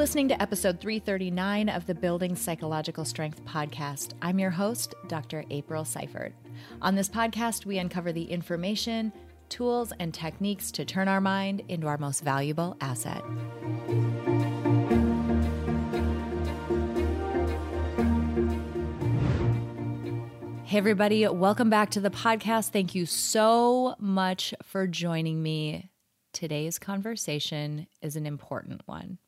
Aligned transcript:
listening 0.00 0.28
to 0.28 0.42
episode 0.42 0.80
339 0.80 1.68
of 1.68 1.84
the 1.84 1.94
Building 1.94 2.34
Psychological 2.34 3.04
Strength 3.04 3.44
podcast. 3.44 4.14
I'm 4.22 4.38
your 4.38 4.48
host, 4.48 4.94
Dr. 5.08 5.44
April 5.50 5.84
Seifert. 5.84 6.32
On 6.80 6.94
this 6.94 7.10
podcast, 7.10 7.66
we 7.66 7.76
uncover 7.76 8.10
the 8.10 8.24
information, 8.24 9.12
tools, 9.50 9.92
and 10.00 10.14
techniques 10.14 10.70
to 10.70 10.86
turn 10.86 11.06
our 11.06 11.20
mind 11.20 11.64
into 11.68 11.86
our 11.86 11.98
most 11.98 12.24
valuable 12.24 12.78
asset. 12.80 13.22
Hey, 20.64 20.78
everybody, 20.78 21.28
welcome 21.28 21.68
back 21.68 21.90
to 21.90 22.00
the 22.00 22.08
podcast. 22.08 22.70
Thank 22.70 22.94
you 22.94 23.04
so 23.04 23.96
much 23.98 24.54
for 24.62 24.86
joining 24.86 25.42
me. 25.42 25.90
Today's 26.32 26.78
conversation 26.78 27.86
is 28.00 28.16
an 28.16 28.24
important 28.24 28.80
one. 28.86 29.18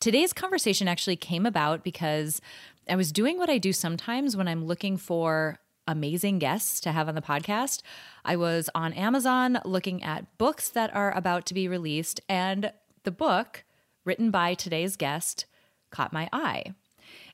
Today's 0.00 0.32
conversation 0.32 0.88
actually 0.88 1.16
came 1.16 1.46
about 1.46 1.82
because 1.82 2.40
I 2.88 2.96
was 2.96 3.12
doing 3.12 3.38
what 3.38 3.50
I 3.50 3.58
do 3.58 3.72
sometimes 3.72 4.36
when 4.36 4.48
I'm 4.48 4.66
looking 4.66 4.96
for 4.96 5.58
amazing 5.86 6.38
guests 6.38 6.80
to 6.80 6.92
have 6.92 7.08
on 7.08 7.14
the 7.14 7.22
podcast. 7.22 7.82
I 8.24 8.36
was 8.36 8.70
on 8.74 8.92
Amazon 8.92 9.58
looking 9.64 10.02
at 10.02 10.38
books 10.38 10.68
that 10.70 10.94
are 10.94 11.16
about 11.16 11.46
to 11.46 11.54
be 11.54 11.68
released, 11.68 12.20
and 12.28 12.72
the 13.04 13.10
book 13.10 13.64
written 14.04 14.30
by 14.30 14.54
today's 14.54 14.96
guest 14.96 15.46
caught 15.90 16.12
my 16.12 16.28
eye. 16.32 16.74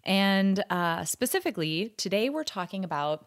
And 0.04 0.64
uh, 0.70 1.04
specifically, 1.04 1.94
today 1.96 2.30
we're 2.30 2.44
talking 2.44 2.84
about 2.84 3.26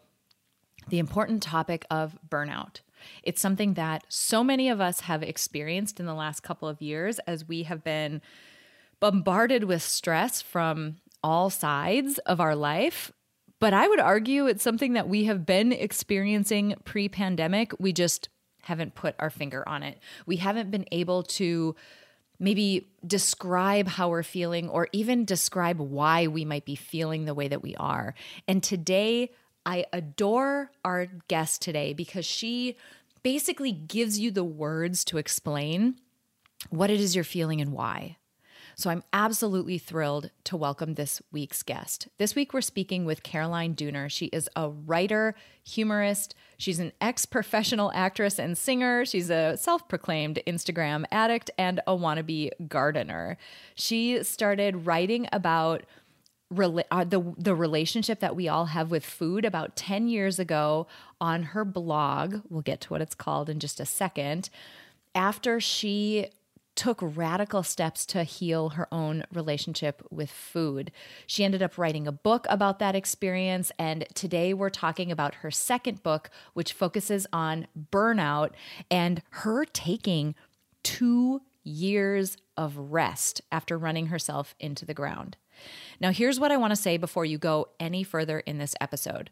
the 0.89 0.99
important 0.99 1.43
topic 1.43 1.85
of 1.91 2.17
burnout. 2.27 2.81
It's 3.23 3.41
something 3.41 3.75
that 3.75 4.05
so 4.09 4.43
many 4.43 4.69
of 4.69 4.81
us 4.81 5.01
have 5.01 5.23
experienced 5.23 5.99
in 5.99 6.05
the 6.05 6.13
last 6.13 6.41
couple 6.41 6.67
of 6.67 6.81
years 6.81 7.19
as 7.19 7.47
we 7.47 7.63
have 7.63 7.83
been 7.83 8.21
bombarded 9.01 9.65
with 9.65 9.81
stress 9.81 10.41
from 10.41 10.95
all 11.21 11.49
sides 11.49 12.17
of 12.19 12.39
our 12.39 12.55
life. 12.55 13.11
But 13.59 13.73
I 13.73 13.87
would 13.87 13.99
argue 13.99 14.47
it's 14.47 14.63
something 14.63 14.93
that 14.93 15.09
we 15.09 15.25
have 15.25 15.45
been 15.45 15.73
experiencing 15.73 16.75
pre 16.85 17.09
pandemic. 17.09 17.73
We 17.79 17.91
just 17.91 18.29
haven't 18.63 18.95
put 18.95 19.15
our 19.19 19.29
finger 19.29 19.67
on 19.67 19.83
it. 19.83 19.99
We 20.25 20.37
haven't 20.37 20.71
been 20.71 20.85
able 20.91 21.23
to 21.23 21.75
maybe 22.39 22.87
describe 23.05 23.87
how 23.87 24.09
we're 24.09 24.23
feeling 24.23 24.69
or 24.69 24.87
even 24.93 25.25
describe 25.25 25.79
why 25.79 26.27
we 26.27 26.43
might 26.45 26.65
be 26.65 26.75
feeling 26.75 27.25
the 27.25 27.35
way 27.35 27.47
that 27.47 27.61
we 27.61 27.75
are. 27.75 28.15
And 28.47 28.63
today, 28.63 29.31
I 29.63 29.85
adore 29.93 30.71
our 30.83 31.05
guest 31.27 31.61
today 31.61 31.93
because 31.93 32.25
she 32.25 32.77
basically 33.21 33.71
gives 33.71 34.17
you 34.17 34.31
the 34.31 34.43
words 34.43 35.03
to 35.05 35.17
explain 35.17 35.97
what 36.69 36.89
it 36.89 36.99
is 36.99 37.15
you're 37.15 37.23
feeling 37.23 37.61
and 37.61 37.71
why. 37.71 38.17
So 38.75 38.89
I'm 38.89 39.03
absolutely 39.13 39.77
thrilled 39.77 40.31
to 40.45 40.57
welcome 40.57 40.93
this 40.93 41.21
week's 41.31 41.63
guest. 41.63 42.07
This 42.17 42.35
week 42.35 42.53
we're 42.53 42.61
speaking 42.61 43.05
with 43.05 43.23
Caroline 43.23 43.75
Dooner. 43.75 44.09
She 44.09 44.27
is 44.27 44.49
a 44.55 44.69
writer, 44.69 45.35
humorist, 45.63 46.35
she's 46.57 46.79
an 46.79 46.91
ex 47.01 47.25
professional 47.25 47.91
actress 47.93 48.39
and 48.39 48.57
singer, 48.57 49.05
she's 49.05 49.29
a 49.29 49.57
self 49.57 49.87
proclaimed 49.87 50.39
Instagram 50.47 51.05
addict, 51.11 51.51
and 51.57 51.79
a 51.85 51.95
wannabe 51.95 52.49
gardener. 52.67 53.37
She 53.75 54.23
started 54.23 54.85
writing 54.85 55.27
about 55.31 55.83
uh, 56.51 57.03
the 57.05 57.33
the 57.37 57.55
relationship 57.55 58.19
that 58.19 58.35
we 58.35 58.49
all 58.49 58.65
have 58.65 58.91
with 58.91 59.05
food 59.05 59.45
about 59.45 59.75
10 59.77 60.09
years 60.09 60.37
ago 60.37 60.85
on 61.21 61.43
her 61.43 61.63
blog 61.63 62.41
we'll 62.49 62.61
get 62.61 62.81
to 62.81 62.89
what 62.89 63.01
it's 63.01 63.15
called 63.15 63.49
in 63.49 63.57
just 63.57 63.79
a 63.79 63.85
second 63.85 64.49
after 65.15 65.61
she 65.61 66.27
took 66.75 66.99
radical 67.01 67.63
steps 67.63 68.05
to 68.07 68.23
heal 68.23 68.69
her 68.69 68.87
own 68.91 69.23
relationship 69.33 70.01
with 70.09 70.31
food. 70.31 70.91
She 71.27 71.43
ended 71.43 71.61
up 71.61 71.77
writing 71.77 72.07
a 72.07 72.11
book 72.11 72.45
about 72.49 72.79
that 72.79 72.95
experience. 72.95 73.71
And 73.77 74.05
today 74.13 74.53
we're 74.53 74.69
talking 74.69 75.11
about 75.11 75.35
her 75.35 75.51
second 75.51 76.03
book, 76.03 76.29
which 76.53 76.73
focuses 76.73 77.27
on 77.33 77.67
burnout 77.91 78.51
and 78.89 79.21
her 79.29 79.65
taking 79.65 80.35
two 80.83 81.41
years 81.63 82.37
of 82.57 82.77
rest 82.77 83.41
after 83.51 83.77
running 83.77 84.07
herself 84.07 84.55
into 84.59 84.85
the 84.85 84.93
ground. 84.93 85.37
Now, 85.99 86.11
here's 86.11 86.39
what 86.39 86.51
I 86.51 86.57
want 86.57 86.71
to 86.71 86.75
say 86.75 86.97
before 86.97 87.25
you 87.25 87.37
go 87.37 87.67
any 87.79 88.03
further 88.03 88.39
in 88.39 88.57
this 88.57 88.75
episode. 88.81 89.29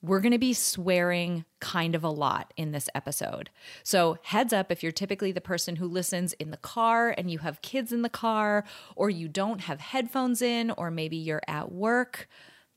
We're 0.00 0.20
going 0.20 0.32
to 0.32 0.38
be 0.38 0.52
swearing 0.52 1.44
kind 1.58 1.96
of 1.96 2.04
a 2.04 2.10
lot 2.10 2.54
in 2.56 2.70
this 2.70 2.88
episode. 2.94 3.50
So, 3.82 4.18
heads 4.22 4.52
up 4.52 4.70
if 4.70 4.82
you're 4.82 4.92
typically 4.92 5.32
the 5.32 5.40
person 5.40 5.76
who 5.76 5.88
listens 5.88 6.34
in 6.34 6.52
the 6.52 6.56
car 6.56 7.12
and 7.18 7.30
you 7.30 7.38
have 7.38 7.62
kids 7.62 7.92
in 7.92 8.02
the 8.02 8.08
car, 8.08 8.64
or 8.94 9.10
you 9.10 9.26
don't 9.26 9.62
have 9.62 9.80
headphones 9.80 10.40
in, 10.40 10.70
or 10.70 10.92
maybe 10.92 11.16
you're 11.16 11.42
at 11.48 11.72
work, 11.72 12.28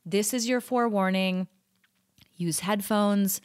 this 0.04 0.34
is 0.34 0.50
your 0.50 0.62
forewarning. 0.62 1.48
Use 2.38 2.62
headphones. 2.62 3.40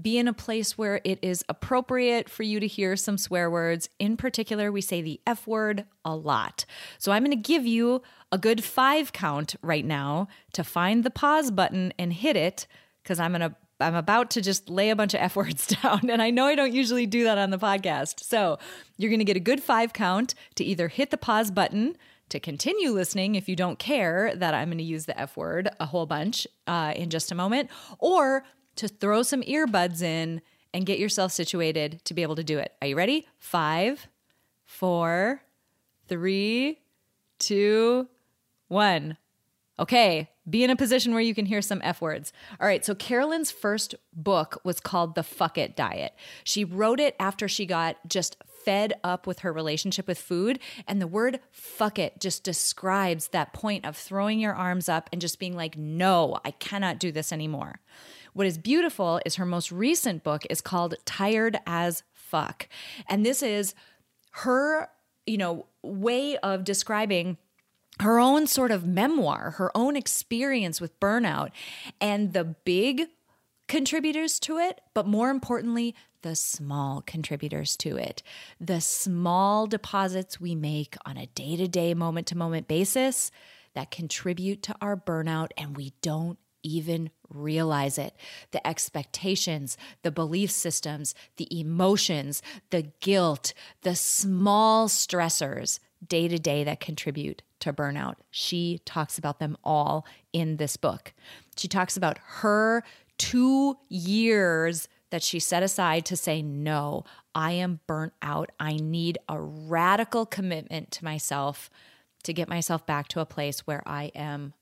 Be 0.00 0.18
in 0.18 0.28
a 0.28 0.34
place 0.34 0.76
where 0.76 1.00
it 1.04 1.18
is 1.22 1.42
appropriate 1.48 2.28
for 2.28 2.42
you 2.42 2.60
to 2.60 2.66
hear 2.66 2.96
some 2.96 3.16
swear 3.16 3.50
words. 3.50 3.88
In 3.98 4.18
particular, 4.18 4.70
we 4.70 4.82
say 4.82 5.00
the 5.00 5.20
F 5.26 5.46
word 5.46 5.86
a 6.04 6.14
lot. 6.14 6.66
So, 6.98 7.12
I'm 7.12 7.24
going 7.24 7.30
to 7.30 7.48
give 7.48 7.64
you 7.64 8.02
a 8.30 8.36
good 8.36 8.62
five 8.62 9.14
count 9.14 9.56
right 9.62 9.86
now 9.86 10.28
to 10.52 10.62
find 10.62 11.02
the 11.02 11.10
pause 11.10 11.50
button 11.50 11.94
and 11.98 12.12
hit 12.12 12.36
it 12.36 12.66
because 13.02 13.20
I'm 13.20 13.32
gonna 13.32 13.56
I'm 13.80 13.94
about 13.94 14.30
to 14.32 14.40
just 14.40 14.68
lay 14.68 14.90
a 14.90 14.96
bunch 14.96 15.14
of 15.14 15.20
F 15.20 15.36
words 15.36 15.66
down. 15.82 16.08
And 16.08 16.22
I 16.22 16.30
know 16.30 16.46
I 16.46 16.54
don't 16.54 16.72
usually 16.72 17.06
do 17.06 17.24
that 17.24 17.38
on 17.38 17.50
the 17.50 17.58
podcast. 17.58 18.22
So 18.22 18.58
you're 18.96 19.10
gonna 19.10 19.24
get 19.24 19.36
a 19.36 19.40
good 19.40 19.62
five 19.62 19.92
count 19.92 20.34
to 20.56 20.64
either 20.64 20.88
hit 20.88 21.10
the 21.10 21.16
pause 21.16 21.50
button 21.50 21.96
to 22.28 22.40
continue 22.40 22.90
listening 22.90 23.34
if 23.34 23.48
you 23.48 23.56
don't 23.56 23.78
care 23.78 24.34
that 24.36 24.54
I'm 24.54 24.70
gonna 24.70 24.82
use 24.82 25.06
the 25.06 25.18
F 25.18 25.36
word 25.36 25.68
a 25.80 25.86
whole 25.86 26.06
bunch 26.06 26.46
uh, 26.66 26.92
in 26.96 27.10
just 27.10 27.30
a 27.32 27.34
moment, 27.34 27.70
or 27.98 28.44
to 28.76 28.88
throw 28.88 29.22
some 29.22 29.42
earbuds 29.42 30.02
in 30.02 30.40
and 30.74 30.86
get 30.86 30.98
yourself 30.98 31.32
situated 31.32 32.00
to 32.04 32.14
be 32.14 32.22
able 32.22 32.36
to 32.36 32.44
do 32.44 32.58
it. 32.58 32.72
Are 32.80 32.88
you 32.88 32.96
ready? 32.96 33.26
Five, 33.38 34.08
four, 34.64 35.42
three, 36.08 36.78
two, 37.38 38.08
one. 38.68 39.18
Okay, 39.78 40.30
be 40.48 40.64
in 40.64 40.70
a 40.70 40.76
position 40.76 41.12
where 41.12 41.22
you 41.22 41.34
can 41.34 41.46
hear 41.46 41.62
some 41.62 41.80
F 41.84 42.00
words. 42.00 42.32
All 42.60 42.66
right, 42.66 42.84
so 42.84 42.94
Carolyn's 42.94 43.50
first 43.50 43.94
book 44.12 44.60
was 44.64 44.80
called 44.80 45.14
The 45.14 45.22
Fuck 45.22 45.56
It 45.56 45.76
Diet. 45.76 46.14
She 46.44 46.64
wrote 46.64 47.00
it 47.00 47.14
after 47.20 47.46
she 47.48 47.66
got 47.66 47.96
just 48.08 48.36
fed 48.64 48.94
up 49.02 49.26
with 49.26 49.40
her 49.40 49.52
relationship 49.52 50.06
with 50.06 50.18
food. 50.18 50.58
And 50.86 51.00
the 51.00 51.06
word 51.06 51.40
fuck 51.50 51.98
it 51.98 52.20
just 52.20 52.44
describes 52.44 53.28
that 53.28 53.52
point 53.52 53.84
of 53.84 53.96
throwing 53.96 54.38
your 54.38 54.54
arms 54.54 54.88
up 54.88 55.08
and 55.12 55.20
just 55.20 55.38
being 55.38 55.56
like, 55.56 55.76
no, 55.76 56.38
I 56.44 56.52
cannot 56.52 56.98
do 56.98 57.12
this 57.12 57.32
anymore. 57.32 57.80
What 58.34 58.46
is 58.46 58.58
beautiful 58.58 59.20
is 59.26 59.34
her 59.34 59.46
most 59.46 59.70
recent 59.70 60.24
book 60.24 60.46
is 60.48 60.60
called 60.60 60.94
Tired 61.04 61.58
as 61.66 62.02
Fuck. 62.12 62.68
And 63.08 63.26
this 63.26 63.42
is 63.42 63.74
her, 64.30 64.88
you 65.26 65.36
know, 65.36 65.66
way 65.82 66.36
of 66.38 66.64
describing 66.64 67.36
her 68.02 68.20
own 68.20 68.46
sort 68.46 68.70
of 68.70 68.86
memoir, 68.86 69.52
her 69.52 69.76
own 69.76 69.96
experience 69.96 70.80
with 70.80 70.98
burnout, 71.00 71.50
and 72.00 72.32
the 72.32 72.44
big 72.44 73.08
contributors 73.68 74.38
to 74.40 74.58
it, 74.58 74.80
but 74.94 75.06
more 75.06 75.30
importantly, 75.30 75.94
the 76.22 76.36
small 76.36 77.02
contributors 77.02 77.76
to 77.76 77.96
it. 77.96 78.22
The 78.60 78.80
small 78.80 79.66
deposits 79.66 80.40
we 80.40 80.54
make 80.54 80.96
on 81.04 81.16
a 81.16 81.26
day 81.26 81.56
to 81.56 81.66
day, 81.66 81.94
moment 81.94 82.28
to 82.28 82.36
moment 82.36 82.68
basis 82.68 83.30
that 83.74 83.90
contribute 83.90 84.62
to 84.64 84.76
our 84.80 84.96
burnout, 84.96 85.48
and 85.56 85.76
we 85.76 85.94
don't 86.02 86.38
even 86.62 87.10
realize 87.28 87.98
it. 87.98 88.14
The 88.52 88.64
expectations, 88.66 89.76
the 90.02 90.12
belief 90.12 90.50
systems, 90.50 91.14
the 91.36 91.48
emotions, 91.58 92.42
the 92.70 92.92
guilt, 93.00 93.52
the 93.82 93.96
small 93.96 94.88
stressors 94.88 95.80
day 96.06 96.28
to 96.28 96.38
day 96.38 96.64
that 96.64 96.80
contribute 96.80 97.42
to 97.62 97.72
burnout. 97.72 98.16
She 98.30 98.80
talks 98.84 99.18
about 99.18 99.38
them 99.38 99.56
all 99.64 100.06
in 100.32 100.56
this 100.56 100.76
book. 100.76 101.12
She 101.56 101.68
talks 101.68 101.96
about 101.96 102.18
her 102.18 102.84
two 103.18 103.76
years 103.88 104.88
that 105.10 105.22
she 105.22 105.38
set 105.38 105.62
aside 105.62 106.04
to 106.06 106.16
say, 106.16 106.42
No, 106.42 107.04
I 107.34 107.52
am 107.52 107.80
burnt 107.86 108.12
out. 108.22 108.50
I 108.58 108.74
need 108.74 109.18
a 109.28 109.40
radical 109.40 110.26
commitment 110.26 110.90
to 110.92 111.04
myself 111.04 111.70
to 112.24 112.32
get 112.32 112.48
myself 112.48 112.86
back 112.86 113.08
to 113.08 113.20
a 113.20 113.26
place 113.26 113.66
where 113.66 113.82
I 113.86 114.10
am 114.14 114.54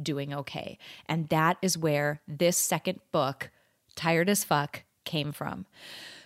doing 0.00 0.32
okay. 0.32 0.78
And 1.06 1.28
that 1.28 1.58
is 1.62 1.76
where 1.76 2.22
this 2.26 2.56
second 2.56 3.00
book, 3.12 3.50
Tired 3.96 4.28
as 4.28 4.44
Fuck, 4.44 4.84
came 5.04 5.32
from. 5.32 5.66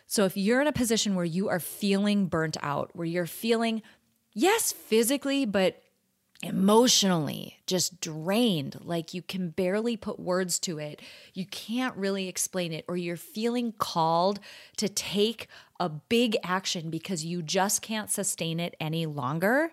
So 0.06 0.24
if 0.24 0.36
you're 0.36 0.60
in 0.60 0.66
a 0.66 0.72
position 0.72 1.14
where 1.14 1.24
you 1.24 1.48
are 1.48 1.60
feeling 1.60 2.26
burnt 2.26 2.56
out, 2.62 2.90
where 2.94 3.06
you're 3.06 3.26
feeling, 3.26 3.82
yes, 4.34 4.70
physically, 4.70 5.46
but 5.46 5.82
emotionally 6.42 7.58
just 7.66 8.00
drained, 8.00 8.76
like 8.82 9.14
you 9.14 9.22
can 9.22 9.50
barely 9.50 9.96
put 9.96 10.18
words 10.18 10.58
to 10.60 10.78
it, 10.78 11.00
you 11.34 11.46
can't 11.46 11.96
really 11.96 12.28
explain 12.28 12.72
it, 12.72 12.84
or 12.88 12.96
you're 12.96 13.16
feeling 13.16 13.72
called 13.78 14.40
to 14.76 14.88
take 14.88 15.46
a 15.78 15.88
big 15.88 16.36
action 16.42 16.90
because 16.90 17.24
you 17.24 17.42
just 17.42 17.80
can't 17.82 18.10
sustain 18.10 18.58
it 18.60 18.76
any 18.80 19.06
longer, 19.06 19.72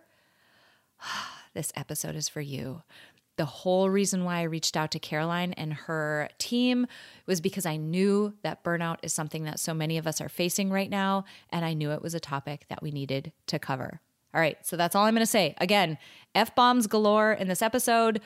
this 1.53 1.73
episode 1.75 2.15
is 2.15 2.29
for 2.29 2.41
you. 2.41 2.83
The 3.37 3.45
whole 3.45 3.89
reason 3.89 4.25
why 4.25 4.39
I 4.39 4.43
reached 4.43 4.75
out 4.75 4.91
to 4.91 4.99
Caroline 4.99 5.53
and 5.53 5.73
her 5.73 6.29
team 6.39 6.87
was 7.25 7.39
because 7.39 7.65
I 7.65 7.77
knew 7.77 8.33
that 8.43 8.65
burnout 8.65 8.97
is 9.01 9.13
something 9.13 9.45
that 9.45 9.61
so 9.61 9.73
many 9.73 9.97
of 9.97 10.05
us 10.05 10.19
are 10.19 10.27
facing 10.27 10.71
right 10.71 10.89
now. 10.89 11.23
And 11.49 11.63
I 11.63 11.73
knew 11.73 11.91
it 11.91 12.01
was 12.01 12.13
a 12.13 12.19
topic 12.19 12.65
that 12.67 12.83
we 12.83 12.91
needed 12.91 13.31
to 13.47 13.57
cover. 13.57 14.01
All 14.33 14.41
right, 14.41 14.57
so 14.65 14.77
that's 14.77 14.95
all 14.95 15.05
I'm 15.05 15.13
going 15.13 15.21
to 15.21 15.25
say. 15.25 15.55
Again, 15.57 15.97
F 16.35 16.53
bombs 16.55 16.87
galore 16.87 17.33
in 17.33 17.47
this 17.47 17.61
episode. 17.61 18.21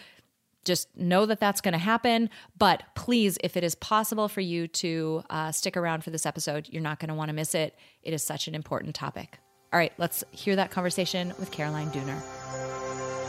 Just 0.65 0.95
know 0.97 1.25
that 1.25 1.39
that's 1.39 1.61
going 1.61 1.73
to 1.73 1.77
happen. 1.77 2.29
But 2.57 2.83
please, 2.95 3.37
if 3.43 3.57
it 3.57 3.63
is 3.63 3.75
possible 3.75 4.27
for 4.27 4.41
you 4.41 4.67
to 4.67 5.23
uh, 5.29 5.51
stick 5.51 5.75
around 5.75 6.03
for 6.03 6.09
this 6.09 6.25
episode, 6.25 6.67
you're 6.69 6.81
not 6.81 6.99
going 6.99 7.09
to 7.09 7.15
want 7.15 7.29
to 7.29 7.33
miss 7.33 7.55
it. 7.55 7.75
It 8.01 8.13
is 8.13 8.23
such 8.23 8.47
an 8.47 8.55
important 8.55 8.95
topic. 8.95 9.39
All 9.71 9.79
right, 9.79 9.93
let's 9.97 10.23
hear 10.31 10.55
that 10.55 10.71
conversation 10.71 11.33
with 11.39 11.51
Caroline 11.51 11.89
Dooner. 11.91 13.22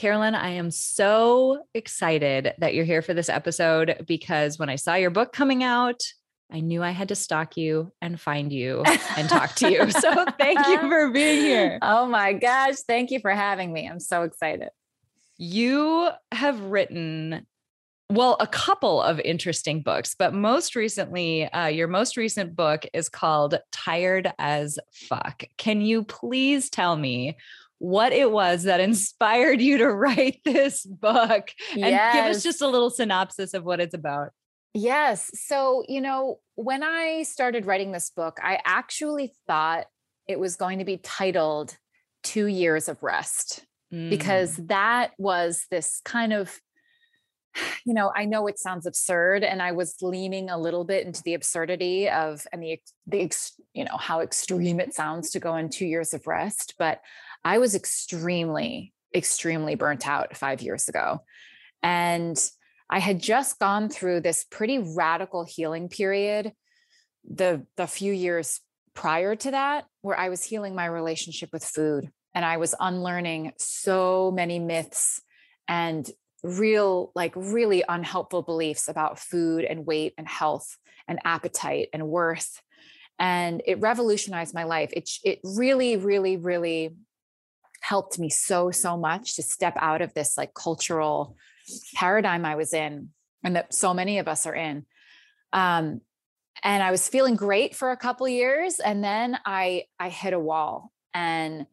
Carolyn, 0.00 0.34
I 0.34 0.52
am 0.52 0.70
so 0.70 1.62
excited 1.74 2.54
that 2.56 2.74
you're 2.74 2.86
here 2.86 3.02
for 3.02 3.12
this 3.12 3.28
episode 3.28 4.02
because 4.08 4.58
when 4.58 4.70
I 4.70 4.76
saw 4.76 4.94
your 4.94 5.10
book 5.10 5.30
coming 5.30 5.62
out, 5.62 6.00
I 6.50 6.60
knew 6.60 6.82
I 6.82 6.92
had 6.92 7.08
to 7.08 7.14
stalk 7.14 7.58
you 7.58 7.92
and 8.00 8.18
find 8.18 8.50
you 8.50 8.82
and 9.18 9.28
talk 9.28 9.56
to 9.56 9.70
you. 9.70 9.90
So 9.90 10.24
thank 10.38 10.66
you 10.68 10.78
for 10.88 11.10
being 11.10 11.42
here. 11.42 11.78
Oh 11.82 12.06
my 12.06 12.32
gosh. 12.32 12.76
Thank 12.86 13.10
you 13.10 13.20
for 13.20 13.32
having 13.32 13.74
me. 13.74 13.86
I'm 13.86 14.00
so 14.00 14.22
excited. 14.22 14.70
You 15.36 16.08
have 16.32 16.58
written, 16.62 17.46
well, 18.08 18.38
a 18.40 18.46
couple 18.46 19.02
of 19.02 19.20
interesting 19.20 19.82
books, 19.82 20.16
but 20.18 20.32
most 20.32 20.76
recently, 20.76 21.44
uh, 21.52 21.66
your 21.66 21.88
most 21.88 22.16
recent 22.16 22.56
book 22.56 22.86
is 22.94 23.10
called 23.10 23.58
Tired 23.70 24.32
as 24.38 24.78
Fuck. 24.94 25.44
Can 25.58 25.82
you 25.82 26.04
please 26.04 26.70
tell 26.70 26.96
me 26.96 27.36
what 27.80 28.12
it 28.12 28.30
was 28.30 28.62
that 28.62 28.78
inspired 28.88 29.60
you 29.60 29.78
to 29.78 29.90
write 29.92 30.40
this 30.44 30.86
book 30.86 31.50
and 31.72 31.80
yes. 31.80 32.14
give 32.14 32.24
us 32.26 32.42
just 32.44 32.62
a 32.62 32.68
little 32.68 32.90
synopsis 32.90 33.52
of 33.52 33.64
what 33.64 33.80
it's 33.80 33.94
about. 33.94 34.30
Yes. 34.72 35.30
So, 35.34 35.82
you 35.88 36.00
know, 36.00 36.38
when 36.54 36.84
I 36.84 37.24
started 37.24 37.66
writing 37.66 37.90
this 37.90 38.10
book, 38.10 38.38
I 38.40 38.60
actually 38.64 39.32
thought 39.48 39.86
it 40.28 40.38
was 40.38 40.54
going 40.54 40.78
to 40.78 40.84
be 40.84 40.98
titled 40.98 41.76
Two 42.22 42.46
Years 42.46 42.88
of 42.88 43.02
Rest 43.02 43.64
mm. 43.92 44.10
because 44.10 44.56
that 44.66 45.10
was 45.18 45.66
this 45.70 46.00
kind 46.04 46.32
of 46.32 46.60
you 47.84 47.94
know, 47.94 48.12
I 48.14 48.24
know 48.24 48.46
it 48.46 48.58
sounds 48.58 48.86
absurd, 48.86 49.44
and 49.44 49.60
I 49.60 49.72
was 49.72 49.96
leaning 50.02 50.50
a 50.50 50.58
little 50.58 50.84
bit 50.84 51.06
into 51.06 51.22
the 51.22 51.34
absurdity 51.34 52.08
of 52.08 52.46
and 52.52 52.62
the 52.62 52.80
the 53.06 53.30
you 53.74 53.84
know 53.84 53.96
how 53.96 54.20
extreme 54.20 54.80
it 54.80 54.94
sounds 54.94 55.30
to 55.30 55.40
go 55.40 55.52
on 55.52 55.68
two 55.68 55.86
years 55.86 56.14
of 56.14 56.26
rest. 56.26 56.74
But 56.78 57.00
I 57.44 57.58
was 57.58 57.74
extremely, 57.74 58.92
extremely 59.14 59.74
burnt 59.74 60.06
out 60.06 60.36
five 60.36 60.62
years 60.62 60.88
ago. 60.88 61.22
And 61.82 62.38
I 62.90 62.98
had 62.98 63.22
just 63.22 63.58
gone 63.58 63.88
through 63.88 64.20
this 64.20 64.44
pretty 64.44 64.78
radical 64.78 65.44
healing 65.44 65.88
period 65.88 66.52
the 67.28 67.66
the 67.76 67.86
few 67.86 68.12
years 68.12 68.60
prior 68.94 69.36
to 69.36 69.50
that 69.52 69.86
where 70.02 70.18
I 70.18 70.28
was 70.28 70.42
healing 70.42 70.74
my 70.74 70.86
relationship 70.86 71.50
with 71.52 71.64
food 71.64 72.10
and 72.34 72.44
I 72.44 72.56
was 72.56 72.74
unlearning 72.78 73.52
so 73.58 74.30
many 74.30 74.58
myths 74.58 75.22
and 75.68 76.08
real 76.42 77.12
like 77.14 77.32
really 77.36 77.84
unhelpful 77.88 78.42
beliefs 78.42 78.88
about 78.88 79.18
food 79.18 79.64
and 79.64 79.86
weight 79.86 80.14
and 80.16 80.28
health 80.28 80.76
and 81.06 81.18
appetite 81.24 81.88
and 81.92 82.08
worth 82.08 82.62
and 83.18 83.62
it 83.66 83.80
revolutionized 83.80 84.54
my 84.54 84.64
life 84.64 84.90
it 84.94 85.10
it 85.22 85.40
really 85.44 85.96
really 85.96 86.36
really 86.36 86.94
helped 87.80 88.18
me 88.18 88.30
so 88.30 88.70
so 88.70 88.96
much 88.96 89.36
to 89.36 89.42
step 89.42 89.74
out 89.78 90.02
of 90.02 90.14
this 90.14 90.36
like 90.36 90.54
cultural 90.54 91.36
paradigm 91.94 92.44
I 92.44 92.56
was 92.56 92.72
in 92.72 93.10
and 93.42 93.56
that 93.56 93.72
so 93.74 93.94
many 93.94 94.18
of 94.18 94.28
us 94.28 94.46
are 94.46 94.54
in. 94.54 94.84
Um, 95.52 96.00
and 96.62 96.82
I 96.82 96.90
was 96.90 97.08
feeling 97.08 97.36
great 97.36 97.74
for 97.74 97.90
a 97.90 97.96
couple 97.96 98.28
years 98.28 98.80
and 98.80 99.02
then 99.02 99.38
I 99.46 99.84
I 99.98 100.10
hit 100.10 100.34
a 100.34 100.38
wall 100.38 100.92
and 101.14 101.66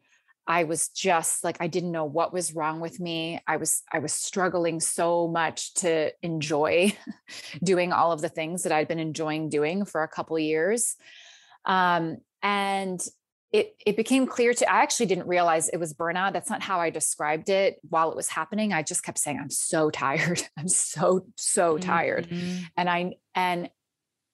I 0.48 0.64
was 0.64 0.88
just 0.88 1.44
like 1.44 1.58
I 1.60 1.66
didn't 1.66 1.92
know 1.92 2.06
what 2.06 2.32
was 2.32 2.54
wrong 2.54 2.80
with 2.80 2.98
me. 2.98 3.38
I 3.46 3.58
was 3.58 3.82
I 3.92 3.98
was 3.98 4.14
struggling 4.14 4.80
so 4.80 5.28
much 5.28 5.74
to 5.74 6.10
enjoy 6.22 6.96
doing 7.62 7.92
all 7.92 8.12
of 8.12 8.22
the 8.22 8.30
things 8.30 8.62
that 8.62 8.72
I'd 8.72 8.88
been 8.88 8.98
enjoying 8.98 9.50
doing 9.50 9.84
for 9.84 10.02
a 10.02 10.08
couple 10.08 10.38
years. 10.38 10.96
Um, 11.66 12.16
and 12.42 12.98
it 13.52 13.74
it 13.84 13.96
became 13.96 14.26
clear 14.26 14.54
to 14.54 14.72
I 14.72 14.82
actually 14.82 15.06
didn't 15.06 15.28
realize 15.28 15.68
it 15.68 15.76
was 15.76 15.92
burnout. 15.92 16.32
That's 16.32 16.50
not 16.50 16.62
how 16.62 16.80
I 16.80 16.88
described 16.88 17.50
it 17.50 17.76
while 17.86 18.10
it 18.10 18.16
was 18.16 18.28
happening. 18.28 18.72
I 18.72 18.82
just 18.82 19.04
kept 19.04 19.18
saying 19.18 19.38
I'm 19.38 19.50
so 19.50 19.90
tired. 19.90 20.42
I'm 20.56 20.68
so 20.68 21.26
so 21.36 21.76
tired. 21.76 22.26
Mm-hmm. 22.26 22.64
And 22.74 22.88
I 22.88 23.12
and 23.34 23.68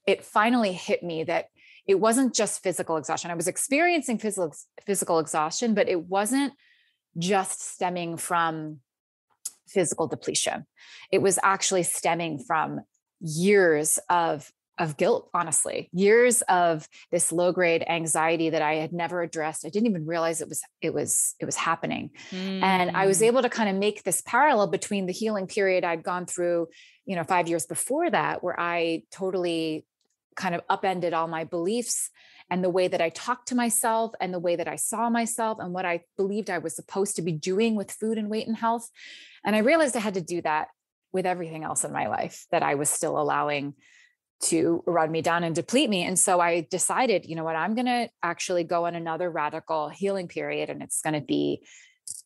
it 0.07 0.25
finally 0.25 0.73
hit 0.73 1.03
me 1.03 1.25
that 1.25 1.47
it 1.87 2.01
wasn't 2.01 2.35
just 2.35 2.63
physical 2.63 2.97
exhaustion. 2.97 3.31
I 3.31 3.35
was 3.35 3.49
experiencing 3.49 4.19
physical 4.19 4.55
physical 4.87 5.19
exhaustion, 5.19 5.75
but 5.75 5.89
it 5.89 6.05
wasn't 6.05 6.55
just 7.19 7.63
stemming 7.63 8.17
from 8.17 8.81
physical 9.69 10.07
depletion. 10.07 10.67
It 11.11 11.23
was 11.23 11.39
actually 11.43 11.83
stemming 11.83 12.39
from 12.39 12.81
years 13.21 13.99
of 14.09 14.51
of 14.77 14.97
guilt 14.97 15.31
honestly 15.33 15.89
years 15.93 16.43
of 16.43 16.89
this 17.13 17.31
low 17.31 17.53
grade 17.53 17.85
anxiety 17.89 18.51
that 18.51 18.61
i 18.61 18.75
had 18.75 18.93
never 18.93 19.23
addressed 19.23 19.65
i 19.65 19.69
didn't 19.69 19.89
even 19.89 20.05
realize 20.05 20.41
it 20.41 20.49
was 20.49 20.63
it 20.83 20.93
was 20.93 21.37
it 21.39 21.45
was 21.45 21.55
happening 21.55 22.11
mm. 22.31 22.63
and 22.63 22.97
i 22.97 23.07
was 23.07 23.21
mm. 23.21 23.27
able 23.27 23.41
to 23.41 23.49
kind 23.49 23.69
of 23.69 23.77
make 23.77 24.03
this 24.03 24.21
parallel 24.23 24.67
between 24.67 25.07
the 25.07 25.13
healing 25.13 25.47
period 25.47 25.85
i'd 25.85 26.03
gone 26.03 26.27
through 26.27 26.67
you 27.07 27.15
know 27.15 27.23
5 27.23 27.47
years 27.47 27.67
before 27.67 28.11
that 28.11 28.43
where 28.43 28.59
i 28.59 29.05
totally 29.13 29.87
kind 30.37 30.55
of 30.55 30.63
upended 30.69 31.13
all 31.15 31.29
my 31.29 31.45
beliefs 31.45 32.11
and 32.51 32.63
the 32.63 32.71
way 32.71 32.89
that 32.89 33.01
I 33.01 33.09
talked 33.09 33.49
to 33.49 33.55
myself 33.55 34.13
and 34.21 34.33
the 34.33 34.39
way 34.39 34.57
that 34.57 34.69
I 34.69 34.77
saw 34.77 35.09
myself 35.09 35.59
and 35.61 35.73
what 35.73 35.87
I 35.87 36.03
believed 36.17 36.51
I 36.51 36.59
was 36.59 36.77
supposed 36.77 37.17
to 37.17 37.23
be 37.23 37.33
doing 37.33 37.75
with 37.75 37.91
food 37.91 38.19
and 38.19 38.29
weight 38.29 38.47
and 38.47 38.57
health. 38.57 38.91
And 39.45 39.57
I 39.57 39.61
realized 39.61 39.97
I 39.97 40.01
had 40.01 40.15
to 40.15 40.21
do 40.21 40.43
that 40.43 40.69
with 41.13 41.27
everything 41.27 41.65
else 41.65 41.85
in 41.85 41.93
my 41.93 42.09
life 42.09 42.47
that 42.51 42.63
I 42.63 42.75
was 42.75 42.91
still 42.91 43.19
allowing 43.19 43.75
to 44.43 44.83
run 44.87 45.11
me 45.11 45.23
down 45.23 45.45
and 45.45 45.55
deplete 45.55 45.89
me. 45.89 46.05
And 46.05 46.19
so 46.19 46.41
I 46.41 46.67
decided, 46.71 47.25
you 47.25 47.37
know 47.37 47.45
what, 47.45 47.57
I'm 47.57 47.75
going 47.75 47.87
to 47.87 48.11
actually 48.23 48.65
go 48.65 48.87
on 48.87 48.95
another 48.95 49.31
radical 49.31 49.89
healing 49.89 50.29
period. 50.29 50.69
And 50.69 50.83
it's 50.83 51.01
going 51.01 51.15
to 51.15 51.21
be 51.21 51.63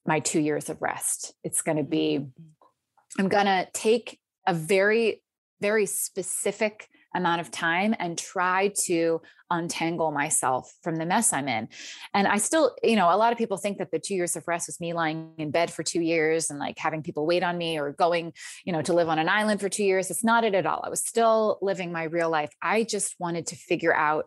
my 0.06 0.20
two 0.20 0.40
years 0.40 0.68
of 0.68 0.82
rest. 0.82 1.34
It's 1.44 1.62
going 1.62 1.76
to 1.76 1.84
be, 1.84 2.18
mm-hmm. 2.18 3.20
I'm 3.20 3.28
going 3.28 3.46
to 3.46 3.68
take 3.72 4.18
a 4.46 4.54
very, 4.54 5.22
very 5.60 5.86
specific 5.86 6.88
amount 7.14 7.40
of 7.40 7.50
time 7.50 7.94
and 7.98 8.18
try 8.18 8.72
to 8.84 9.20
untangle 9.50 10.10
myself 10.10 10.72
from 10.82 10.96
the 10.96 11.06
mess 11.06 11.32
I'm 11.32 11.48
in. 11.48 11.68
And 12.12 12.26
I 12.26 12.38
still, 12.38 12.76
you 12.82 12.96
know, 12.96 13.12
a 13.12 13.16
lot 13.16 13.32
of 13.32 13.38
people 13.38 13.56
think 13.56 13.78
that 13.78 13.90
the 13.90 13.98
two 13.98 14.14
years 14.14 14.36
of 14.36 14.46
rest 14.46 14.68
was 14.68 14.80
me 14.80 14.92
lying 14.92 15.32
in 15.38 15.50
bed 15.50 15.72
for 15.72 15.82
two 15.82 16.02
years 16.02 16.50
and 16.50 16.58
like 16.58 16.78
having 16.78 17.02
people 17.02 17.26
wait 17.26 17.42
on 17.42 17.56
me 17.56 17.78
or 17.78 17.92
going, 17.92 18.32
you 18.64 18.72
know, 18.72 18.82
to 18.82 18.92
live 18.92 19.08
on 19.08 19.18
an 19.18 19.28
island 19.28 19.60
for 19.60 19.68
two 19.68 19.84
years. 19.84 20.10
It's 20.10 20.24
not 20.24 20.44
it 20.44 20.54
at 20.54 20.66
all. 20.66 20.82
I 20.84 20.90
was 20.90 21.00
still 21.00 21.58
living 21.62 21.92
my 21.92 22.04
real 22.04 22.30
life. 22.30 22.50
I 22.60 22.84
just 22.84 23.14
wanted 23.18 23.46
to 23.48 23.56
figure 23.56 23.94
out 23.94 24.26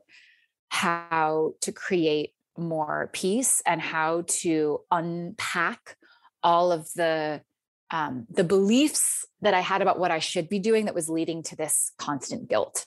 how 0.69 1.53
to 1.61 1.71
create 1.71 2.31
more 2.57 3.09
peace 3.13 3.61
and 3.65 3.81
how 3.81 4.23
to 4.27 4.79
unpack 4.89 5.97
all 6.43 6.71
of 6.71 6.91
the 6.95 7.41
um, 7.91 8.25
the 8.29 8.43
beliefs 8.43 9.25
that 9.41 9.53
I 9.53 9.59
had 9.59 9.81
about 9.81 9.99
what 9.99 10.11
I 10.11 10.19
should 10.19 10.49
be 10.49 10.59
doing 10.59 10.85
that 10.85 10.95
was 10.95 11.09
leading 11.09 11.43
to 11.43 11.55
this 11.55 11.91
constant 11.97 12.49
guilt. 12.49 12.85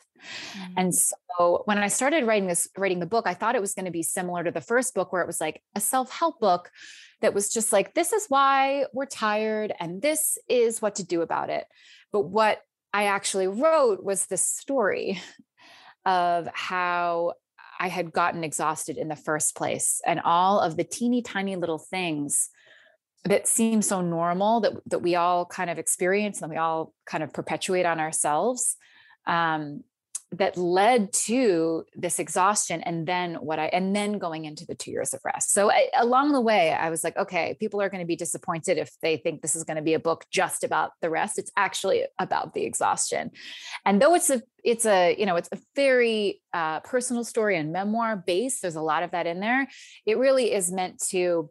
Mm-hmm. 0.56 0.72
And 0.78 0.94
so 0.94 1.62
when 1.66 1.78
I 1.78 1.88
started 1.88 2.26
writing 2.26 2.48
this, 2.48 2.68
writing 2.78 3.00
the 3.00 3.06
book, 3.06 3.26
I 3.26 3.34
thought 3.34 3.56
it 3.56 3.60
was 3.60 3.74
going 3.74 3.84
to 3.84 3.90
be 3.90 4.02
similar 4.02 4.42
to 4.44 4.50
the 4.50 4.60
first 4.60 4.94
book, 4.94 5.12
where 5.12 5.22
it 5.22 5.26
was 5.26 5.40
like 5.40 5.62
a 5.74 5.80
self 5.80 6.10
help 6.10 6.40
book 6.40 6.70
that 7.20 7.34
was 7.34 7.52
just 7.52 7.72
like, 7.72 7.94
this 7.94 8.12
is 8.12 8.26
why 8.28 8.86
we're 8.92 9.06
tired 9.06 9.72
and 9.78 10.00
this 10.00 10.38
is 10.48 10.80
what 10.80 10.96
to 10.96 11.04
do 11.04 11.22
about 11.22 11.50
it. 11.50 11.66
But 12.12 12.22
what 12.22 12.60
I 12.92 13.06
actually 13.06 13.48
wrote 13.48 14.02
was 14.02 14.26
the 14.26 14.36
story 14.36 15.20
of 16.06 16.48
how 16.54 17.34
I 17.80 17.88
had 17.88 18.12
gotten 18.12 18.44
exhausted 18.44 18.96
in 18.96 19.08
the 19.08 19.16
first 19.16 19.56
place 19.56 20.00
and 20.06 20.20
all 20.24 20.60
of 20.60 20.76
the 20.76 20.84
teeny 20.84 21.22
tiny 21.22 21.56
little 21.56 21.78
things 21.78 22.50
that 23.24 23.48
seem 23.48 23.82
so 23.82 24.00
normal 24.00 24.60
that 24.60 24.72
that 24.86 24.98
we 25.00 25.16
all 25.16 25.46
kind 25.46 25.70
of 25.70 25.78
experience 25.78 26.42
and 26.42 26.50
we 26.50 26.56
all 26.56 26.92
kind 27.06 27.22
of 27.22 27.32
perpetuate 27.32 27.86
on 27.86 27.98
ourselves 27.98 28.76
um, 29.26 29.82
that 30.32 30.56
led 30.56 31.12
to 31.12 31.84
this 31.94 32.18
exhaustion 32.18 32.82
and 32.82 33.06
then 33.06 33.34
what 33.36 33.58
i 33.58 33.66
and 33.66 33.94
then 33.94 34.18
going 34.18 34.44
into 34.44 34.66
the 34.66 34.74
two 34.74 34.90
years 34.90 35.14
of 35.14 35.20
rest. 35.24 35.52
So 35.52 35.70
I, 35.70 35.88
along 35.96 36.32
the 36.32 36.40
way 36.40 36.72
i 36.72 36.90
was 36.90 37.04
like 37.04 37.16
okay 37.16 37.56
people 37.58 37.80
are 37.80 37.88
going 37.88 38.02
to 38.02 38.06
be 38.06 38.16
disappointed 38.16 38.76
if 38.76 38.90
they 39.00 39.16
think 39.16 39.40
this 39.40 39.54
is 39.54 39.64
going 39.64 39.76
to 39.76 39.82
be 39.82 39.94
a 39.94 39.98
book 39.98 40.24
just 40.30 40.64
about 40.64 40.90
the 41.00 41.10
rest. 41.10 41.38
It's 41.38 41.52
actually 41.56 42.04
about 42.18 42.52
the 42.52 42.64
exhaustion. 42.64 43.30
And 43.86 44.02
though 44.02 44.14
it's 44.14 44.28
a 44.28 44.42
it's 44.64 44.86
a 44.86 45.16
you 45.18 45.24
know 45.24 45.36
it's 45.36 45.48
a 45.52 45.58
very 45.76 46.40
uh, 46.52 46.80
personal 46.80 47.24
story 47.24 47.56
and 47.56 47.72
memoir 47.72 48.16
based 48.16 48.62
there's 48.62 48.76
a 48.76 48.82
lot 48.82 49.02
of 49.02 49.12
that 49.12 49.26
in 49.26 49.40
there 49.40 49.68
it 50.04 50.18
really 50.18 50.52
is 50.52 50.72
meant 50.72 50.98
to 51.10 51.50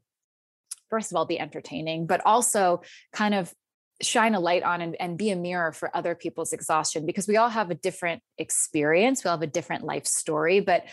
first 0.93 1.11
of 1.11 1.15
all 1.15 1.25
be 1.25 1.39
entertaining 1.39 2.05
but 2.05 2.21
also 2.23 2.83
kind 3.13 3.33
of 3.33 3.51
shine 3.99 4.35
a 4.35 4.39
light 4.39 4.61
on 4.61 4.79
and, 4.79 4.95
and 4.99 5.17
be 5.17 5.31
a 5.31 5.35
mirror 5.35 5.71
for 5.71 5.95
other 5.97 6.13
people's 6.13 6.53
exhaustion 6.53 7.03
because 7.03 7.27
we 7.27 7.35
all 7.35 7.49
have 7.49 7.71
a 7.71 7.75
different 7.75 8.21
experience 8.37 9.23
we 9.23 9.29
all 9.29 9.37
have 9.37 9.41
a 9.41 9.47
different 9.47 9.83
life 9.83 10.05
story 10.05 10.59
but 10.59 10.83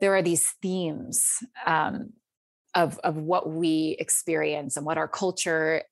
there 0.00 0.14
are 0.14 0.22
these 0.22 0.48
themes 0.62 1.44
um, 1.66 2.14
of 2.74 2.98
of 3.04 3.16
what 3.18 3.50
we 3.50 3.96
experience 3.98 4.78
and 4.78 4.86
what 4.86 4.96
our 4.96 5.08
culture 5.08 5.82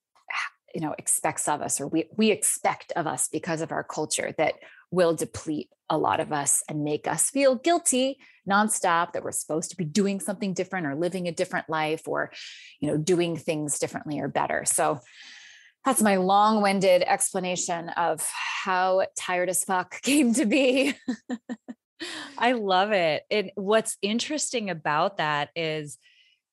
you 0.74 0.80
know 0.80 0.94
expects 0.96 1.46
of 1.46 1.60
us 1.60 1.78
or 1.78 1.88
we 1.88 2.08
we 2.16 2.30
expect 2.30 2.90
of 2.96 3.06
us 3.06 3.28
because 3.28 3.60
of 3.60 3.70
our 3.70 3.84
culture 3.84 4.34
that 4.38 4.54
will 4.90 5.14
deplete 5.14 5.68
a 5.90 5.98
lot 5.98 6.20
of 6.20 6.32
us 6.32 6.62
and 6.68 6.84
make 6.84 7.06
us 7.06 7.30
feel 7.30 7.54
guilty 7.54 8.18
nonstop 8.48 9.12
that 9.12 9.22
we're 9.22 9.32
supposed 9.32 9.70
to 9.70 9.76
be 9.76 9.84
doing 9.84 10.20
something 10.20 10.54
different 10.54 10.86
or 10.86 10.94
living 10.94 11.28
a 11.28 11.32
different 11.32 11.68
life 11.68 12.06
or 12.06 12.30
you 12.80 12.88
know 12.88 12.96
doing 12.96 13.36
things 13.36 13.78
differently 13.78 14.20
or 14.20 14.28
better 14.28 14.64
so 14.64 15.00
that's 15.84 16.02
my 16.02 16.16
long-winded 16.16 17.02
explanation 17.02 17.88
of 17.90 18.26
how 18.64 19.06
tired 19.16 19.48
as 19.48 19.64
fuck 19.64 20.00
came 20.02 20.34
to 20.34 20.44
be. 20.44 20.94
I 22.36 22.52
love 22.52 22.92
it. 22.92 23.22
And 23.30 23.50
what's 23.54 23.96
interesting 24.02 24.70
about 24.70 25.16
that 25.16 25.50
is 25.56 25.98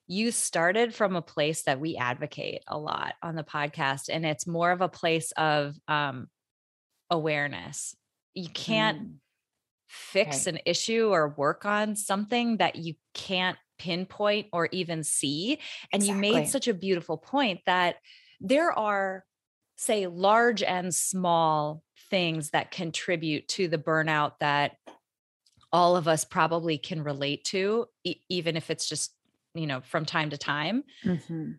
you 0.07 0.31
started 0.31 0.93
from 0.93 1.15
a 1.15 1.21
place 1.21 1.63
that 1.63 1.79
we 1.79 1.97
advocate 1.97 2.63
a 2.67 2.77
lot 2.77 3.15
on 3.21 3.35
the 3.35 3.43
podcast, 3.43 4.03
and 4.09 4.25
it's 4.25 4.47
more 4.47 4.71
of 4.71 4.81
a 4.81 4.87
place 4.89 5.31
of 5.33 5.75
um, 5.87 6.27
awareness. 7.09 7.95
You 8.35 8.49
can't 8.49 9.01
mm. 9.01 9.13
fix 9.87 10.47
okay. 10.47 10.57
an 10.57 10.63
issue 10.65 11.09
or 11.11 11.29
work 11.29 11.65
on 11.65 11.95
something 11.95 12.57
that 12.57 12.75
you 12.75 12.93
can't 13.13 13.57
pinpoint 13.79 14.47
or 14.53 14.69
even 14.71 15.03
see. 15.03 15.59
And 15.91 16.03
exactly. 16.03 16.27
you 16.27 16.33
made 16.33 16.47
such 16.47 16.67
a 16.67 16.73
beautiful 16.73 17.17
point 17.17 17.61
that 17.65 17.95
there 18.39 18.71
are, 18.71 19.25
say, 19.77 20.07
large 20.07 20.61
and 20.61 20.93
small 20.93 21.81
things 22.09 22.51
that 22.51 22.71
contribute 22.71 23.47
to 23.47 23.67
the 23.67 23.77
burnout 23.77 24.33
that 24.39 24.73
all 25.71 25.97
of 25.97 26.07
us 26.07 26.23
probably 26.23 26.77
can 26.77 27.03
relate 27.03 27.43
to, 27.45 27.87
e- 28.03 28.21
even 28.29 28.55
if 28.55 28.69
it's 28.69 28.87
just, 28.87 29.13
you 29.53 29.67
know, 29.67 29.81
from 29.81 30.05
time 30.05 30.29
to 30.29 30.37
time. 30.37 30.83
Mm-hmm 31.03 31.51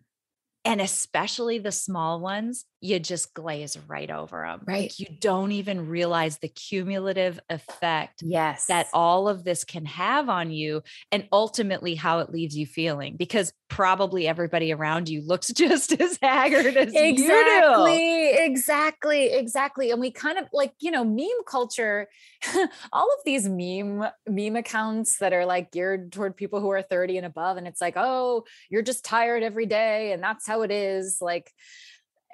and 0.67 0.81
especially 0.81 1.59
the 1.59 1.71
small 1.71 2.19
ones, 2.19 2.65
you 2.87 2.99
just 2.99 3.33
glaze 3.33 3.77
right 3.87 4.09
over 4.09 4.43
them. 4.43 4.61
Right. 4.65 4.83
Like 4.83 4.99
you 4.99 5.07
don't 5.19 5.51
even 5.51 5.89
realize 5.89 6.37
the 6.37 6.47
cumulative 6.47 7.39
effect 7.49 8.23
yes. 8.23 8.67
that 8.67 8.87
all 8.93 9.27
of 9.27 9.43
this 9.43 9.63
can 9.63 9.85
have 9.85 10.29
on 10.29 10.51
you 10.51 10.83
and 11.11 11.27
ultimately 11.31 11.95
how 11.95 12.19
it 12.19 12.29
leaves 12.29 12.55
you 12.57 12.65
feeling 12.65 13.17
because 13.17 13.51
probably 13.69 14.27
everybody 14.27 14.71
around 14.71 15.09
you 15.09 15.21
looks 15.21 15.47
just 15.53 15.99
as 15.99 16.17
haggard 16.21 16.77
as 16.77 16.93
you. 16.93 16.99
exactly, 17.01 18.29
Exactly. 18.29 19.25
Exactly. 19.33 19.91
And 19.91 19.99
we 19.99 20.11
kind 20.11 20.37
of 20.37 20.45
like, 20.53 20.73
you 20.79 20.91
know, 20.91 21.03
meme 21.03 21.27
culture, 21.45 22.07
all 22.93 23.07
of 23.07 23.19
these 23.25 23.47
meme 23.47 24.05
meme 24.27 24.55
accounts 24.55 25.17
that 25.17 25.33
are 25.33 25.45
like 25.45 25.71
geared 25.71 26.11
toward 26.11 26.37
people 26.37 26.61
who 26.61 26.69
are 26.69 26.81
30 26.81 27.17
and 27.17 27.25
above 27.25 27.57
and 27.57 27.67
it's 27.67 27.81
like, 27.81 27.95
"Oh, 27.97 28.45
you're 28.69 28.81
just 28.81 29.03
tired 29.03 29.43
every 29.43 29.65
day 29.65 30.11
and 30.13 30.23
that's 30.23 30.47
how 30.47 30.61
it 30.61 30.71
is 30.71 31.17
like 31.21 31.51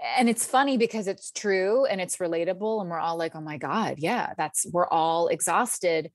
and 0.03 0.29
it's 0.29 0.45
funny 0.45 0.77
because 0.77 1.07
it's 1.07 1.31
true 1.31 1.85
and 1.85 2.01
it's 2.01 2.17
relatable 2.17 2.81
and 2.81 2.89
we're 2.89 2.99
all 2.99 3.17
like 3.17 3.35
oh 3.35 3.41
my 3.41 3.57
god 3.57 3.95
yeah 3.97 4.33
that's 4.37 4.65
we're 4.71 4.87
all 4.87 5.27
exhausted. 5.29 6.11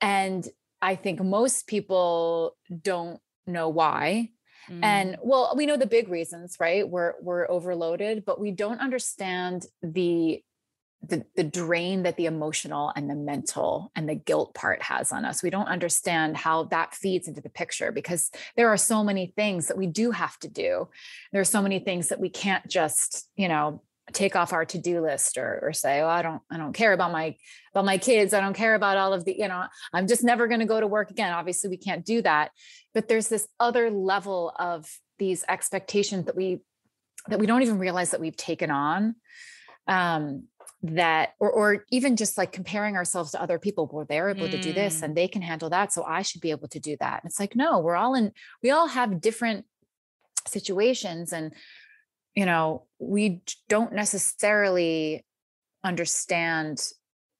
And 0.00 0.46
i 0.82 0.96
think 0.96 1.22
most 1.22 1.66
people 1.66 2.56
don't 2.82 3.20
know 3.46 3.68
why. 3.68 4.30
Mm. 4.68 4.82
and 4.82 5.16
well 5.22 5.52
we 5.56 5.66
know 5.66 5.76
the 5.76 5.86
big 5.86 6.08
reasons 6.08 6.56
right? 6.58 6.88
We're 6.88 7.14
we're 7.20 7.48
overloaded 7.50 8.24
but 8.24 8.40
we 8.40 8.50
don't 8.50 8.80
understand 8.80 9.66
the 9.82 10.42
the, 11.08 11.24
the 11.36 11.44
drain 11.44 12.02
that 12.04 12.16
the 12.16 12.26
emotional 12.26 12.92
and 12.96 13.08
the 13.08 13.14
mental 13.14 13.90
and 13.94 14.08
the 14.08 14.14
guilt 14.14 14.54
part 14.54 14.82
has 14.82 15.12
on 15.12 15.24
us. 15.24 15.42
We 15.42 15.50
don't 15.50 15.68
understand 15.68 16.36
how 16.36 16.64
that 16.64 16.94
feeds 16.94 17.28
into 17.28 17.40
the 17.40 17.48
picture 17.50 17.92
because 17.92 18.30
there 18.56 18.68
are 18.68 18.76
so 18.76 19.04
many 19.04 19.32
things 19.36 19.68
that 19.68 19.76
we 19.76 19.86
do 19.86 20.10
have 20.10 20.38
to 20.40 20.48
do. 20.48 20.88
There 21.32 21.40
are 21.40 21.44
so 21.44 21.62
many 21.62 21.78
things 21.78 22.08
that 22.08 22.20
we 22.20 22.28
can't 22.28 22.66
just, 22.68 23.28
you 23.36 23.48
know, 23.48 23.82
take 24.12 24.36
off 24.36 24.52
our 24.52 24.64
to-do 24.66 25.00
list 25.00 25.38
or, 25.38 25.60
or 25.62 25.72
say, 25.72 26.00
oh, 26.02 26.08
I 26.08 26.20
don't, 26.20 26.42
I 26.50 26.58
don't 26.58 26.74
care 26.74 26.92
about 26.92 27.10
my, 27.10 27.36
about 27.72 27.86
my 27.86 27.96
kids. 27.96 28.34
I 28.34 28.40
don't 28.40 28.54
care 28.54 28.74
about 28.74 28.98
all 28.98 29.14
of 29.14 29.24
the, 29.24 29.34
you 29.38 29.48
know, 29.48 29.64
I'm 29.94 30.06
just 30.06 30.22
never 30.22 30.46
going 30.46 30.60
to 30.60 30.66
go 30.66 30.78
to 30.78 30.86
work 30.86 31.10
again. 31.10 31.32
Obviously 31.32 31.70
we 31.70 31.78
can't 31.78 32.04
do 32.04 32.20
that, 32.22 32.50
but 32.92 33.08
there's 33.08 33.28
this 33.28 33.48
other 33.58 33.90
level 33.90 34.52
of 34.58 34.86
these 35.18 35.42
expectations 35.48 36.26
that 36.26 36.36
we, 36.36 36.60
that 37.28 37.38
we 37.38 37.46
don't 37.46 37.62
even 37.62 37.78
realize 37.78 38.10
that 38.10 38.20
we've 38.20 38.36
taken 38.36 38.70
on. 38.70 39.14
Um, 39.86 40.44
that 40.92 41.30
or 41.40 41.50
or 41.50 41.84
even 41.90 42.14
just 42.14 42.36
like 42.36 42.52
comparing 42.52 42.94
ourselves 42.94 43.30
to 43.30 43.40
other 43.40 43.58
people 43.58 43.88
well 43.90 44.04
they're 44.06 44.28
able 44.28 44.46
mm. 44.46 44.50
to 44.50 44.60
do 44.60 44.72
this 44.72 45.00
mm. 45.00 45.04
and 45.04 45.16
they 45.16 45.26
can 45.26 45.40
handle 45.40 45.70
that 45.70 45.90
so 45.92 46.04
i 46.04 46.20
should 46.20 46.42
be 46.42 46.50
able 46.50 46.68
to 46.68 46.78
do 46.78 46.94
that 47.00 47.22
and 47.22 47.30
it's 47.30 47.40
like 47.40 47.56
no 47.56 47.78
we're 47.78 47.96
all 47.96 48.14
in 48.14 48.30
we 48.62 48.70
all 48.70 48.86
have 48.86 49.20
different 49.20 49.64
situations 50.46 51.32
and 51.32 51.54
you 52.34 52.44
know 52.44 52.84
we 52.98 53.40
don't 53.68 53.94
necessarily 53.94 55.24
understand 55.82 56.86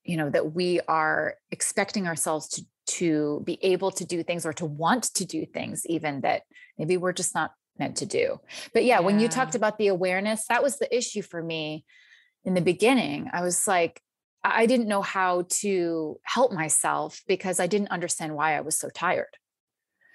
you 0.05 0.17
know 0.17 0.31
that 0.31 0.55
we 0.55 0.81
are 0.89 1.35
expecting 1.51 2.07
ourselves 2.07 2.49
to 2.49 2.63
to 2.87 3.43
be 3.45 3.59
able 3.63 3.91
to 3.91 4.05
do 4.05 4.23
things 4.23 4.47
or 4.47 4.53
to 4.55 4.65
want 4.65 5.05
to 5.15 5.25
do 5.27 5.45
things 5.45 5.85
even 5.87 6.23
that 6.23 6.43
maybe 6.79 6.97
we're 6.97 7.13
just 7.13 7.35
not 7.35 7.53
meant 7.79 7.97
to 7.97 8.07
do 8.07 8.41
but 8.73 8.85
yeah, 8.85 8.97
yeah. 8.97 9.01
when 9.01 9.21
you 9.21 9.29
talked 9.29 9.55
about 9.55 9.77
the 9.77 9.89
awareness 9.89 10.47
that 10.49 10.63
was 10.63 10.79
the 10.79 10.97
issue 10.97 11.23
for 11.23 11.43
me 11.43 11.85
in 12.45 12.55
the 12.55 12.61
beginning, 12.61 13.31
I 13.33 13.43
was 13.43 13.67
like, 13.67 14.01
I 14.45 14.67
didn't 14.67 14.89
know 14.89 15.01
how 15.01 15.47
to 15.49 16.21
help 16.23 16.53
myself 16.53 17.23
because 17.27 17.59
I 17.59 17.67
didn't 17.67 17.89
understand 17.89 18.35
why 18.35 18.57
I 18.57 18.61
was 18.61 18.79
so 18.79 18.91
tired. 18.91 19.37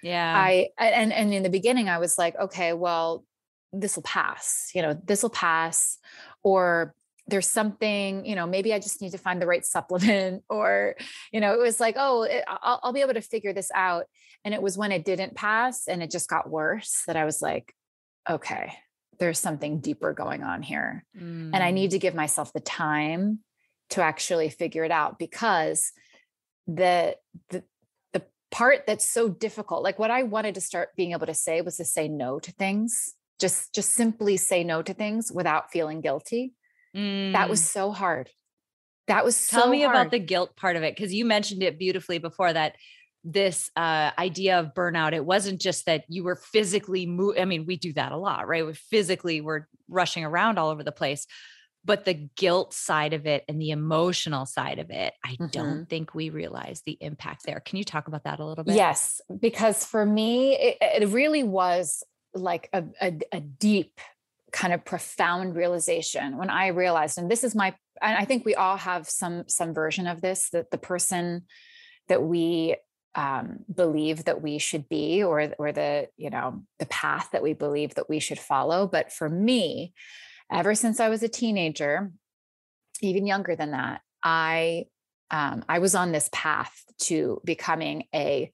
Yeah. 0.02 0.34
I 0.34 0.68
and 0.78 1.12
and 1.12 1.34
in 1.34 1.42
the 1.42 1.50
beginning 1.50 1.88
I 1.88 1.98
was 1.98 2.16
like, 2.16 2.36
okay, 2.36 2.72
well, 2.72 3.24
this 3.72 3.96
will 3.96 4.04
pass. 4.04 4.70
You 4.74 4.82
know, 4.82 4.94
this 5.04 5.22
will 5.22 5.30
pass 5.30 5.98
or 6.44 6.94
there's 7.26 7.48
something, 7.48 8.24
you 8.24 8.34
know, 8.34 8.46
maybe 8.46 8.72
I 8.72 8.78
just 8.78 9.02
need 9.02 9.12
to 9.12 9.18
find 9.18 9.42
the 9.42 9.46
right 9.46 9.64
supplement 9.66 10.44
or 10.48 10.94
you 11.32 11.40
know, 11.40 11.52
it 11.52 11.60
was 11.60 11.80
like, 11.80 11.96
oh, 11.98 12.22
eh, 12.22 12.38
it, 12.38 12.44
I'll, 12.46 12.80
I'll 12.84 12.92
be 12.92 13.02
able 13.02 13.14
to 13.14 13.20
figure 13.20 13.52
this 13.52 13.70
out. 13.74 14.06
And 14.44 14.54
it 14.54 14.62
was 14.62 14.78
when 14.78 14.92
it 14.92 15.04
didn't 15.04 15.34
pass 15.34 15.88
and 15.88 16.02
it 16.02 16.10
just 16.10 16.30
got 16.30 16.48
worse 16.48 17.02
that 17.08 17.16
I 17.16 17.24
was 17.24 17.42
like, 17.42 17.74
okay, 18.28 18.74
there's 19.20 19.38
something 19.38 19.80
deeper 19.80 20.12
going 20.12 20.42
on 20.42 20.62
here. 20.62 21.04
Mm. 21.16 21.50
And 21.52 21.56
I 21.56 21.70
need 21.70 21.92
to 21.92 21.98
mm. 21.98 22.00
give 22.00 22.14
myself 22.14 22.52
the 22.52 22.60
time 22.60 23.40
to 23.90 24.02
actually 24.02 24.48
figure 24.48 24.82
it 24.82 24.90
out 24.90 25.18
because 25.18 25.92
the, 26.66 27.16
the, 27.50 27.62
the 28.12 28.22
part 28.50 28.84
that's 28.86 29.08
so 29.08 29.28
difficult, 29.28 29.82
like 29.82 29.98
what 29.98 30.10
I 30.10 30.24
wanted 30.24 30.54
to 30.56 30.60
start 30.60 30.96
being 30.96 31.12
able 31.12 31.26
to 31.26 31.34
say 31.34 31.60
was 31.60 31.76
to 31.76 31.84
say 31.84 32.08
no 32.08 32.40
to 32.40 32.52
things, 32.52 33.14
just, 33.38 33.74
just 33.74 33.92
simply 33.92 34.36
say 34.36 34.64
no 34.64 34.82
to 34.82 34.94
things 34.94 35.30
without 35.32 35.70
feeling 35.70 36.00
guilty. 36.00 36.54
Mm. 36.96 37.32
That 37.32 37.50
was 37.50 37.60
mm. 37.60 37.66
so 37.66 37.92
hard. 37.92 38.30
That 39.06 39.24
was 39.24 39.46
Tell 39.46 39.68
me 39.68 39.82
hard. 39.82 39.96
about 39.96 40.10
the 40.12 40.18
guilt 40.20 40.56
part 40.56 40.76
of 40.76 40.82
it. 40.82 40.96
Cause 40.96 41.12
you 41.12 41.24
mentioned 41.24 41.62
it 41.62 41.78
beautifully 41.78 42.18
before 42.18 42.52
that 42.52 42.76
this 43.24 43.70
uh, 43.76 44.10
idea 44.18 44.60
of 44.60 44.74
burnout. 44.74 45.12
It 45.12 45.24
wasn't 45.24 45.60
just 45.60 45.86
that 45.86 46.04
you 46.08 46.24
were 46.24 46.36
physically 46.36 47.06
mo- 47.06 47.34
i 47.38 47.44
mean 47.44 47.66
we 47.66 47.76
do 47.76 47.92
that 47.94 48.12
a 48.12 48.16
lot 48.16 48.48
right? 48.48 48.66
We 48.66 48.74
physically 48.74 49.40
we're 49.40 49.66
rushing 49.88 50.24
around 50.24 50.58
all 50.58 50.70
over 50.70 50.82
the 50.82 50.92
place 50.92 51.26
but 51.82 52.04
the 52.04 52.28
guilt 52.36 52.74
side 52.74 53.14
of 53.14 53.26
it 53.26 53.42
and 53.48 53.60
the 53.60 53.70
emotional 53.70 54.44
side 54.46 54.78
of 54.78 54.90
it 54.90 55.14
i 55.24 55.32
mm-hmm. 55.32 55.46
don't 55.48 55.88
think 55.88 56.14
we 56.14 56.30
realize 56.30 56.82
the 56.84 56.96
impact 57.00 57.44
there. 57.44 57.60
Can 57.60 57.78
you 57.78 57.84
talk 57.84 58.08
about 58.08 58.24
that 58.24 58.40
a 58.40 58.44
little 58.44 58.64
bit? 58.64 58.74
Yes 58.74 59.20
because 59.38 59.84
for 59.84 60.04
me 60.04 60.54
it, 60.54 60.78
it 60.80 61.08
really 61.08 61.42
was 61.42 62.02
like 62.34 62.68
a, 62.72 62.84
a, 63.02 63.18
a 63.32 63.40
deep 63.40 64.00
kind 64.52 64.72
of 64.72 64.84
profound 64.84 65.54
realization 65.54 66.36
when 66.36 66.50
i 66.50 66.68
realized 66.68 67.18
and 67.18 67.30
this 67.30 67.44
is 67.44 67.54
my 67.54 67.74
and 68.02 68.16
i 68.16 68.24
think 68.24 68.44
we 68.44 68.54
all 68.54 68.76
have 68.76 69.08
some 69.08 69.44
some 69.46 69.72
version 69.72 70.08
of 70.08 70.20
this 70.20 70.50
that 70.50 70.70
the 70.70 70.78
person 70.78 71.42
that 72.08 72.22
we 72.22 72.76
um, 73.14 73.60
believe 73.72 74.24
that 74.24 74.40
we 74.40 74.58
should 74.58 74.88
be 74.88 75.22
or 75.22 75.52
or 75.58 75.72
the 75.72 76.08
you 76.16 76.30
know 76.30 76.62
the 76.78 76.86
path 76.86 77.30
that 77.32 77.42
we 77.42 77.52
believe 77.52 77.94
that 77.94 78.08
we 78.08 78.20
should 78.20 78.38
follow. 78.38 78.86
But 78.86 79.12
for 79.12 79.28
me 79.28 79.92
ever 80.52 80.74
since 80.74 80.98
i 80.98 81.08
was 81.08 81.22
a 81.22 81.28
teenager 81.28 82.10
even 83.02 83.24
younger 83.24 83.54
than 83.54 83.70
that 83.70 84.00
i 84.24 84.84
um, 85.30 85.64
I 85.68 85.78
was 85.78 85.94
on 85.94 86.12
this 86.12 86.28
path 86.32 86.72
to 87.02 87.40
becoming 87.44 88.04
a 88.14 88.50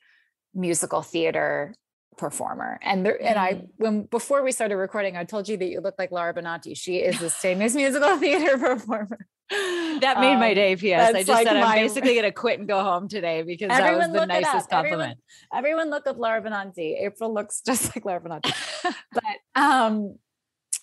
musical 0.55 1.03
theater 1.03 1.75
performer. 2.17 2.79
And 2.83 3.05
there, 3.05 3.23
and 3.23 3.39
I 3.39 3.55
mm. 3.55 3.69
when 3.77 4.03
before 4.03 4.43
we 4.43 4.53
started 4.53 4.77
recording, 4.77 5.17
I 5.17 5.25
told 5.25 5.49
you 5.49 5.57
that 5.57 5.69
you 5.69 5.81
look 5.81 5.95
like 5.99 6.11
Laura 6.11 6.35
Benanti. 6.35 6.77
She 6.77 6.97
is 6.97 7.19
the 7.19 7.31
famous 7.31 7.75
musical 7.75 8.17
theater 8.19 8.59
performer. 8.59 9.27
That 9.49 10.19
made 10.19 10.35
um, 10.35 10.41
my 10.41 10.55
day. 10.55 10.75
P.S. 10.75 11.15
I 11.15 11.19
just 11.19 11.29
like 11.29 11.47
said 11.47 11.57
I'm 11.57 11.77
basically 11.77 12.15
going 12.15 12.25
to 12.25 12.33
quit 12.33 12.59
and 12.59 12.67
go 12.67 12.83
home 12.83 13.09
today 13.09 13.43
because 13.43 13.69
that 13.69 13.97
was 13.97 14.11
the 14.11 14.27
nicest 14.27 14.69
compliment. 14.69 15.19
Everyone, 15.53 15.87
everyone 15.87 15.91
look 15.91 16.07
up 16.07 16.19
Laura 16.19 16.43
Benanti. 16.43 17.01
April 17.01 17.33
looks 17.33 17.61
just 17.67 17.95
like 17.95 18.05
Laura 18.05 18.21
Benanti. 18.21 18.53
but 19.13 19.23
um, 19.55 20.19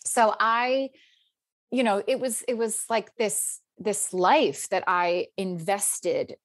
so 0.06 0.34
I, 0.40 0.92
you 1.72 1.84
know, 1.84 2.02
it 2.08 2.20
was 2.20 2.44
it 2.48 2.58
was 2.58 2.86
like 2.90 3.16
this 3.18 3.60
this 3.78 4.14
life 4.14 4.70
that 4.70 4.84
I 4.88 5.28
invested 5.38 6.38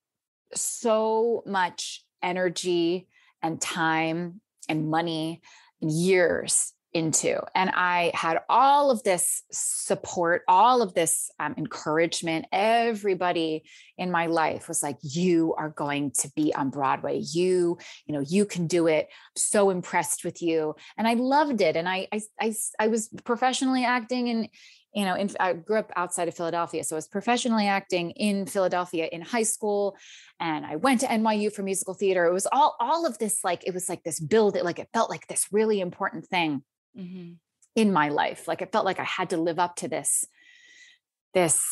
so 0.54 1.42
much 1.46 2.04
energy 2.22 3.06
and 3.42 3.60
time 3.60 4.40
and 4.68 4.90
money 4.90 5.42
years 5.80 6.72
into. 6.94 7.40
And 7.54 7.70
I 7.74 8.10
had 8.14 8.40
all 8.48 8.90
of 8.90 9.02
this 9.02 9.42
support, 9.52 10.42
all 10.48 10.80
of 10.80 10.94
this 10.94 11.30
um, 11.38 11.54
encouragement. 11.58 12.46
Everybody 12.50 13.64
in 13.98 14.10
my 14.10 14.26
life 14.26 14.68
was 14.68 14.82
like, 14.82 14.96
"You 15.02 15.54
are 15.58 15.68
going 15.68 16.12
to 16.20 16.30
be 16.34 16.54
on 16.54 16.70
Broadway. 16.70 17.18
You, 17.18 17.78
you 18.06 18.14
know, 18.14 18.24
you 18.26 18.46
can 18.46 18.66
do 18.66 18.86
it." 18.86 19.08
So 19.36 19.70
impressed 19.70 20.24
with 20.24 20.40
you, 20.40 20.74
and 20.96 21.06
I 21.06 21.14
loved 21.14 21.60
it. 21.60 21.76
And 21.76 21.88
I, 21.88 22.08
I, 22.12 22.22
I, 22.40 22.54
I 22.78 22.88
was 22.88 23.08
professionally 23.24 23.84
acting 23.84 24.28
in 24.28 24.48
you 24.98 25.04
know, 25.04 25.14
in, 25.14 25.30
I 25.38 25.52
grew 25.52 25.78
up 25.78 25.92
outside 25.94 26.26
of 26.26 26.34
Philadelphia. 26.34 26.82
So 26.82 26.96
I 26.96 26.98
was 26.98 27.06
professionally 27.06 27.68
acting 27.68 28.10
in 28.10 28.46
Philadelphia 28.46 29.08
in 29.12 29.20
high 29.20 29.44
school. 29.44 29.96
And 30.40 30.66
I 30.66 30.74
went 30.74 31.02
to 31.02 31.06
NYU 31.06 31.52
for 31.52 31.62
musical 31.62 31.94
theater. 31.94 32.26
It 32.26 32.32
was 32.32 32.48
all, 32.50 32.74
all 32.80 33.06
of 33.06 33.16
this, 33.18 33.44
like, 33.44 33.64
it 33.64 33.72
was 33.72 33.88
like 33.88 34.02
this 34.02 34.18
build, 34.18 34.56
it 34.56 34.64
like 34.64 34.80
it 34.80 34.88
felt 34.92 35.08
like 35.08 35.28
this 35.28 35.46
really 35.52 35.80
important 35.80 36.26
thing 36.26 36.64
mm-hmm. 36.98 37.34
in 37.76 37.92
my 37.92 38.08
life. 38.08 38.48
Like 38.48 38.60
it 38.60 38.72
felt 38.72 38.84
like 38.84 38.98
I 38.98 39.04
had 39.04 39.30
to 39.30 39.36
live 39.36 39.60
up 39.60 39.76
to 39.76 39.88
this, 39.88 40.24
this 41.32 41.64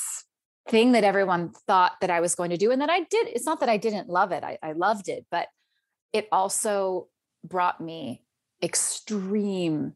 thing 0.68 0.92
that 0.92 1.02
everyone 1.02 1.50
thought 1.66 1.95
that 2.02 2.11
I 2.11 2.21
was 2.21 2.37
going 2.37 2.50
to 2.50 2.56
do. 2.56 2.71
And 2.71 2.80
that 2.80 2.90
I 2.90 3.00
did. 3.00 3.26
It's 3.26 3.47
not 3.47 3.59
that 3.59 3.68
I 3.68 3.76
didn't 3.76 4.09
love 4.09 4.30
it. 4.30 4.45
I, 4.45 4.56
I 4.62 4.71
loved 4.71 5.09
it, 5.09 5.26
but 5.33 5.49
it 6.12 6.28
also 6.30 7.09
brought 7.42 7.80
me 7.80 8.23
extreme, 8.62 9.95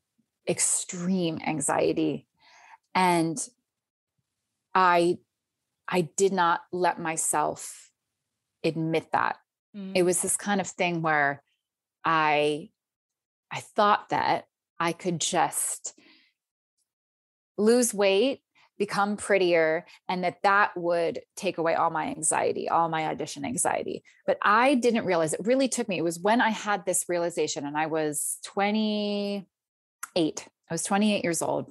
extreme 0.49 1.39
anxiety 1.47 2.27
and 2.95 3.49
i 4.75 5.19
i 5.89 6.03
did 6.17 6.33
not 6.33 6.63
let 6.73 6.99
myself 6.99 7.91
admit 8.65 9.11
that. 9.13 9.37
Mm. 9.77 9.93
it 9.95 10.03
was 10.03 10.21
this 10.21 10.37
kind 10.37 10.61
of 10.61 10.67
thing 10.67 11.01
where 11.01 11.43
i 12.05 12.71
i 13.53 13.61
thought 13.61 14.09
that 14.09 14.47
i 14.81 14.93
could 14.93 15.21
just 15.21 15.95
lose 17.57 17.95
weight 17.95 18.41
become 18.81 19.19
prettier 19.19 19.85
and 20.09 20.25
that 20.25 20.39
that 20.43 20.75
would 20.75 21.21
take 21.37 21.59
away 21.59 21.75
all 21.75 21.91
my 21.91 22.07
anxiety 22.07 22.67
all 22.69 22.89
my 22.89 23.07
audition 23.07 23.45
anxiety. 23.45 24.03
But 24.27 24.39
i 24.43 24.75
didn't 24.75 25.05
realize 25.05 25.35
it 25.35 25.47
really 25.47 25.69
took 25.69 25.87
me 25.87 25.99
it 25.99 26.03
was 26.03 26.19
when 26.19 26.41
i 26.41 26.49
had 26.49 26.87
this 26.87 27.05
realization 27.07 27.67
and 27.67 27.77
i 27.77 27.87
was 27.87 28.39
28 28.45 29.45
i 30.17 30.75
was 30.75 30.83
28 30.83 31.23
years 31.23 31.43
old 31.43 31.71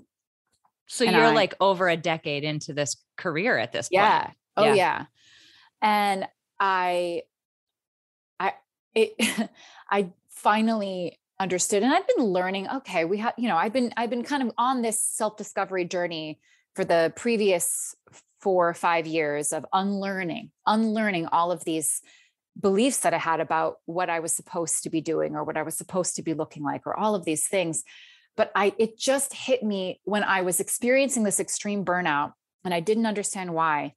so 0.90 1.06
and 1.06 1.16
you're 1.16 1.26
I, 1.26 1.34
like 1.34 1.54
over 1.60 1.88
a 1.88 1.96
decade 1.96 2.44
into 2.44 2.74
this 2.74 2.98
career 3.16 3.58
at 3.58 3.72
this 3.72 3.90
yeah. 3.92 4.26
point. 4.26 4.38
Oh 4.58 4.64
yeah. 4.64 4.72
Oh 4.72 4.74
yeah. 4.74 5.06
And 5.82 6.28
I 6.60 7.22
I 8.40 8.54
it 8.96 9.50
I 9.90 10.10
finally 10.30 11.20
understood 11.40 11.84
and 11.84 11.94
I've 11.94 12.08
been 12.08 12.26
learning 12.26 12.68
okay 12.70 13.06
we 13.06 13.20
have 13.20 13.34
you 13.38 13.48
know 13.48 13.56
I've 13.56 13.72
been 13.72 13.94
I've 13.96 14.10
been 14.10 14.24
kind 14.24 14.44
of 14.44 14.52
on 14.58 14.82
this 14.82 15.02
self-discovery 15.02 15.86
journey 15.86 16.40
for 16.76 16.84
the 16.84 17.14
previous 17.16 17.96
4 18.42 18.70
or 18.70 18.74
5 18.74 19.08
years 19.08 19.54
of 19.54 19.66
unlearning 19.72 20.52
unlearning 20.66 21.28
all 21.28 21.52
of 21.52 21.64
these 21.64 22.02
beliefs 22.60 23.00
that 23.00 23.14
I 23.14 23.20
had 23.20 23.40
about 23.40 23.78
what 23.86 24.10
I 24.10 24.20
was 24.20 24.34
supposed 24.34 24.84
to 24.84 24.90
be 24.90 25.00
doing 25.00 25.36
or 25.36 25.46
what 25.46 25.56
I 25.56 25.64
was 25.64 25.78
supposed 25.78 26.16
to 26.18 26.24
be 26.24 26.34
looking 26.34 26.64
like 26.64 26.86
or 26.86 26.98
all 26.98 27.16
of 27.16 27.24
these 27.24 27.48
things 27.48 27.84
but 28.40 28.54
I 28.56 28.74
it 28.78 28.98
just 28.98 29.34
hit 29.34 29.64
me 29.64 30.00
when 30.06 30.24
I 30.24 30.44
was 30.44 30.62
experiencing 30.62 31.24
this 31.24 31.42
extreme 31.42 31.84
burnout 31.84 32.32
and 32.64 32.74
I 32.74 32.80
didn't 32.80 33.06
understand 33.06 33.54
why. 33.54 33.96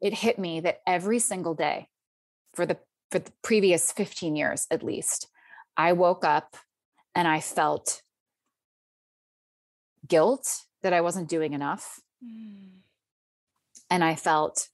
It 0.00 0.14
hit 0.14 0.38
me 0.38 0.60
that 0.60 0.78
every 0.86 1.18
single 1.18 1.54
day 1.54 1.88
for 2.54 2.64
the 2.64 2.78
for 3.10 3.18
the 3.18 3.30
previous 3.42 3.92
15 3.92 4.34
years 4.34 4.66
at 4.70 4.82
least, 4.82 5.28
I 5.76 5.92
woke 5.92 6.24
up 6.24 6.56
and 7.14 7.28
I 7.28 7.40
felt 7.40 8.00
guilt 10.08 10.62
that 10.82 10.94
I 10.94 11.02
wasn't 11.02 11.28
doing 11.28 11.52
enough. 11.52 12.00
Mm. 12.24 12.78
And 13.90 14.02
I 14.02 14.14
felt 14.14 14.68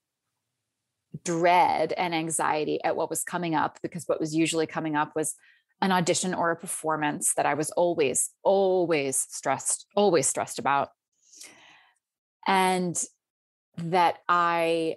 dread 1.24 1.92
and 1.92 2.14
anxiety 2.14 2.80
at 2.84 2.94
what 2.94 3.10
was 3.10 3.24
coming 3.24 3.56
up 3.56 3.80
because 3.82 4.04
what 4.06 4.20
was 4.20 4.32
usually 4.32 4.68
coming 4.68 4.94
up 4.94 5.16
was 5.16 5.34
an 5.80 5.92
audition 5.92 6.34
or 6.34 6.50
a 6.50 6.56
performance 6.56 7.34
that 7.34 7.46
I 7.46 7.54
was 7.54 7.70
always, 7.72 8.30
always 8.42 9.26
stressed, 9.28 9.86
always 9.94 10.26
stressed 10.26 10.58
about. 10.58 10.90
And 12.46 13.00
that 13.76 14.18
I 14.28 14.96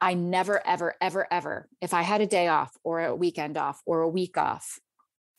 I 0.00 0.14
never, 0.14 0.64
ever, 0.66 0.94
ever, 1.00 1.26
ever, 1.30 1.68
if 1.80 1.94
I 1.94 2.02
had 2.02 2.20
a 2.20 2.26
day 2.26 2.48
off 2.48 2.76
or 2.84 3.04
a 3.04 3.14
weekend 3.14 3.56
off 3.56 3.82
or 3.86 4.02
a 4.02 4.08
week 4.08 4.38
off, 4.38 4.78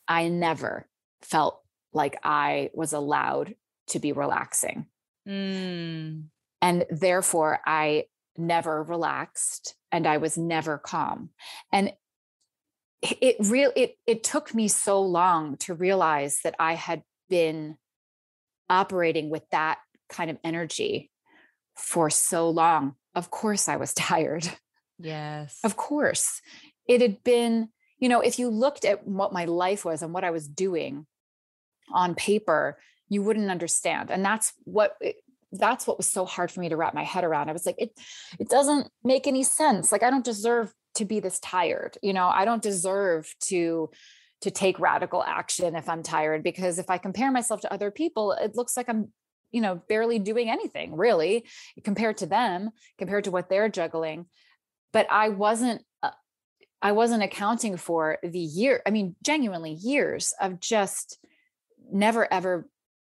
I 0.08 0.28
never 0.28 0.88
felt 1.22 1.60
like 1.92 2.18
I 2.22 2.70
was 2.74 2.92
allowed 2.92 3.54
to 3.88 3.98
be 3.98 4.12
relaxing. 4.12 4.86
Mm. 5.26 6.24
And 6.60 6.84
therefore, 6.90 7.60
I 7.66 8.04
never 8.36 8.82
relaxed 8.82 9.74
and 9.90 10.06
I 10.06 10.18
was 10.18 10.36
never 10.36 10.78
calm. 10.78 11.30
And 11.72 11.92
it 13.20 13.36
real 13.40 13.72
it 13.76 13.96
it 14.06 14.24
took 14.24 14.54
me 14.54 14.68
so 14.68 15.00
long 15.00 15.56
to 15.58 15.74
realize 15.74 16.40
that 16.44 16.54
I 16.58 16.74
had 16.74 17.02
been 17.28 17.76
operating 18.68 19.30
with 19.30 19.48
that 19.50 19.78
kind 20.08 20.30
of 20.30 20.38
energy 20.44 21.10
for 21.76 22.10
so 22.10 22.48
long. 22.48 22.94
Of 23.14 23.30
course 23.30 23.68
I 23.68 23.76
was 23.76 23.92
tired. 23.94 24.48
Yes. 24.98 25.58
Of 25.62 25.76
course. 25.76 26.40
It 26.88 27.00
had 27.00 27.22
been, 27.22 27.68
you 27.98 28.08
know, 28.08 28.20
if 28.20 28.38
you 28.38 28.48
looked 28.48 28.84
at 28.84 29.06
what 29.06 29.32
my 29.32 29.44
life 29.44 29.84
was 29.84 30.02
and 30.02 30.12
what 30.12 30.24
I 30.24 30.30
was 30.30 30.48
doing 30.48 31.06
on 31.92 32.14
paper, 32.14 32.78
you 33.08 33.22
wouldn't 33.22 33.50
understand. 33.50 34.10
And 34.10 34.24
that's 34.24 34.52
what 34.64 34.96
that's 35.52 35.86
what 35.86 35.96
was 35.96 36.08
so 36.08 36.24
hard 36.24 36.50
for 36.50 36.60
me 36.60 36.68
to 36.68 36.76
wrap 36.76 36.94
my 36.94 37.04
head 37.04 37.24
around. 37.24 37.48
I 37.48 37.52
was 37.52 37.66
like, 37.66 37.76
it 37.78 37.92
it 38.38 38.48
doesn't 38.48 38.90
make 39.04 39.26
any 39.26 39.42
sense. 39.42 39.92
Like 39.92 40.02
I 40.02 40.10
don't 40.10 40.24
deserve 40.24 40.72
to 40.96 41.04
be 41.04 41.20
this 41.20 41.38
tired 41.40 41.96
you 42.02 42.12
know? 42.12 42.28
I 42.28 42.44
don't 42.44 42.62
deserve 42.62 43.32
to 43.42 43.90
to 44.42 44.50
take 44.50 44.78
radical 44.78 45.24
action 45.24 45.74
if 45.74 45.88
i'm 45.88 46.02
tired 46.02 46.42
because 46.42 46.78
if 46.78 46.90
i 46.90 46.98
compare 46.98 47.32
myself 47.32 47.62
to 47.62 47.72
other 47.72 47.90
people 47.90 48.32
it 48.32 48.54
looks 48.54 48.76
like 48.76 48.86
i'm 48.88 49.08
you 49.50 49.60
know 49.60 49.80
barely 49.88 50.18
doing 50.18 50.50
anything 50.50 50.94
really 50.94 51.46
compared 51.84 52.18
to 52.18 52.26
them 52.26 52.70
compared 52.98 53.24
to 53.24 53.30
what 53.30 53.48
they're 53.48 53.68
juggling. 53.68 54.26
But 54.92 55.06
i 55.10 55.28
wasn't 55.30 55.82
uh, 56.02 56.10
i 56.82 56.92
wasn't 56.92 57.22
accounting 57.22 57.76
for 57.76 58.18
the 58.22 58.38
year 58.38 58.82
i 58.86 58.90
mean 58.90 59.16
genuinely 59.22 59.72
years 59.72 60.34
of 60.40 60.60
just 60.60 61.18
never 61.90 62.30
ever 62.32 62.68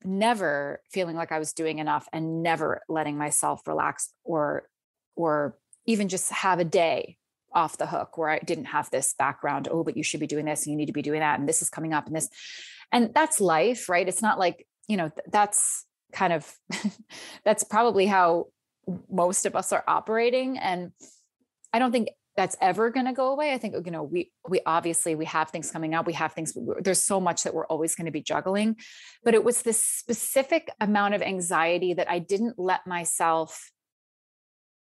never 0.04 0.80
feeling 0.90 1.16
like 1.16 1.32
i 1.32 1.38
was 1.38 1.52
doing 1.52 1.78
enough 1.78 2.08
and 2.12 2.42
never 2.42 2.82
letting 2.88 3.16
myself 3.16 3.66
relax 3.66 4.12
or 4.24 4.68
or 5.14 5.56
even 5.86 6.08
just 6.08 6.30
have 6.32 6.58
a 6.58 6.64
day 6.64 7.16
off 7.54 7.78
the 7.78 7.86
hook 7.86 8.18
where 8.18 8.30
I 8.30 8.38
didn't 8.38 8.66
have 8.66 8.90
this 8.90 9.14
background. 9.14 9.68
Oh, 9.70 9.84
but 9.84 9.96
you 9.96 10.02
should 10.02 10.20
be 10.20 10.26
doing 10.26 10.44
this 10.44 10.64
and 10.64 10.72
you 10.72 10.76
need 10.76 10.86
to 10.86 10.92
be 10.92 11.02
doing 11.02 11.20
that. 11.20 11.38
And 11.38 11.48
this 11.48 11.62
is 11.62 11.70
coming 11.70 11.92
up 11.92 12.06
and 12.06 12.16
this. 12.16 12.28
And 12.90 13.12
that's 13.14 13.40
life, 13.40 13.88
right? 13.88 14.06
It's 14.06 14.22
not 14.22 14.38
like, 14.38 14.66
you 14.88 14.96
know, 14.96 15.10
that's 15.30 15.86
kind 16.12 16.32
of, 16.32 16.52
that's 17.44 17.64
probably 17.64 18.06
how 18.06 18.48
most 19.10 19.46
of 19.46 19.56
us 19.56 19.72
are 19.72 19.84
operating. 19.86 20.58
And 20.58 20.92
I 21.72 21.78
don't 21.78 21.92
think 21.92 22.08
that's 22.36 22.56
ever 22.60 22.90
going 22.90 23.06
to 23.06 23.12
go 23.12 23.32
away. 23.32 23.52
I 23.52 23.58
think, 23.58 23.74
you 23.84 23.92
know, 23.92 24.02
we, 24.02 24.32
we 24.48 24.60
obviously, 24.64 25.14
we 25.14 25.26
have 25.26 25.50
things 25.50 25.70
coming 25.70 25.94
up. 25.94 26.06
We 26.06 26.14
have 26.14 26.32
things, 26.32 26.56
there's 26.80 27.02
so 27.02 27.20
much 27.20 27.42
that 27.42 27.54
we're 27.54 27.66
always 27.66 27.94
going 27.94 28.06
to 28.06 28.12
be 28.12 28.22
juggling, 28.22 28.76
but 29.22 29.34
it 29.34 29.44
was 29.44 29.62
this 29.62 29.84
specific 29.84 30.68
amount 30.80 31.14
of 31.14 31.22
anxiety 31.22 31.94
that 31.94 32.10
I 32.10 32.18
didn't 32.18 32.58
let 32.58 32.86
myself 32.86 33.70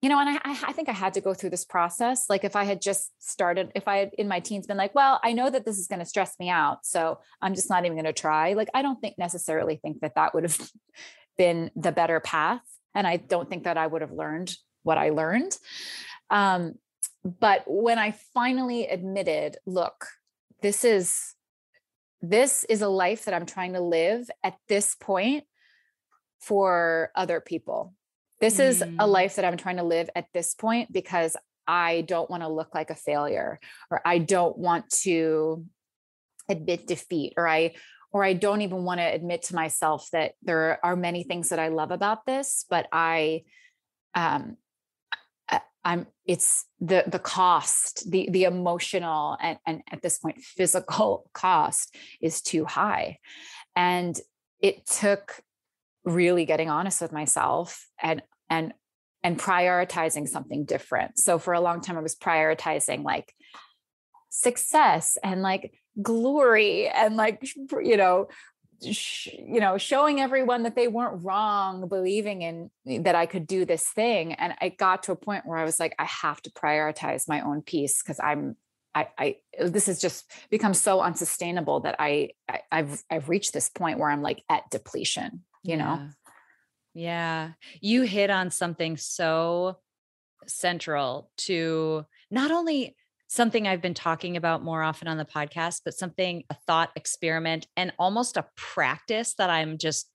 you 0.01 0.09
know, 0.09 0.19
and 0.19 0.29
I, 0.29 0.39
I 0.43 0.71
think 0.73 0.89
I 0.89 0.93
had 0.93 1.13
to 1.15 1.21
go 1.21 1.33
through 1.33 1.49
this 1.49 1.65
process. 1.65 2.29
Like 2.29 2.43
if 2.43 2.55
I 2.55 2.63
had 2.63 2.81
just 2.81 3.11
started, 3.19 3.71
if 3.75 3.87
I 3.87 3.97
had 3.97 4.11
in 4.17 4.27
my 4.27 4.39
teens 4.39 4.67
been 4.67 4.77
like, 4.77 4.93
well, 4.93 5.19
I 5.23 5.33
know 5.33 5.49
that 5.49 5.65
this 5.65 5.79
is 5.79 5.87
going 5.87 5.99
to 5.99 6.05
stress 6.05 6.35
me 6.39 6.49
out, 6.49 6.85
so 6.85 7.19
I'm 7.41 7.55
just 7.55 7.69
not 7.69 7.85
even 7.85 7.95
going 7.95 8.05
to 8.05 8.13
try. 8.13 8.53
Like 8.53 8.69
I 8.73 8.81
don't 8.81 8.99
think 8.99 9.17
necessarily 9.17 9.77
think 9.77 10.01
that 10.01 10.15
that 10.15 10.33
would 10.33 10.43
have 10.43 10.69
been 11.37 11.71
the 11.75 11.91
better 11.91 12.19
path, 12.19 12.61
and 12.93 13.07
I 13.07 13.17
don't 13.17 13.49
think 13.49 13.63
that 13.63 13.77
I 13.77 13.87
would 13.87 14.01
have 14.01 14.11
learned 14.11 14.55
what 14.83 14.97
I 14.97 15.09
learned. 15.09 15.57
Um, 16.29 16.75
but 17.23 17.63
when 17.65 17.97
I 17.97 18.11
finally 18.33 18.85
admitted, 18.87 19.57
look, 19.65 20.05
this 20.61 20.85
is 20.85 21.33
this 22.21 22.63
is 22.65 22.81
a 22.81 22.87
life 22.87 23.25
that 23.25 23.33
I'm 23.33 23.45
trying 23.45 23.73
to 23.73 23.81
live 23.81 24.29
at 24.43 24.55
this 24.67 24.95
point 24.95 25.43
for 26.39 27.11
other 27.15 27.39
people. 27.39 27.93
This 28.39 28.57
mm. 28.57 28.65
is 28.65 28.81
a 28.81 28.85
mm. 28.85 29.07
life 29.07 29.35
that 29.35 29.45
I'm 29.45 29.57
trying 29.57 29.77
to 29.77 29.83
live 29.83 30.09
at 30.15 30.27
this 30.33 30.53
point 30.53 30.91
because 30.91 31.35
I 31.67 32.01
don't 32.01 32.29
want 32.29 32.43
to 32.43 32.49
look 32.49 32.75
like 32.75 32.89
a 32.89 32.95
failure 32.95 33.59
or 33.89 34.01
I 34.05 34.19
don't 34.19 34.57
want 34.57 34.89
to 35.01 35.65
admit 36.47 36.87
defeat 36.87 37.33
or 37.37 37.47
I 37.47 37.73
or 38.11 38.23
I 38.23 38.33
don't 38.33 38.61
even 38.61 38.83
want 38.83 38.99
to 38.99 39.03
admit 39.03 39.43
to 39.43 39.55
myself 39.55 40.07
that 40.13 40.33
there 40.41 40.79
are 40.83 40.95
many 40.95 41.23
things 41.23 41.49
that 41.49 41.59
I 41.59 41.69
love 41.69 41.91
about 41.91 42.25
this 42.25 42.65
but 42.69 42.87
I 42.91 43.43
um 44.13 44.57
I'm 45.85 46.07
it's 46.25 46.65
the 46.81 47.03
the 47.05 47.19
cost 47.19 48.09
the 48.09 48.27
the 48.31 48.43
emotional 48.45 49.37
and 49.39 49.59
and 49.65 49.81
at 49.91 50.01
this 50.01 50.17
point 50.17 50.41
physical 50.41 51.29
cost 51.33 51.95
is 52.19 52.41
too 52.41 52.65
high 52.65 53.19
and 53.75 54.19
it 54.59 54.85
took 54.87 55.41
really 56.05 56.45
getting 56.45 56.69
honest 56.69 57.01
with 57.01 57.11
myself 57.11 57.87
and 58.01 58.21
and 58.49 58.73
and 59.23 59.39
prioritizing 59.39 60.27
something 60.27 60.65
different. 60.65 61.17
So 61.17 61.39
for 61.39 61.53
a 61.53 61.61
long 61.61 61.81
time 61.81 61.97
I 61.97 62.01
was 62.01 62.15
prioritizing 62.15 63.03
like 63.03 63.33
success 64.29 65.17
and 65.23 65.41
like 65.41 65.73
glory 66.01 66.87
and 66.87 67.15
like 67.15 67.47
you 67.81 67.97
know 67.97 68.27
you 68.81 69.59
know 69.61 69.77
showing 69.77 70.19
everyone 70.19 70.63
that 70.63 70.75
they 70.75 70.89
weren't 70.89 71.23
wrong 71.23 71.87
believing 71.87 72.41
in 72.41 72.69
eh, 72.85 72.99
that 73.01 73.15
I 73.15 73.25
could 73.25 73.47
do 73.47 73.63
this 73.63 73.87
thing 73.87 74.33
and 74.33 74.53
I 74.59 74.69
got 74.69 75.03
to 75.03 75.13
a 75.13 75.15
point 75.15 75.45
where 75.45 75.57
I 75.57 75.63
was 75.63 75.79
like 75.79 75.95
I 75.97 76.03
have 76.03 76.41
to 76.41 76.51
prioritize 76.51 77.29
my 77.29 77.41
own 77.41 77.61
peace 77.61 78.03
because 78.03 78.19
I'm 78.19 78.57
I, 78.95 79.07
I 79.17 79.35
this 79.59 79.87
has 79.87 79.99
just 79.99 80.31
become 80.49 80.73
so 80.73 81.01
unsustainable 81.01 81.81
that 81.81 81.97
I, 81.99 82.29
I 82.49 82.61
have 82.71 83.01
I've 83.11 83.29
reached 83.29 83.53
this 83.53 83.69
point 83.69 83.99
where 83.99 84.09
I'm 84.09 84.21
like 84.21 84.41
at 84.49 84.69
depletion, 84.71 85.43
you 85.65 85.77
yeah. 85.77 85.83
know. 85.83 86.09
Yeah. 86.93 87.51
You 87.81 88.03
hit 88.03 88.29
on 88.29 88.51
something 88.51 88.97
so 88.97 89.77
central 90.47 91.29
to 91.37 92.05
not 92.31 92.51
only 92.51 92.95
something 93.27 93.67
I've 93.67 93.81
been 93.81 93.93
talking 93.93 94.37
about 94.37 94.63
more 94.63 94.81
often 94.81 95.07
on 95.07 95.17
the 95.17 95.25
podcast, 95.25 95.81
but 95.83 95.93
something, 95.93 96.43
a 96.49 96.55
thought 96.67 96.91
experiment 96.95 97.67
and 97.75 97.91
almost 97.99 98.37
a 98.37 98.45
practice 98.55 99.33
that 99.37 99.49
I'm 99.49 99.77
just 99.77 100.09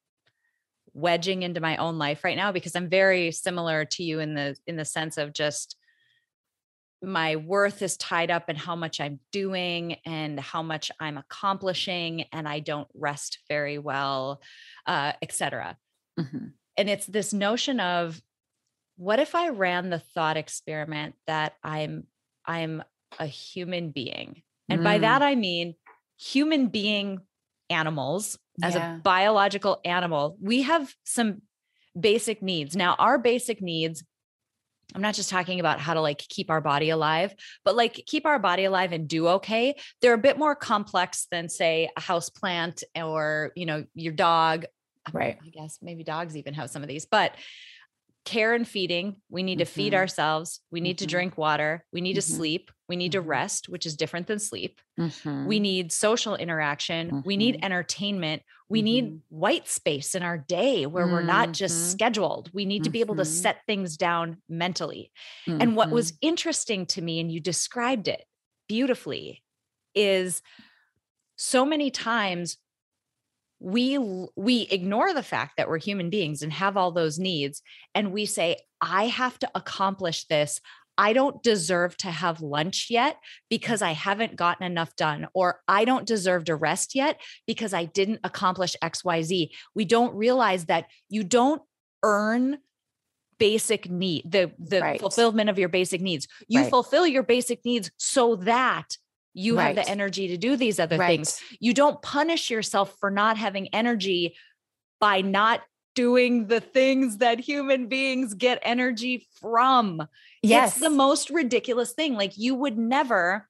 wedging 0.92 1.42
into 1.42 1.60
my 1.60 1.76
own 1.76 1.98
life 1.98 2.24
right 2.24 2.36
now 2.36 2.52
because 2.52 2.74
I'm 2.74 2.88
very 2.88 3.30
similar 3.30 3.84
to 3.84 4.02
you 4.02 4.20
in 4.20 4.34
the 4.34 4.56
in 4.66 4.76
the 4.76 4.84
sense 4.84 5.18
of 5.18 5.32
just 5.32 5.76
my 7.02 7.36
worth 7.36 7.82
is 7.82 7.96
tied 7.96 8.30
up 8.30 8.50
in 8.50 8.56
how 8.56 8.76
much 8.76 9.00
I'm 9.00 9.20
doing 9.32 9.96
and 10.04 10.38
how 10.38 10.62
much 10.62 10.90
I'm 11.00 11.16
accomplishing 11.16 12.24
and 12.32 12.46
I 12.46 12.60
don't 12.60 12.88
rest 12.94 13.38
very 13.48 13.78
well 13.78 14.42
uh 14.86 15.12
etc. 15.22 15.76
Mm-hmm. 16.18 16.46
And 16.76 16.90
it's 16.90 17.06
this 17.06 17.32
notion 17.32 17.80
of 17.80 18.20
what 18.96 19.18
if 19.18 19.34
I 19.34 19.48
ran 19.48 19.88
the 19.88 19.98
thought 19.98 20.36
experiment 20.36 21.14
that 21.26 21.54
I'm 21.64 22.04
I'm 22.44 22.82
a 23.18 23.26
human 23.26 23.90
being. 23.90 24.42
And 24.68 24.80
mm. 24.80 24.84
by 24.84 24.98
that, 24.98 25.22
I 25.22 25.34
mean 25.34 25.74
human 26.18 26.68
being 26.68 27.20
animals 27.70 28.38
as 28.62 28.74
yeah. 28.74 28.96
a 28.96 28.98
biological 28.98 29.80
animal. 29.84 30.36
We 30.40 30.62
have 30.62 30.94
some 31.04 31.42
basic 31.98 32.42
needs. 32.42 32.76
Now, 32.76 32.94
our 32.98 33.18
basic 33.18 33.62
needs, 33.62 34.04
I'm 34.94 35.02
not 35.02 35.14
just 35.14 35.30
talking 35.30 35.60
about 35.60 35.80
how 35.80 35.94
to 35.94 36.00
like 36.00 36.18
keep 36.18 36.50
our 36.50 36.60
body 36.60 36.90
alive, 36.90 37.34
but 37.64 37.76
like 37.76 38.04
keep 38.06 38.26
our 38.26 38.38
body 38.38 38.64
alive 38.64 38.92
and 38.92 39.08
do 39.08 39.28
okay. 39.28 39.76
They're 40.00 40.14
a 40.14 40.18
bit 40.18 40.38
more 40.38 40.54
complex 40.54 41.26
than 41.30 41.48
say 41.48 41.90
a 41.96 42.00
house 42.00 42.28
plant 42.28 42.82
or, 42.96 43.52
you 43.54 43.66
know, 43.66 43.84
your 43.94 44.12
dog. 44.12 44.66
Right. 45.12 45.38
I 45.44 45.48
guess 45.48 45.78
maybe 45.80 46.04
dogs 46.04 46.36
even 46.36 46.54
have 46.54 46.70
some 46.70 46.82
of 46.82 46.88
these, 46.88 47.06
but 47.06 47.34
care 48.24 48.54
and 48.54 48.68
feeding. 48.68 49.16
We 49.28 49.42
need 49.42 49.54
mm-hmm. 49.54 49.60
to 49.60 49.64
feed 49.64 49.92
mm-hmm. 49.92 50.00
ourselves. 50.00 50.60
We 50.70 50.80
need 50.80 50.96
mm-hmm. 50.98 51.04
to 51.04 51.10
drink 51.10 51.38
water. 51.38 51.84
We 51.92 52.00
need 52.00 52.12
mm-hmm. 52.12 52.16
to 52.16 52.36
sleep. 52.36 52.70
We 52.88 52.96
need 52.96 53.12
to 53.12 53.20
mm-hmm. 53.20 53.28
rest, 53.28 53.68
which 53.68 53.86
is 53.86 53.96
different 53.96 54.26
than 54.26 54.38
sleep. 54.38 54.80
We 54.96 55.04
mm-hmm. 55.04 55.48
need 55.48 55.92
social 55.92 56.36
interaction. 56.36 57.22
We 57.24 57.36
need 57.36 57.60
entertainment. 57.62 58.42
We 58.68 58.82
need 58.82 59.20
white 59.30 59.68
space 59.68 60.14
in 60.14 60.22
our 60.22 60.38
day 60.38 60.86
where 60.86 61.06
we're 61.06 61.22
not 61.22 61.52
just 61.52 61.90
scheduled. 61.90 62.50
We 62.52 62.64
need 62.64 62.84
to 62.84 62.90
be 62.90 63.00
able 63.00 63.16
to 63.16 63.24
set 63.24 63.62
things 63.66 63.96
down 63.96 64.36
mentally. 64.48 65.10
And 65.46 65.74
what 65.74 65.90
was 65.90 66.12
interesting 66.20 66.86
to 66.86 67.02
me, 67.02 67.18
and 67.18 67.32
you 67.32 67.40
described 67.40 68.06
it 68.06 68.24
beautifully, 68.68 69.42
is 69.94 70.40
so 71.36 71.64
many 71.64 71.90
times 71.90 72.58
we 73.60 73.98
we 74.36 74.62
ignore 74.70 75.12
the 75.12 75.22
fact 75.22 75.52
that 75.56 75.68
we're 75.68 75.78
human 75.78 76.10
beings 76.10 76.42
and 76.42 76.52
have 76.52 76.76
all 76.76 76.90
those 76.90 77.18
needs 77.18 77.62
and 77.94 78.10
we 78.10 78.24
say 78.24 78.56
i 78.80 79.06
have 79.06 79.38
to 79.38 79.50
accomplish 79.54 80.24
this 80.26 80.60
I 80.98 81.14
don't 81.14 81.42
deserve 81.42 81.96
to 81.98 82.10
have 82.10 82.42
lunch 82.42 82.88
yet 82.90 83.16
because 83.48 83.80
I 83.80 83.92
haven't 83.92 84.36
gotten 84.36 84.66
enough 84.66 84.94
done, 84.96 85.28
or 85.32 85.60
I 85.66 85.86
don't 85.86 86.06
deserve 86.06 86.44
to 86.44 86.56
rest 86.56 86.94
yet 86.94 87.18
because 87.46 87.72
I 87.72 87.86
didn't 87.86 88.20
accomplish 88.22 88.76
XYZ. 88.84 89.48
We 89.74 89.86
don't 89.86 90.14
realize 90.14 90.66
that 90.66 90.88
you 91.08 91.24
don't 91.24 91.62
earn 92.02 92.58
basic 93.38 93.90
need 93.90 94.30
the 94.30 94.52
the 94.58 94.82
right. 94.82 95.00
fulfillment 95.00 95.48
of 95.48 95.58
your 95.58 95.70
basic 95.70 96.02
needs 96.02 96.28
you 96.46 96.60
right. 96.60 96.68
fulfill 96.68 97.06
your 97.06 97.22
basic 97.22 97.64
needs 97.64 97.90
so 97.96 98.36
that 98.36 98.98
you 99.32 99.56
right. 99.56 99.76
have 99.76 99.84
the 99.84 99.90
energy 99.90 100.28
to 100.28 100.36
do 100.36 100.56
these 100.56 100.80
other 100.80 100.98
right. 100.98 101.08
things. 101.08 101.40
You 101.60 101.74
don't 101.74 102.00
punish 102.02 102.50
yourself 102.50 102.96
for 102.98 103.10
not 103.10 103.36
having 103.36 103.68
energy 103.68 104.34
by 105.00 105.20
not 105.20 105.62
doing 105.94 106.46
the 106.46 106.60
things 106.60 107.18
that 107.18 107.40
human 107.40 107.86
beings 107.86 108.34
get 108.34 108.58
energy 108.62 109.26
from. 109.40 110.06
Yes. 110.42 110.72
It's 110.72 110.80
the 110.80 110.90
most 110.90 111.30
ridiculous 111.30 111.92
thing. 111.92 112.14
Like 112.14 112.36
you 112.36 112.54
would 112.54 112.78
never 112.78 113.48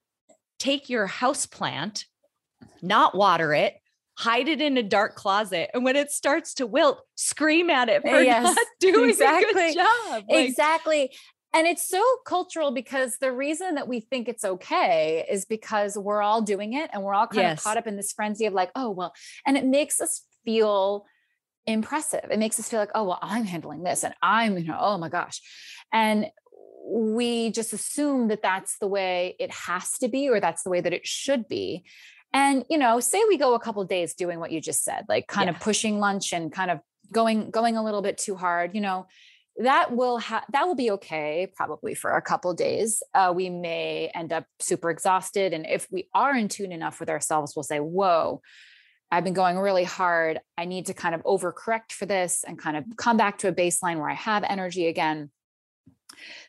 take 0.59 0.89
your 0.89 1.07
house 1.07 1.45
plant, 1.45 2.05
not 2.81 3.15
water 3.15 3.53
it, 3.53 3.75
hide 4.17 4.47
it 4.47 4.61
in 4.61 4.77
a 4.77 4.83
dark 4.83 5.15
closet, 5.15 5.69
and 5.73 5.83
when 5.83 5.95
it 5.95 6.11
starts 6.11 6.53
to 6.55 6.67
wilt, 6.67 7.01
scream 7.15 7.69
at 7.69 7.89
it 7.89 8.01
for 8.01 8.21
yes, 8.21 8.43
not 8.43 8.67
doing 8.79 9.09
exactly. 9.09 9.49
a 9.49 9.53
good 9.53 9.75
job. 9.75 10.23
Like, 10.29 10.47
exactly. 10.47 11.11
And 11.53 11.67
it's 11.67 11.87
so 11.87 12.01
cultural 12.25 12.71
because 12.71 13.17
the 13.17 13.31
reason 13.31 13.75
that 13.75 13.87
we 13.87 13.99
think 13.99 14.29
it's 14.29 14.45
okay 14.45 15.25
is 15.29 15.45
because 15.45 15.97
we're 15.97 16.21
all 16.21 16.41
doing 16.41 16.73
it 16.73 16.89
and 16.93 17.03
we're 17.03 17.13
all 17.13 17.27
kind 17.27 17.41
yes. 17.41 17.59
of 17.59 17.63
caught 17.63 17.77
up 17.77 17.87
in 17.87 17.97
this 17.97 18.13
frenzy 18.13 18.45
of 18.45 18.53
like, 18.53 18.71
oh, 18.75 18.89
well, 18.89 19.13
and 19.45 19.57
it 19.57 19.65
makes 19.65 19.99
us 19.99 20.21
feel 20.45 21.05
impressive. 21.67 22.25
It 22.31 22.39
makes 22.39 22.59
us 22.59 22.69
feel 22.69 22.79
like, 22.79 22.91
oh, 22.95 23.03
well, 23.03 23.19
I'm 23.21 23.43
handling 23.43 23.83
this 23.83 24.03
and 24.03 24.13
I'm, 24.21 24.57
you 24.57 24.65
know, 24.65 24.77
oh 24.79 24.97
my 24.97 25.09
gosh. 25.09 25.41
And 25.91 26.27
we 26.85 27.51
just 27.51 27.73
assume 27.73 28.29
that 28.29 28.41
that's 28.41 28.77
the 28.79 28.87
way 28.87 29.35
it 29.39 29.51
has 29.51 29.97
to 29.99 30.07
be 30.07 30.29
or 30.29 30.39
that's 30.39 30.63
the 30.63 30.69
way 30.69 30.81
that 30.81 30.93
it 30.93 31.05
should 31.05 31.47
be. 31.47 31.83
And, 32.33 32.63
you 32.69 32.77
know, 32.77 32.99
say 32.99 33.21
we 33.27 33.37
go 33.37 33.53
a 33.55 33.59
couple 33.59 33.83
days 33.83 34.13
doing 34.13 34.39
what 34.39 34.51
you 34.51 34.61
just 34.61 34.83
said, 34.83 35.05
like 35.09 35.27
kind 35.27 35.47
yeah. 35.47 35.55
of 35.55 35.61
pushing 35.61 35.99
lunch 35.99 36.31
and 36.31 36.51
kind 36.51 36.71
of 36.71 36.79
going 37.11 37.51
going 37.51 37.75
a 37.75 37.83
little 37.83 38.01
bit 38.01 38.17
too 38.17 38.35
hard, 38.35 38.73
you 38.73 38.81
know, 38.81 39.07
that 39.61 39.95
will 39.95 40.17
have 40.17 40.43
that 40.51 40.67
will 40.67 40.75
be 40.75 40.91
okay 40.91 41.51
probably 41.55 41.93
for 41.93 42.11
a 42.11 42.21
couple 42.21 42.53
days. 42.53 43.03
Uh, 43.13 43.33
we 43.35 43.49
may 43.49 44.11
end 44.13 44.33
up 44.33 44.45
super 44.59 44.89
exhausted 44.89 45.53
and 45.53 45.65
if 45.65 45.87
we 45.91 46.09
are 46.13 46.35
in 46.35 46.47
tune 46.47 46.71
enough 46.71 46.99
with 46.99 47.09
ourselves 47.09 47.53
we'll 47.55 47.63
say 47.63 47.79
whoa 47.79 48.41
i've 49.11 49.23
been 49.23 49.33
going 49.33 49.57
really 49.57 49.83
hard. 49.83 50.39
I 50.57 50.65
need 50.65 50.87
to 50.87 50.93
kind 50.93 51.15
of 51.15 51.23
overcorrect 51.23 51.91
for 51.91 52.05
this 52.05 52.43
and 52.45 52.57
kind 52.57 52.77
of 52.77 52.85
come 52.97 53.17
back 53.17 53.39
to 53.39 53.47
a 53.47 53.53
baseline 53.53 53.97
where 53.97 54.09
i 54.09 54.15
have 54.15 54.43
energy 54.43 54.87
again. 54.87 55.31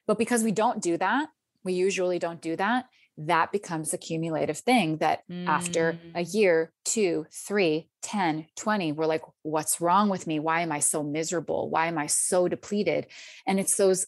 But 0.07 0.19
because 0.19 0.43
we 0.43 0.53
don't 0.53 0.83
do 0.83 0.97
that 0.99 1.29
we 1.65 1.75
usually 1.75 2.19
don't 2.19 2.41
do 2.41 2.57
that 2.57 2.87
that 3.19 3.53
becomes 3.53 3.93
a 3.93 3.99
cumulative 3.99 4.59
thing 4.59 4.99
that 4.99 5.23
mm. 5.31 5.47
after 5.47 5.99
a 6.15 6.23
mm. 6.23 6.35
year, 6.35 6.73
two, 6.85 7.27
three, 7.31 7.89
10, 8.03 8.47
20, 8.57 8.93
we're 8.93 9.07
like, 9.07 9.23
what's 9.43 9.81
wrong 9.81 10.09
with 10.09 10.27
me? 10.27 10.41
Why 10.41 10.63
am 10.63 10.73
I 10.73 10.81
so 10.81 11.03
miserable? 11.03 11.69
Why 11.69 11.87
am 11.87 11.99
I 11.99 12.07
so 12.07 12.49
depleted? 12.49 13.07
And 13.47 13.61
it's 13.61 13.77
those, 13.77 14.07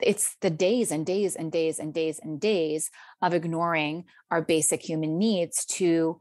it's 0.00 0.36
the 0.40 0.50
days 0.50 0.90
and 0.90 1.04
days 1.04 1.36
and 1.36 1.50
days 1.50 1.78
and 1.78 1.92
days 1.92 2.20
and 2.22 2.40
days 2.40 2.90
of 3.20 3.34
ignoring 3.34 4.04
our 4.30 4.42
basic 4.42 4.82
human 4.82 5.18
needs 5.18 5.64
to 5.66 6.20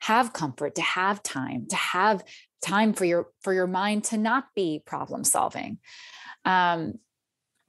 have 0.00 0.32
comfort, 0.32 0.74
to 0.76 0.82
have 0.82 1.22
time, 1.22 1.66
to 1.68 1.76
have 1.76 2.24
time 2.62 2.94
for 2.94 3.04
your 3.04 3.28
for 3.42 3.52
your 3.52 3.66
mind 3.66 4.04
to 4.04 4.16
not 4.16 4.46
be 4.54 4.82
problem 4.84 5.24
solving. 5.24 5.78
Um, 6.44 6.94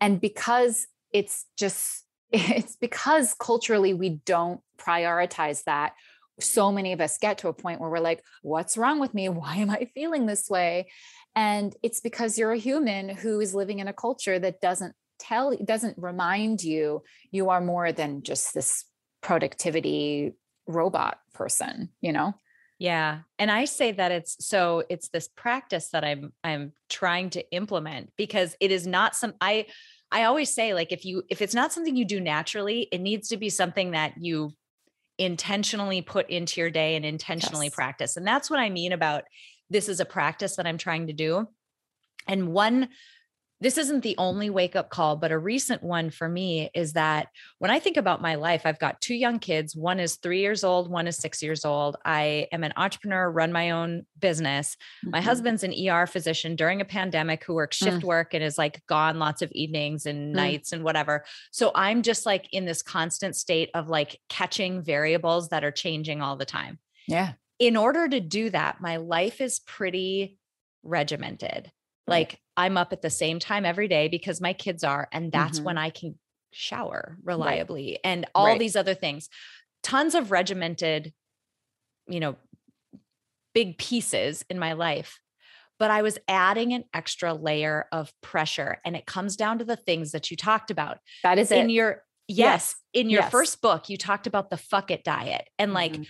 and 0.01 0.19
because 0.19 0.87
it's 1.11 1.45
just 1.57 2.04
it's 2.35 2.75
because 2.75 3.35
culturally 3.39 3.93
we 3.93 4.09
don't 4.09 4.61
prioritize 4.77 5.63
that. 5.63 5.93
So 6.39 6.71
many 6.71 6.91
of 6.91 6.99
us 6.99 7.17
get 7.17 7.37
to 7.39 7.47
a 7.47 7.53
point 7.53 7.79
where 7.79 7.89
we're 7.89 7.99
like 7.99 8.21
what's 8.41 8.77
wrong 8.77 8.99
with 8.99 9.13
me? 9.13 9.29
Why 9.29 9.55
am 9.57 9.69
i 9.69 9.85
feeling 9.93 10.25
this 10.25 10.49
way? 10.49 10.87
And 11.35 11.75
it's 11.83 11.99
because 11.99 12.37
you're 12.37 12.51
a 12.51 12.57
human 12.57 13.09
who 13.09 13.39
is 13.39 13.53
living 13.55 13.79
in 13.79 13.87
a 13.87 13.93
culture 13.93 14.37
that 14.39 14.61
doesn't 14.61 14.95
tell 15.17 15.55
doesn't 15.55 15.97
remind 15.97 16.61
you 16.61 17.01
you 17.31 17.49
are 17.49 17.61
more 17.61 17.93
than 17.93 18.21
just 18.21 18.53
this 18.53 18.83
productivity 19.21 20.33
robot 20.67 21.19
person 21.33 21.89
you 22.01 22.11
know? 22.11 22.33
Yeah. 22.77 23.19
And 23.39 23.49
I 23.49 23.65
say 23.65 23.93
that 23.93 24.11
it's 24.11 24.45
so 24.45 24.83
it's 24.89 25.07
this 25.07 25.29
practice 25.29 25.89
that 25.91 26.03
I'm 26.03 26.33
I'm 26.43 26.73
trying 26.89 27.29
to 27.31 27.51
implement 27.51 28.11
because 28.17 28.55
it 28.59 28.71
is 28.71 28.85
not 28.85 29.15
some 29.15 29.33
I 29.39 29.67
I 30.15 30.23
always 30.23 30.55
say 30.55 30.73
like 30.73 30.93
if 30.93 31.03
you 31.03 31.23
if 31.29 31.41
it's 31.41 31.53
not 31.53 31.73
something 31.73 31.93
you 31.93 32.05
do 32.05 32.21
naturally, 32.21 32.87
it 32.89 33.01
needs 33.01 33.27
to 33.27 33.37
be 33.37 33.49
something 33.49 33.91
that 33.91 34.13
you 34.17 34.53
intentionally 35.17 36.01
put 36.01 36.29
into 36.29 36.61
your 36.61 36.69
day 36.69 36.95
and 36.95 37.03
intentionally 37.03 37.65
yes. 37.65 37.75
practice. 37.75 38.15
And 38.15 38.25
that's 38.25 38.49
what 38.49 38.61
I 38.61 38.69
mean 38.69 38.93
about 38.93 39.25
this 39.69 39.89
is 39.89 39.99
a 39.99 40.05
practice 40.05 40.55
that 40.55 40.65
I'm 40.65 40.77
trying 40.77 41.07
to 41.07 41.13
do. 41.13 41.49
And 42.29 42.47
one 42.47 42.87
this 43.61 43.77
isn't 43.77 44.03
the 44.03 44.17
only 44.17 44.49
wake 44.49 44.75
up 44.75 44.89
call, 44.89 45.15
but 45.15 45.31
a 45.31 45.37
recent 45.37 45.81
one 45.81 46.09
for 46.09 46.27
me 46.27 46.69
is 46.73 46.93
that 46.93 47.29
when 47.59 47.71
I 47.71 47.79
think 47.79 47.95
about 47.95 48.21
my 48.21 48.35
life, 48.35 48.63
I've 48.65 48.79
got 48.79 48.99
two 48.99 49.15
young 49.15 49.39
kids. 49.39 49.75
One 49.75 49.99
is 49.99 50.17
three 50.17 50.41
years 50.41 50.63
old, 50.63 50.89
one 50.89 51.07
is 51.07 51.15
six 51.17 51.41
years 51.41 51.63
old. 51.63 51.95
I 52.03 52.47
am 52.51 52.65
an 52.65 52.73
entrepreneur, 52.75 53.31
run 53.31 53.53
my 53.53 53.71
own 53.71 54.05
business. 54.19 54.75
Mm-hmm. 54.75 55.11
My 55.11 55.21
husband's 55.21 55.63
an 55.63 55.73
ER 55.73 56.05
physician 56.05 56.57
during 56.57 56.81
a 56.81 56.85
pandemic 56.85 57.45
who 57.45 57.53
works 57.53 57.77
shift 57.77 58.01
mm. 58.01 58.03
work 58.03 58.33
and 58.33 58.43
is 58.43 58.57
like 58.57 58.85
gone 58.87 59.19
lots 59.19 59.41
of 59.41 59.51
evenings 59.53 60.05
and 60.05 60.33
mm. 60.33 60.35
nights 60.35 60.73
and 60.73 60.83
whatever. 60.83 61.23
So 61.51 61.71
I'm 61.73 62.01
just 62.01 62.25
like 62.25 62.49
in 62.51 62.65
this 62.65 62.81
constant 62.81 63.37
state 63.37 63.69
of 63.73 63.87
like 63.87 64.19
catching 64.27 64.81
variables 64.81 65.49
that 65.49 65.63
are 65.63 65.71
changing 65.71 66.21
all 66.21 66.35
the 66.35 66.45
time. 66.45 66.77
Yeah. 67.07 67.33
In 67.57 67.77
order 67.77 68.07
to 68.07 68.19
do 68.19 68.49
that, 68.49 68.81
my 68.81 68.97
life 68.97 69.39
is 69.39 69.59
pretty 69.59 70.37
regimented. 70.83 71.71
Like 72.07 72.39
I'm 72.57 72.77
up 72.77 72.93
at 72.93 73.01
the 73.01 73.09
same 73.09 73.39
time 73.39 73.65
every 73.65 73.87
day 73.87 74.07
because 74.07 74.41
my 74.41 74.53
kids 74.53 74.83
are, 74.83 75.07
and 75.11 75.31
that's 75.31 75.57
mm-hmm. 75.57 75.65
when 75.65 75.77
I 75.77 75.89
can 75.89 76.17
shower 76.51 77.17
reliably 77.23 77.91
right. 77.91 77.99
and 78.03 78.25
all 78.33 78.47
right. 78.47 78.59
these 78.59 78.75
other 78.75 78.93
things. 78.93 79.29
Tons 79.83 80.15
of 80.15 80.31
regimented, 80.31 81.13
you 82.07 82.19
know, 82.19 82.35
big 83.53 83.77
pieces 83.77 84.45
in 84.49 84.59
my 84.59 84.73
life. 84.73 85.19
But 85.77 85.91
I 85.91 86.03
was 86.03 86.17
adding 86.27 86.73
an 86.73 86.85
extra 86.93 87.33
layer 87.33 87.87
of 87.91 88.13
pressure. 88.21 88.77
And 88.85 88.95
it 88.95 89.05
comes 89.05 89.35
down 89.35 89.59
to 89.59 89.65
the 89.65 89.75
things 89.75 90.11
that 90.11 90.31
you 90.31 90.37
talked 90.37 90.71
about. 90.71 90.99
That 91.23 91.37
is 91.37 91.51
in 91.51 91.69
it. 91.69 91.73
your 91.73 92.03
yes, 92.27 92.37
yes. 92.37 92.75
in 92.93 93.09
your 93.09 93.21
yes. 93.21 93.31
first 93.31 93.61
book, 93.61 93.89
you 93.89 93.97
talked 93.97 94.25
about 94.25 94.49
the 94.49 94.57
fuck 94.57 94.89
it 94.89 95.03
diet. 95.03 95.49
And 95.59 95.73
like 95.73 95.93
mm-hmm. 95.93 96.03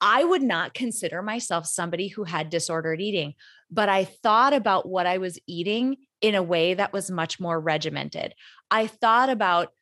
I 0.00 0.24
would 0.24 0.42
not 0.42 0.74
consider 0.74 1.22
myself 1.22 1.66
somebody 1.66 2.08
who 2.08 2.24
had 2.24 2.50
disordered 2.50 3.00
eating, 3.00 3.34
but 3.70 3.88
I 3.88 4.04
thought 4.04 4.52
about 4.52 4.88
what 4.88 5.06
I 5.06 5.18
was 5.18 5.38
eating 5.46 5.96
in 6.20 6.34
a 6.34 6.42
way 6.42 6.74
that 6.74 6.92
was 6.92 7.10
much 7.10 7.40
more 7.40 7.58
regimented. 7.58 8.34
I 8.70 8.86
thought 8.86 9.28
about, 9.28 9.72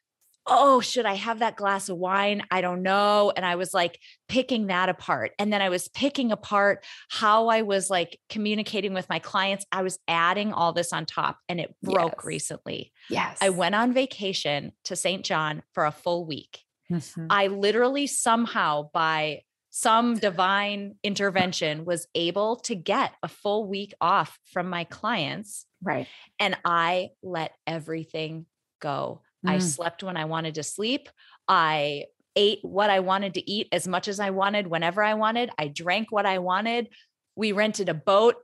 oh, 0.46 0.81
should 0.81 1.07
I 1.07 1.14
have 1.14 1.40
that 1.40 1.57
glass 1.57 1.88
of 1.88 1.96
wine? 1.96 2.42
I 2.50 2.61
don't 2.61 2.83
know. 2.83 3.33
And 3.35 3.44
I 3.44 3.57
was 3.57 3.74
like 3.74 3.98
picking 4.29 4.68
that 4.68 4.88
apart. 4.88 5.33
And 5.38 5.52
then 5.52 5.61
I 5.61 5.70
was 5.70 5.88
picking 5.88 6.31
apart 6.31 6.85
how 7.09 7.48
I 7.48 7.62
was 7.62 7.90
like 7.90 8.18
communicating 8.29 8.94
with 8.94 9.09
my 9.09 9.18
clients. 9.18 9.66
I 9.72 9.83
was 9.83 9.98
adding 10.07 10.52
all 10.52 10.72
this 10.72 10.92
on 10.92 11.05
top 11.05 11.38
and 11.48 11.61
it 11.61 11.74
broke 11.83 12.18
yes. 12.18 12.24
recently. 12.24 12.92
Yes. 13.11 13.38
I 13.40 13.50
went 13.50 13.74
on 13.74 13.92
vacation 13.92 14.72
to 14.85 14.94
St. 14.94 15.24
John 15.24 15.62
for 15.72 15.85
a 15.85 15.92
full 15.92 16.24
week. 16.26 16.61
Mm-hmm. 16.92 17.26
I 17.29 17.48
literally 17.48 18.07
somehow 18.07 18.90
by 18.92 19.42
some 19.79 20.15
divine 20.15 20.95
intervention 21.03 21.85
was 21.85 22.07
able 22.15 22.57
to 22.57 22.75
get 22.75 23.12
a 23.23 23.29
full 23.29 23.69
week 23.69 23.93
off 24.01 24.39
from 24.51 24.71
my 24.71 24.85
clients. 24.85 25.67
Right. 25.83 26.07
And 26.41 26.57
I 26.65 27.11
let 27.23 27.53
everything 27.67 28.47
go. 28.81 29.21
Mm. 29.47 29.51
I 29.51 29.59
slept 29.59 30.03
when 30.03 30.17
I 30.17 30.25
wanted 30.25 30.55
to 30.55 30.62
sleep. 30.62 31.11
I 31.47 32.05
ate 32.35 32.61
what 32.62 32.89
I 32.89 33.01
wanted 33.01 33.35
to 33.35 33.51
eat 33.51 33.69
as 33.71 33.87
much 33.87 34.09
as 34.09 34.19
I 34.19 34.31
wanted, 34.31 34.67
whenever 34.67 35.03
I 35.03 35.12
wanted. 35.12 35.51
I 35.59 35.69
drank 35.69 36.11
what 36.11 36.25
I 36.25 36.39
wanted. 36.39 36.89
We 37.37 37.53
rented 37.53 37.91
a 37.91 37.95
boat. 37.95 38.37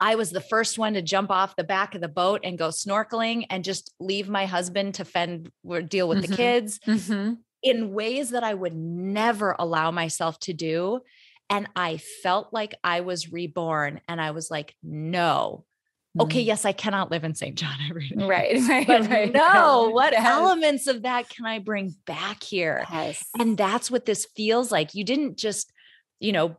I 0.00 0.14
was 0.14 0.30
the 0.30 0.40
first 0.40 0.78
one 0.78 0.94
to 0.94 1.02
jump 1.02 1.30
off 1.30 1.56
the 1.56 1.64
back 1.64 1.94
of 1.94 2.00
the 2.00 2.08
boat 2.08 2.40
and 2.42 2.56
go 2.56 2.68
snorkeling 2.68 3.44
and 3.50 3.62
just 3.62 3.92
leave 4.00 4.30
my 4.30 4.46
husband 4.46 4.94
to 4.94 5.04
fend 5.04 5.50
or 5.62 5.82
deal 5.82 6.08
with 6.08 6.22
mm-hmm. 6.22 6.30
the 6.30 6.36
kids. 6.38 6.78
Mm-hmm 6.86 7.34
in 7.62 7.92
ways 7.92 8.30
that 8.30 8.44
I 8.44 8.54
would 8.54 8.74
never 8.74 9.54
allow 9.58 9.90
myself 9.90 10.38
to 10.40 10.52
do. 10.52 11.00
And 11.50 11.68
I 11.74 11.96
felt 11.96 12.52
like 12.52 12.74
I 12.84 13.00
was 13.00 13.32
reborn. 13.32 14.00
And 14.08 14.20
I 14.20 14.32
was 14.32 14.50
like, 14.50 14.74
no. 14.82 15.64
Okay, 16.18 16.40
mm-hmm. 16.40 16.46
yes, 16.48 16.64
I 16.64 16.72
cannot 16.72 17.10
live 17.10 17.24
in 17.24 17.34
St. 17.34 17.56
John 17.56 17.76
every 17.88 18.08
day. 18.08 18.24
Right, 18.24 18.60
right, 18.68 18.86
but 18.86 19.08
right. 19.08 19.32
No, 19.32 19.90
what 19.90 20.12
yes. 20.12 20.26
elements 20.26 20.86
of 20.86 21.02
that 21.02 21.28
can 21.28 21.46
I 21.46 21.58
bring 21.58 21.94
back 22.06 22.42
here? 22.42 22.84
Yes. 22.90 23.24
And 23.38 23.56
that's 23.56 23.90
what 23.90 24.04
this 24.04 24.26
feels 24.36 24.70
like. 24.72 24.94
You 24.94 25.04
didn't 25.04 25.38
just, 25.38 25.72
you 26.20 26.32
know, 26.32 26.56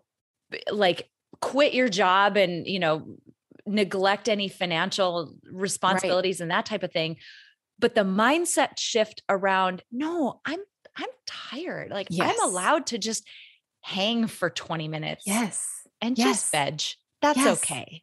like 0.72 1.10
quit 1.42 1.74
your 1.74 1.90
job 1.90 2.38
and, 2.38 2.66
you 2.68 2.80
know, 2.80 3.18
neglect 3.66 4.28
any 4.28 4.48
financial 4.48 5.36
responsibilities 5.52 6.42
and 6.42 6.52
that 6.52 6.66
type 6.66 6.84
of 6.84 6.92
thing. 6.92 7.18
But 7.78 7.96
the 7.96 8.02
mindset 8.02 8.78
shift 8.78 9.24
around, 9.30 9.84
no, 9.92 10.42
I'm 10.46 10.60
I'm 10.98 11.10
tired. 11.26 11.92
Like 11.92 12.08
yes. 12.10 12.34
I'm 12.34 12.50
allowed 12.50 12.88
to 12.88 12.98
just 12.98 13.26
hang 13.82 14.28
for 14.28 14.50
20 14.50 14.88
minutes. 14.88 15.24
Yes. 15.26 15.68
And 16.02 16.18
yes. 16.18 16.28
just 16.28 16.52
veg. 16.52 16.82
That's 17.22 17.38
yes. 17.38 17.58
okay. 17.64 18.02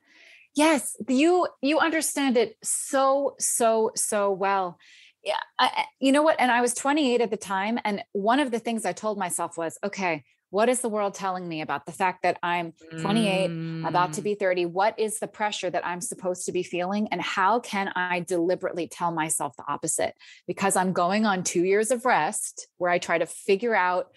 Yes. 0.54 0.96
You 1.08 1.48
you 1.62 1.78
understand 1.78 2.36
it 2.36 2.56
so, 2.62 3.34
so, 3.38 3.90
so 3.94 4.30
well. 4.30 4.78
Yeah. 5.22 5.40
I, 5.58 5.84
you 6.00 6.12
know 6.12 6.22
what? 6.22 6.36
And 6.38 6.50
I 6.50 6.60
was 6.60 6.74
28 6.74 7.20
at 7.20 7.30
the 7.30 7.36
time. 7.36 7.78
And 7.84 8.02
one 8.12 8.40
of 8.40 8.50
the 8.50 8.58
things 8.58 8.84
I 8.84 8.92
told 8.92 9.18
myself 9.18 9.58
was, 9.58 9.78
okay, 9.84 10.24
what 10.50 10.68
is 10.68 10.80
the 10.80 10.88
world 10.88 11.14
telling 11.14 11.46
me 11.46 11.60
about 11.60 11.86
the 11.86 11.92
fact 11.92 12.22
that 12.22 12.38
I'm 12.42 12.72
28, 13.00 13.50
mm. 13.50 13.88
about 13.88 14.12
to 14.14 14.20
mm. 14.20 14.24
be 14.24 14.34
30? 14.34 14.66
What 14.66 14.98
is 14.98 15.18
the 15.18 15.26
pressure 15.26 15.68
that 15.70 15.84
I'm 15.84 16.00
supposed 16.00 16.46
to 16.46 16.52
be 16.52 16.62
feeling? 16.62 17.08
And 17.08 17.20
how 17.20 17.60
can 17.60 17.88
I 17.96 18.20
deliberately 18.20 18.86
tell 18.86 19.10
myself 19.10 19.56
the 19.56 19.64
opposite? 19.66 20.14
Because 20.46 20.76
I'm 20.76 20.92
going 20.92 21.26
on 21.26 21.42
two 21.42 21.64
years 21.64 21.90
of 21.90 22.04
rest 22.04 22.68
where 22.78 22.90
I 22.90 22.98
try 22.98 23.18
to 23.18 23.26
figure 23.26 23.74
out 23.74 24.08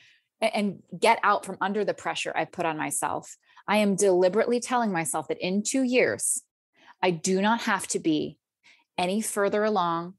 and 0.41 0.81
get 0.97 1.19
out 1.23 1.45
from 1.45 1.57
under 1.59 1.83
the 1.83 1.93
pressure 1.93 2.31
I 2.35 2.45
put 2.45 2.65
on 2.65 2.77
myself. 2.77 3.35
I 3.67 3.77
am 3.77 3.95
deliberately 3.95 4.59
telling 4.59 4.91
myself 4.91 5.27
that 5.27 5.45
in 5.45 5.63
two 5.63 5.83
years, 5.83 6.41
I 7.01 7.11
do 7.11 7.41
not 7.41 7.61
have 7.61 7.87
to 7.87 7.99
be 7.99 8.37
any 8.97 9.21
further 9.21 9.63
along, 9.63 10.13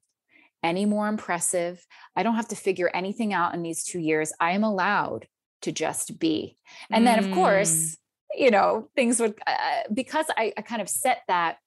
any 0.62 0.86
more 0.86 1.08
impressive. 1.08 1.84
I 2.16 2.22
don't 2.22 2.36
have 2.36 2.48
to 2.48 2.56
figure 2.56 2.90
anything 2.92 3.32
out 3.32 3.54
in 3.54 3.62
these 3.62 3.84
two 3.84 3.98
years. 3.98 4.32
I 4.40 4.52
am 4.52 4.64
allowed 4.64 5.26
to 5.62 5.72
just 5.72 6.18
be. 6.18 6.56
And 6.90 7.06
then, 7.06 7.18
of 7.18 7.30
course, 7.32 7.72
mm. 7.72 7.96
you 8.34 8.50
know, 8.50 8.88
things 8.96 9.20
would, 9.20 9.34
uh, 9.46 9.82
because 9.92 10.26
I, 10.36 10.52
I 10.56 10.62
kind 10.62 10.82
of 10.82 10.88
set 10.88 11.22
that 11.28 11.58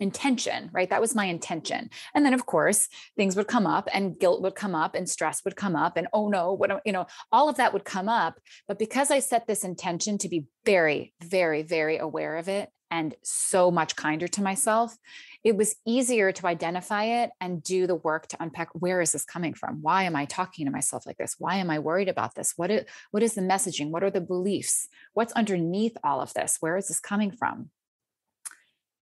intention, 0.00 0.70
right? 0.72 0.88
That 0.90 1.00
was 1.00 1.14
my 1.14 1.26
intention. 1.26 1.90
And 2.14 2.24
then, 2.24 2.34
of 2.34 2.46
course, 2.46 2.88
things 3.16 3.36
would 3.36 3.46
come 3.46 3.66
up 3.66 3.88
and 3.92 4.18
guilt 4.18 4.42
would 4.42 4.54
come 4.54 4.74
up 4.74 4.94
and 4.94 5.08
stress 5.08 5.44
would 5.44 5.56
come 5.56 5.76
up 5.76 5.96
and, 5.96 6.08
oh 6.12 6.28
no, 6.28 6.52
what, 6.54 6.80
you 6.84 6.92
know, 6.92 7.06
all 7.30 7.48
of 7.48 7.56
that 7.56 7.72
would 7.72 7.84
come 7.84 8.08
up. 8.08 8.40
But 8.66 8.78
because 8.78 9.10
I 9.10 9.20
set 9.20 9.46
this 9.46 9.62
intention 9.62 10.18
to 10.18 10.28
be 10.28 10.46
very, 10.64 11.12
very, 11.22 11.62
very 11.62 11.98
aware 11.98 12.36
of 12.36 12.48
it 12.48 12.70
and 12.90 13.14
so 13.22 13.70
much 13.70 13.94
kinder 13.94 14.26
to 14.28 14.42
myself, 14.42 14.96
it 15.42 15.56
was 15.56 15.76
easier 15.86 16.32
to 16.32 16.46
identify 16.46 17.04
it 17.22 17.30
and 17.40 17.62
do 17.62 17.86
the 17.86 17.94
work 17.94 18.26
to 18.28 18.36
unpack 18.40 18.68
where 18.74 19.00
is 19.00 19.12
this 19.12 19.24
coming 19.24 19.54
from? 19.54 19.80
Why 19.80 20.04
am 20.04 20.14
I 20.14 20.26
talking 20.26 20.66
to 20.66 20.72
myself 20.72 21.06
like 21.06 21.16
this? 21.16 21.36
Why 21.38 21.56
am 21.56 21.70
I 21.70 21.78
worried 21.78 22.08
about 22.08 22.34
this? 22.34 22.54
What 22.56 22.70
is, 22.70 22.84
what 23.10 23.22
is 23.22 23.34
the 23.34 23.40
messaging? 23.40 23.90
What 23.90 24.04
are 24.04 24.10
the 24.10 24.20
beliefs? 24.20 24.88
What's 25.14 25.32
underneath 25.32 25.96
all 26.04 26.20
of 26.20 26.34
this? 26.34 26.58
Where 26.60 26.76
is 26.76 26.88
this 26.88 27.00
coming 27.00 27.30
from? 27.30 27.70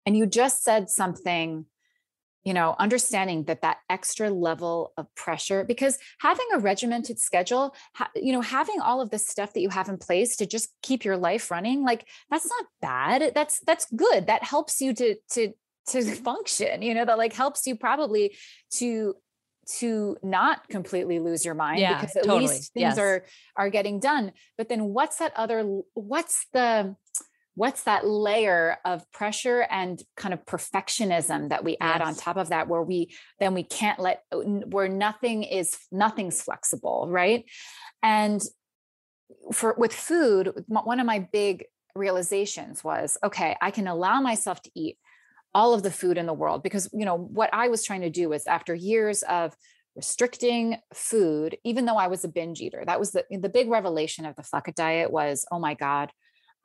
And 0.06 0.17
you 0.17 0.26
just 0.26 0.63
said 0.63 0.89
something 0.89 1.65
you 2.45 2.54
know 2.54 2.76
understanding 2.78 3.43
that 3.45 3.63
that 3.63 3.80
extra 3.89 4.30
level 4.30 4.93
of 4.98 5.13
pressure 5.15 5.63
because 5.63 5.98
having 6.19 6.45
a 6.54 6.60
regimented 6.60 7.19
schedule 7.19 7.76
ha- 7.95 8.12
you 8.15 8.32
know 8.32 8.41
having 8.41 8.80
all 8.80 9.02
of 9.02 9.10
the 9.10 9.17
stuff 9.17 9.52
that 9.54 9.62
you 9.62 9.69
have 9.69 9.89
in 9.89 9.98
place 9.98 10.38
to 10.38 10.45
just 10.45 10.69
keep 10.84 11.04
your 11.04 11.17
life 11.17 11.50
running 11.50 11.84
like 11.84 12.08
that's 12.30 12.48
not 12.48 12.65
bad 12.82 13.32
that's 13.34 13.60
that's 13.62 13.88
good 13.95 14.28
that 14.28 14.43
helps 14.43 14.80
you 14.80 14.93
to 14.93 15.15
to 15.32 15.54
to 15.88 16.04
function 16.15 16.82
you 16.82 16.93
know 16.93 17.06
that 17.06 17.17
like 17.17 17.34
helps 17.34 17.65
you 17.67 17.76
probably 17.76 18.36
to 18.71 19.15
to 19.67 20.15
not 20.21 20.67
completely 20.69 21.19
lose 21.19 21.43
your 21.43 21.56
mind 21.56 21.80
yeah, 21.80 22.00
because 22.00 22.15
at 22.15 22.24
totally. 22.24 22.48
least 22.48 22.74
things 22.74 22.98
yes. 22.98 22.98
are 22.98 23.26
are 23.56 23.69
getting 23.69 24.00
done 24.00 24.32
but 24.58 24.69
then 24.69 24.86
what's 24.86 25.17
that 25.17 25.34
other 25.36 25.82
what's 25.93 26.45
the 26.54 26.95
what's 27.56 27.84
that 27.84 28.06
layer 28.06 28.78
of 28.86 29.10
pressure 29.12 29.65
and 29.69 30.04
kind 30.15 30.34
of 30.34 30.45
perfectionism 30.45 31.50
that 31.50 31.63
we 31.63 31.78
add 31.80 32.02
yes. 32.02 32.08
on 32.08 32.15
top 32.15 32.38
of 32.38 32.50
that 32.50 32.67
where 32.67 32.84
we 32.84 33.10
then 33.39 33.54
we 33.54 33.63
can't 33.63 34.00
let 34.00 34.24
uh, 34.32 34.38
where 34.38 34.88
nothing 34.88 35.43
is 35.43 35.76
nothing's 35.91 36.41
flexible 36.41 37.08
right 37.10 37.45
and 38.04 38.43
for 39.52 39.74
with 39.78 39.93
food 39.93 40.54
one 40.67 41.00
of 41.00 41.06
my 41.06 41.19
big 41.19 41.65
realizations 41.95 42.84
was 42.84 43.17
okay 43.24 43.56
i 43.62 43.71
can 43.71 43.88
allow 43.88 44.21
myself 44.21 44.62
to 44.62 44.69
eat 44.76 44.98
all 45.56 45.74
of 45.74 45.82
the 45.82 45.89
food 45.89 46.18
in 46.18 46.28
the 46.28 46.34
world 46.34 46.62
because 46.62 46.89
you 46.94 47.06
know 47.06 47.18
what 47.18 47.50
I 47.54 47.70
was 47.70 47.84
trying 47.84 48.02
to 48.02 48.10
do 48.10 48.30
was 48.30 48.46
after 48.46 48.76
years 48.76 49.24
of 49.24 49.56
restricting 49.96 50.78
food 50.94 51.58
even 51.63 51.86
though 51.86 51.96
I 51.96 52.08
was 52.08 52.26
a 52.26 52.28
binge 52.28 52.60
eater 52.60 52.84
that 52.86 53.00
was 53.00 53.12
the 53.12 53.24
the 53.32 53.50
big 53.50 53.70
revelation 53.70 54.26
of 54.26 54.36
the 54.36 54.62
it 54.68 54.76
diet 54.76 55.12
was 55.12 55.46
oh 55.52 55.60
my 55.60 55.74
god 55.74 56.12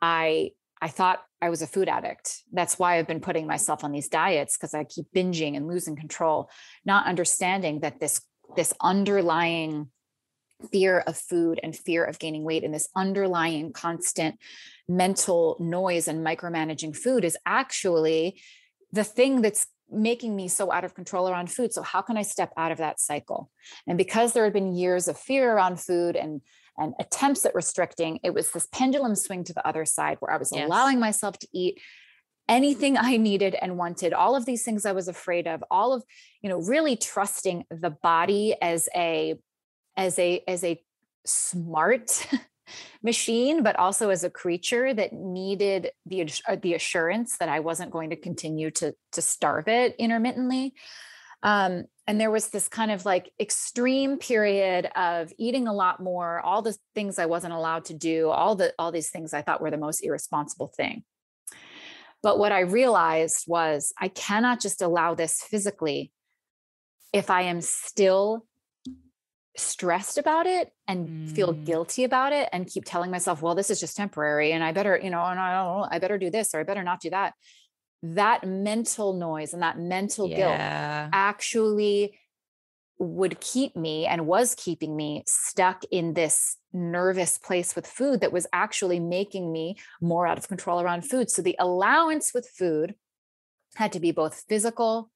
I 0.03 0.51
I 0.83 0.89
thought 0.89 1.23
I 1.43 1.51
was 1.51 1.61
a 1.61 1.67
food 1.67 1.89
addict. 1.89 2.43
That's 2.53 2.79
why 2.79 2.99
I've 2.99 3.07
been 3.07 3.21
putting 3.21 3.47
myself 3.47 3.85
on 3.85 3.93
these 3.93 4.09
diets 4.09 4.57
because 4.57 4.73
I 4.73 4.85
keep 4.85 5.07
binging 5.15 5.57
and 5.57 5.69
losing 5.69 5.95
control, 5.95 6.51
not 6.85 7.07
understanding 7.07 7.81
that 7.81 8.01
this 8.01 8.23
this 8.57 8.73
underlying 8.81 9.91
fear 10.73 11.01
of 11.07 11.17
food 11.17 11.61
and 11.63 11.77
fear 11.77 12.05
of 12.05 12.19
gaining 12.19 12.45
weight 12.45 12.65
and 12.65 12.75
this 12.75 12.89
underlying 12.97 13.73
constant 13.73 14.39
mental 14.89 15.57
noise 15.61 16.09
and 16.09 16.27
micromanaging 16.27 16.97
food 16.97 17.25
is 17.25 17.37
actually 17.47 18.41
the 18.93 19.05
thing 19.05 19.43
that's 19.43 19.67
making 19.91 20.37
me 20.37 20.49
so 20.49 20.73
out 20.73 20.85
of 20.85 20.95
control 20.95 21.29
around 21.29 21.51
food. 21.51 21.73
So 21.73 21.83
how 21.83 22.01
can 22.01 22.17
I 22.17 22.23
step 22.23 22.53
out 22.57 22.73
of 22.73 22.79
that 22.79 23.01
cycle? 23.01 23.51
And 23.87 23.99
because 23.99 24.33
there 24.33 24.45
had 24.45 24.53
been 24.53 24.75
years 24.75 25.09
of 25.09 25.19
fear 25.19 25.53
around 25.53 25.81
food 25.81 26.17
and 26.17 26.41
and 26.79 26.95
attempts 26.99 27.45
at 27.45 27.55
restricting, 27.55 28.21
it 28.23 28.33
was 28.33 28.53
this 28.53 28.67
pendulum 28.73 29.15
swing 29.15 29.45
to 29.45 29.53
the 29.53 29.67
other 29.67 29.85
side 29.85 30.17
where 30.21 30.33
I 30.33 30.39
was 30.39 30.51
yes. 30.55 30.65
allowing 30.67 30.99
myself 30.99 31.39
to 31.41 31.49
eat 31.53 31.79
anything 32.49 32.97
I 32.97 33.17
needed 33.17 33.55
and 33.55 33.77
wanted, 33.77 34.13
all 34.13 34.35
of 34.35 34.47
these 34.47 34.65
things 34.65 34.87
I 34.87 34.93
was 34.93 35.07
afraid 35.07 35.47
of, 35.47 35.63
all 35.71 35.93
of, 35.93 36.03
you 36.43 36.49
know, 36.49 36.61
really 36.61 36.97
trusting 36.97 37.65
the 37.71 37.91
body 37.91 38.55
as 38.61 38.89
a 38.95 39.37
as 39.97 40.19
a 40.19 40.43
as 40.49 40.65
a 40.65 40.81
smart 41.27 42.27
machine 43.03 43.63
but 43.63 43.77
also 43.77 44.11
as 44.11 44.25
a 44.25 44.31
creature 44.31 44.93
that 44.93 45.13
needed 45.13 45.91
the 46.07 46.23
uh, 46.49 46.57
the 46.63 46.75
assurance 46.75 47.39
that 47.39 47.49
I 47.49 47.61
wasn't 47.61 47.91
going 47.91 48.11
to 48.11 48.17
continue 48.17 48.71
to 48.73 48.95
to 49.13 49.23
starve 49.23 49.69
it 49.69 49.95
intermittently. 49.99 50.75
Um, 51.43 51.85
and 52.07 52.21
there 52.21 52.31
was 52.31 52.49
this 52.49 52.69
kind 52.69 52.91
of 52.91 53.07
like 53.07 53.31
extreme 53.41 54.19
period 54.19 54.91
of 54.97 55.33
eating 55.39 55.69
a 55.69 55.73
lot 55.73 56.03
more 56.03 56.41
all 56.41 56.61
the 56.61 56.77
things 56.95 57.19
i 57.19 57.27
wasn't 57.27 57.55
allowed 57.55 57.85
to 57.87 57.95
do 57.95 58.29
all 58.29 58.57
the 58.57 58.75
all 58.79 58.93
these 58.93 59.11
things 59.11 59.33
i 59.33 59.41
thought 59.41 59.61
were 59.61 59.71
the 59.71 59.79
most 59.79 60.01
irresponsible 60.01 60.67
thing. 60.77 61.05
But 62.23 62.39
what 62.39 62.53
i 62.53 62.61
realized 62.61 63.45
was 63.47 63.95
i 63.99 64.09
cannot 64.09 64.61
just 64.61 64.83
allow 64.83 65.15
this 65.15 65.43
physically 65.43 66.13
if 67.13 67.31
i 67.31 67.43
am 67.43 67.61
still 67.61 68.45
stressed 69.57 70.17
about 70.17 70.47
it 70.47 70.73
and 70.87 71.09
mm. 71.09 71.35
feel 71.35 71.53
guilty 71.53 72.05
about 72.05 72.33
it 72.33 72.49
and 72.53 72.69
keep 72.69 72.85
telling 72.85 73.11
myself 73.11 73.43
well 73.43 73.55
this 73.55 73.69
is 73.69 73.81
just 73.81 73.97
temporary 73.97 74.53
and 74.53 74.63
i 74.63 74.71
better 74.71 74.99
you 75.03 75.11
know 75.11 75.25
and 75.25 75.41
i 75.41 75.55
don't 75.55 75.65
know 75.65 75.89
i 75.91 75.99
better 75.99 76.19
do 76.19 76.31
this 76.31 76.55
or 76.55 76.61
i 76.61 76.63
better 76.63 76.85
not 76.85 77.01
do 77.01 77.11
that 77.11 77.35
that 78.03 78.47
mental 78.47 79.13
noise 79.13 79.53
and 79.53 79.63
that 79.63 79.79
mental 79.79 80.29
yeah. 80.29 80.37
guilt 80.37 81.11
actually 81.13 82.19
would 83.01 83.41
keep 83.41 83.75
me 83.75 84.07
and 84.07 84.27
was 84.27 84.55
keeping 84.55 84.95
me 84.95 85.25
stuck 85.27 85.83
in 85.91 86.13
this 86.13 86.57
nervous 86.73 87.39
place 87.39 87.75
with 87.75 87.87
food 87.87 88.21
that 88.21 88.33
was 88.33 88.47
actually 88.53 89.01
making 89.01 89.51
me 89.51 89.77
more 90.03 90.27
out 90.27 90.39
of 90.39 90.49
control 90.49 90.81
around 90.81 91.03
food. 91.03 91.31
So 91.31 91.41
the 91.41 91.57
allowance 91.59 92.33
with 92.35 92.47
food 92.47 92.95
had 93.77 93.93
to 93.93 94.01
be 94.01 94.13
both 94.13 94.45
physical 94.49 95.11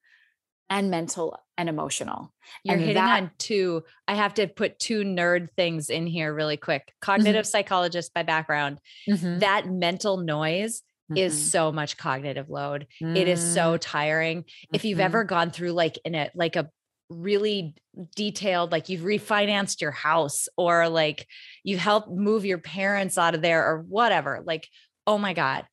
and 0.71 0.91
mental 0.91 1.39
and 1.57 1.69
emotional. 1.69 2.33
You're 2.65 2.77
and 2.77 2.85
hitting 2.85 3.03
that, 3.03 3.23
on 3.23 3.31
two. 3.39 3.85
I 4.09 4.15
have 4.15 4.35
to 4.35 4.47
put 4.47 4.79
two 4.79 5.03
nerd 5.03 5.49
things 5.57 5.91
in 5.91 6.07
here 6.07 6.33
really 6.35 6.57
quick. 6.57 6.93
Cognitive 7.01 7.45
mm-hmm. 7.45 7.51
psychologist 7.51 8.13
by 8.15 8.23
background. 8.23 8.79
Mm-hmm. 9.09 9.41
That 9.41 9.67
mental 9.69 10.17
noise 10.17 10.83
mm-hmm. 11.11 11.19
is 11.19 11.51
so 11.51 11.71
much 11.71 11.97
cognitive 11.97 12.49
load. 12.49 12.87
Mm-hmm. 13.03 13.17
It 13.17 13.29
is 13.29 13.55
so 13.55 13.75
mm. 13.75 13.79
tiring. 13.81 14.45
If 14.73 14.85
you've 14.85 14.99
mm-hmm. 14.99 15.05
ever 15.05 15.25
gone 15.25 15.51
through 15.51 15.73
like 15.73 15.99
in 16.05 16.15
a 16.15 16.31
like 16.35 16.57
a 16.57 16.71
really 17.11 17.75
detailed 18.17 18.73
like 18.73 18.89
you've 18.89 19.03
refinanced 19.03 19.81
your 19.81 19.91
house 19.91 20.49
or 20.57 20.89
like 20.89 21.27
you've 21.63 21.81
helped 21.81 22.11
move 22.11 22.45
your 22.45 22.59
parents 22.59 23.19
out 23.19 23.35
of 23.35 23.43
there 23.43 23.65
or 23.65 23.83
whatever 23.83 24.43
like 24.45 24.67
oh 25.07 25.19
my 25.19 25.35
god 25.35 25.65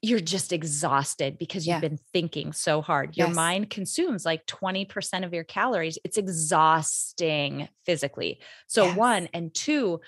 you're 0.00 0.20
just 0.20 0.52
exhausted 0.52 1.38
because 1.38 1.66
you've 1.66 1.74
yeah. 1.74 1.88
been 1.88 1.98
thinking 2.12 2.52
so 2.52 2.80
hard. 2.80 3.16
Your 3.16 3.28
yes. 3.28 3.36
mind 3.36 3.70
consumes 3.70 4.24
like 4.24 4.46
20% 4.46 5.24
of 5.24 5.34
your 5.34 5.44
calories. 5.44 5.98
It's 6.04 6.16
exhausting 6.16 7.68
physically. 7.84 8.40
So, 8.68 8.84
yes. 8.84 8.96
one, 8.96 9.28
and 9.34 9.52
two, 9.52 10.00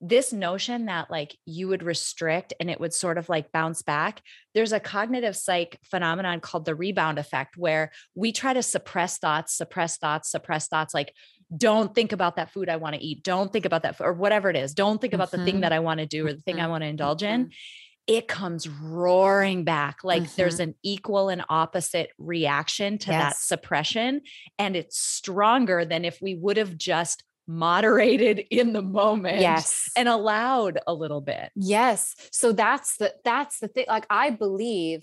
this 0.00 0.32
notion 0.32 0.86
that 0.86 1.10
like 1.10 1.36
you 1.46 1.68
would 1.68 1.82
restrict 1.82 2.52
and 2.60 2.70
it 2.70 2.78
would 2.78 2.92
sort 2.92 3.16
of 3.16 3.28
like 3.30 3.50
bounce 3.50 3.80
back 3.80 4.20
there's 4.54 4.72
a 4.72 4.80
cognitive 4.80 5.34
psych 5.34 5.78
phenomenon 5.84 6.38
called 6.38 6.66
the 6.66 6.74
rebound 6.74 7.18
effect 7.18 7.56
where 7.56 7.90
we 8.14 8.30
try 8.30 8.52
to 8.52 8.62
suppress 8.62 9.16
thoughts 9.16 9.56
suppress 9.56 9.96
thoughts 9.96 10.30
suppress 10.30 10.68
thoughts 10.68 10.92
like 10.92 11.14
don't 11.56 11.94
think 11.94 12.12
about 12.12 12.36
that 12.36 12.50
food 12.50 12.68
i 12.68 12.76
want 12.76 12.94
to 12.94 13.02
eat 13.02 13.22
don't 13.22 13.52
think 13.52 13.64
about 13.64 13.84
that 13.84 13.96
food, 13.96 14.04
or 14.04 14.12
whatever 14.12 14.50
it 14.50 14.56
is 14.56 14.74
don't 14.74 15.00
think 15.00 15.14
about 15.14 15.28
mm-hmm. 15.28 15.38
the 15.38 15.44
thing 15.46 15.54
mm-hmm. 15.54 15.62
that 15.62 15.72
i 15.72 15.78
want 15.78 15.98
to 15.98 16.06
do 16.06 16.26
or 16.26 16.32
the 16.34 16.42
thing 16.42 16.56
i 16.56 16.62
mm-hmm. 16.62 16.72
want 16.72 16.82
to 16.82 16.88
indulge 16.88 17.22
in 17.22 17.44
mm-hmm. 17.44 17.50
It 18.06 18.28
comes 18.28 18.68
roaring 18.68 19.64
back 19.64 20.04
like 20.04 20.22
mm-hmm. 20.22 20.32
there's 20.36 20.60
an 20.60 20.74
equal 20.82 21.28
and 21.28 21.44
opposite 21.48 22.10
reaction 22.18 22.98
to 22.98 23.10
yes. 23.10 23.22
that 23.22 23.36
suppression 23.36 24.20
and 24.58 24.76
it's 24.76 24.98
stronger 24.98 25.84
than 25.84 26.04
if 26.04 26.18
we 26.20 26.34
would 26.34 26.56
have 26.56 26.76
just 26.76 27.24
moderated 27.48 28.44
in 28.50 28.72
the 28.72 28.82
moment 28.82 29.40
yes 29.40 29.88
and 29.96 30.08
allowed 30.08 30.80
a 30.86 30.94
little 30.94 31.20
bit 31.20 31.50
yes 31.54 32.14
so 32.32 32.52
that's 32.52 32.96
the 32.96 33.14
that's 33.24 33.60
the 33.60 33.68
thing 33.68 33.84
like 33.88 34.06
i 34.10 34.30
believe 34.30 35.02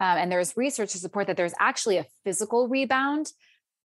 um, 0.00 0.18
and 0.18 0.32
there's 0.32 0.56
research 0.56 0.92
to 0.92 0.98
support 0.98 1.26
that 1.26 1.36
there's 1.36 1.54
actually 1.60 1.98
a 1.98 2.06
physical 2.24 2.66
rebound 2.66 3.30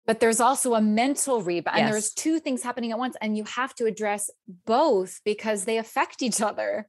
but 0.06 0.22
there's 0.22 0.40
also 0.40 0.76
a 0.76 0.82
mental 0.82 1.42
rebound 1.42 1.78
yes. 1.78 1.86
and 1.86 1.94
there's 1.94 2.14
two 2.14 2.40
things 2.40 2.62
happening 2.62 2.92
at 2.92 3.00
once 3.00 3.16
and 3.20 3.36
you 3.36 3.44
have 3.46 3.74
to 3.76 3.86
address 3.86 4.30
both 4.66 5.20
because 5.26 5.66
they 5.66 5.78
affect 5.78 6.22
each 6.22 6.40
other 6.40 6.88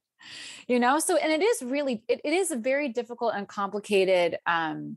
you 0.66 0.78
know 0.78 0.98
so 0.98 1.16
and 1.16 1.32
it 1.32 1.42
is 1.42 1.62
really 1.62 2.02
it, 2.08 2.20
it 2.24 2.32
is 2.32 2.50
a 2.50 2.56
very 2.56 2.88
difficult 2.88 3.32
and 3.34 3.48
complicated 3.48 4.38
um 4.46 4.96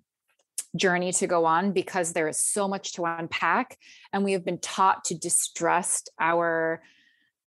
journey 0.75 1.11
to 1.11 1.27
go 1.27 1.45
on 1.45 1.71
because 1.73 2.13
there 2.13 2.27
is 2.27 2.39
so 2.39 2.67
much 2.67 2.93
to 2.93 3.03
unpack 3.03 3.77
and 4.13 4.23
we 4.23 4.31
have 4.31 4.45
been 4.45 4.59
taught 4.59 5.03
to 5.03 5.17
distrust 5.17 6.09
our 6.19 6.81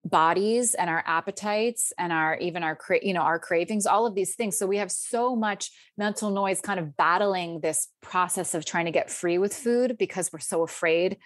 bodies 0.04 0.74
and 0.74 0.88
our 0.88 1.04
appetites 1.06 1.92
and 1.98 2.12
our 2.12 2.37
even 2.38 2.62
our 2.62 2.78
you 3.02 3.12
know 3.12 3.20
our 3.20 3.38
cravings 3.38 3.87
all 3.87 4.06
of 4.06 4.14
these 4.14 4.35
things. 4.35 4.56
So 4.56 4.66
we 4.66 4.78
have 4.78 4.90
so 4.90 5.37
much 5.37 5.70
mental 5.98 6.30
noise 6.30 6.61
kind 6.61 6.80
of 6.80 6.96
battling 6.96 7.61
this 7.61 7.88
process 8.00 8.54
of 8.54 8.64
trying 8.64 8.87
to 8.87 8.92
get 8.92 9.11
free 9.11 9.38
with 9.38 9.54
food 9.54 9.98
because 9.98 10.33
we're 10.33 10.38
so 10.38 10.62
afraid 10.62 11.18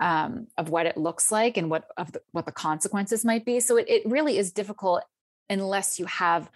um, 0.00 0.48
of 0.56 0.70
what 0.70 0.86
it 0.86 0.96
looks 0.96 1.30
like 1.30 1.56
and 1.56 1.70
what 1.70 1.84
of 1.96 2.10
the, 2.12 2.20
what 2.32 2.46
the 2.46 2.52
consequences 2.52 3.24
might 3.24 3.44
be. 3.44 3.60
So 3.60 3.76
it, 3.76 3.88
it 3.88 4.02
really 4.06 4.38
is 4.38 4.50
difficult 4.50 5.04
unless 5.50 5.98
you 5.98 6.06
have 6.06 6.50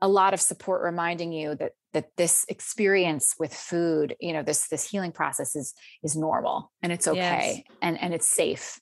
a 0.00 0.08
lot 0.08 0.34
of 0.34 0.40
support 0.40 0.82
reminding 0.82 1.32
you 1.32 1.54
that 1.54 1.72
that 1.92 2.16
this 2.16 2.44
experience 2.48 3.34
with 3.38 3.52
food 3.52 4.16
you 4.20 4.32
know 4.32 4.42
this 4.42 4.68
this 4.68 4.88
healing 4.88 5.12
process 5.12 5.54
is 5.56 5.74
is 6.02 6.16
normal 6.16 6.72
and 6.82 6.92
it's 6.92 7.06
okay 7.06 7.64
yes. 7.66 7.76
and 7.82 8.00
and 8.00 8.14
it's 8.14 8.26
safe 8.26 8.80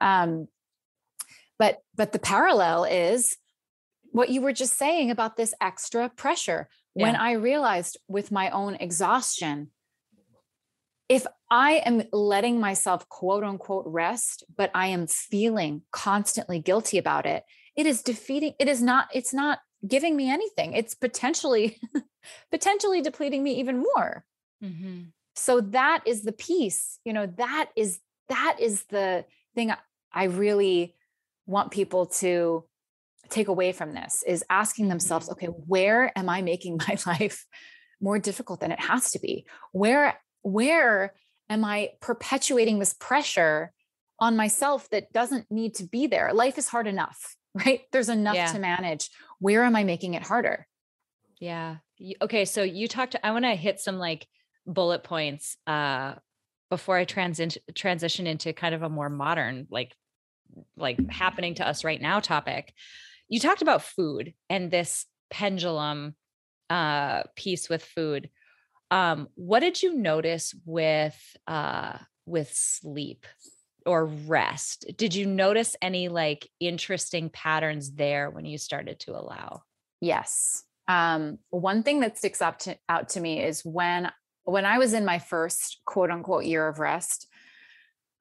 um 0.00 0.48
but 1.58 1.78
but 1.94 2.12
the 2.12 2.18
parallel 2.18 2.84
is 2.84 3.36
what 4.10 4.28
you 4.28 4.40
were 4.40 4.52
just 4.52 4.76
saying 4.76 5.10
about 5.10 5.36
this 5.36 5.54
extra 5.60 6.08
pressure 6.08 6.68
yeah. 6.94 7.04
when 7.04 7.16
i 7.16 7.32
realized 7.32 7.98
with 8.08 8.30
my 8.30 8.50
own 8.50 8.74
exhaustion 8.74 9.70
if 11.08 11.26
i 11.50 11.82
am 11.84 12.02
letting 12.12 12.60
myself 12.60 13.08
quote 13.08 13.44
unquote 13.44 13.84
rest 13.86 14.44
but 14.56 14.70
i 14.74 14.88
am 14.88 15.06
feeling 15.06 15.82
constantly 15.92 16.58
guilty 16.58 16.98
about 16.98 17.24
it 17.24 17.44
it 17.78 17.86
is 17.86 18.02
defeating 18.02 18.52
it 18.58 18.68
is 18.68 18.82
not 18.82 19.08
it's 19.14 19.32
not 19.32 19.60
giving 19.86 20.16
me 20.16 20.30
anything. 20.30 20.74
It's 20.74 20.94
potentially 20.94 21.80
potentially 22.50 23.00
depleting 23.00 23.42
me 23.42 23.54
even 23.60 23.78
more. 23.78 24.24
Mm-hmm. 24.62 25.02
so 25.36 25.60
that 25.60 26.02
is 26.04 26.22
the 26.22 26.32
piece 26.32 26.98
you 27.04 27.12
know 27.12 27.26
that 27.36 27.70
is 27.76 28.00
that 28.28 28.56
is 28.58 28.82
the 28.86 29.24
thing 29.54 29.72
i 30.12 30.24
really 30.24 30.96
want 31.46 31.70
people 31.70 32.06
to 32.06 32.64
take 33.28 33.46
away 33.46 33.70
from 33.70 33.92
this 33.92 34.24
is 34.26 34.42
asking 34.50 34.88
themselves 34.88 35.26
mm-hmm. 35.26 35.44
okay 35.44 35.46
where 35.46 36.10
am 36.18 36.28
i 36.28 36.42
making 36.42 36.80
my 36.88 36.98
life 37.06 37.46
more 38.00 38.18
difficult 38.18 38.60
than 38.60 38.72
it 38.72 38.80
has 38.80 39.12
to 39.12 39.18
be? 39.18 39.46
Where 39.72 40.18
where 40.42 41.14
am 41.48 41.64
i 41.64 41.90
perpetuating 42.00 42.78
this 42.78 42.94
pressure 42.94 43.72
on 44.20 44.36
myself 44.36 44.88
that 44.90 45.12
doesn't 45.12 45.46
need 45.50 45.74
to 45.76 45.84
be 45.84 46.06
there? 46.06 46.32
Life 46.32 46.58
is 46.58 46.68
hard 46.68 46.86
enough 46.86 47.36
right? 47.66 47.82
There's 47.92 48.08
enough 48.08 48.34
yeah. 48.34 48.52
to 48.52 48.58
manage. 48.58 49.10
Where 49.38 49.62
am 49.64 49.76
i 49.76 49.84
making 49.84 50.14
it 50.14 50.22
harder? 50.22 50.66
Yeah. 51.40 51.76
Okay 52.22 52.44
so 52.44 52.62
you 52.62 52.88
talked 52.88 53.16
i 53.22 53.30
want 53.30 53.44
to 53.44 53.54
hit 53.54 53.80
some 53.80 53.98
like 53.98 54.26
bullet 54.66 55.02
points 55.02 55.56
uh 55.66 56.14
before 56.70 56.96
i 56.96 57.04
transition 57.04 57.62
transition 57.74 58.26
into 58.26 58.52
kind 58.52 58.74
of 58.74 58.82
a 58.82 58.88
more 58.88 59.08
modern 59.08 59.66
like 59.70 59.94
like 60.76 60.98
happening 61.10 61.54
to 61.54 61.66
us 61.66 61.84
right 61.84 62.00
now 62.00 62.20
topic. 62.20 62.72
You 63.28 63.40
talked 63.40 63.62
about 63.62 63.82
food 63.82 64.34
and 64.48 64.70
this 64.70 65.06
pendulum 65.30 66.14
uh 66.70 67.22
piece 67.36 67.68
with 67.68 67.84
food. 67.84 68.30
Um, 68.90 69.28
what 69.34 69.60
did 69.60 69.82
you 69.82 69.94
notice 69.94 70.54
with 70.64 71.18
uh, 71.46 71.98
with 72.26 72.52
sleep 72.52 73.26
or 73.88 74.06
rest? 74.06 74.84
Did 74.96 75.14
you 75.14 75.26
notice 75.26 75.74
any 75.82 76.08
like 76.08 76.48
interesting 76.60 77.30
patterns 77.30 77.92
there 77.92 78.30
when 78.30 78.44
you 78.44 78.58
started 78.58 79.00
to 79.00 79.12
allow? 79.12 79.62
Yes. 80.00 80.62
Um, 80.86 81.38
one 81.50 81.82
thing 81.82 82.00
that 82.00 82.16
sticks 82.16 82.40
up 82.40 82.60
to, 82.60 82.76
out 82.88 83.10
to 83.10 83.20
me 83.20 83.42
is 83.42 83.64
when 83.64 84.10
when 84.44 84.64
I 84.64 84.78
was 84.78 84.94
in 84.94 85.04
my 85.04 85.18
first 85.18 85.80
quote 85.84 86.10
unquote 86.10 86.44
year 86.44 86.66
of 86.68 86.78
rest, 86.78 87.26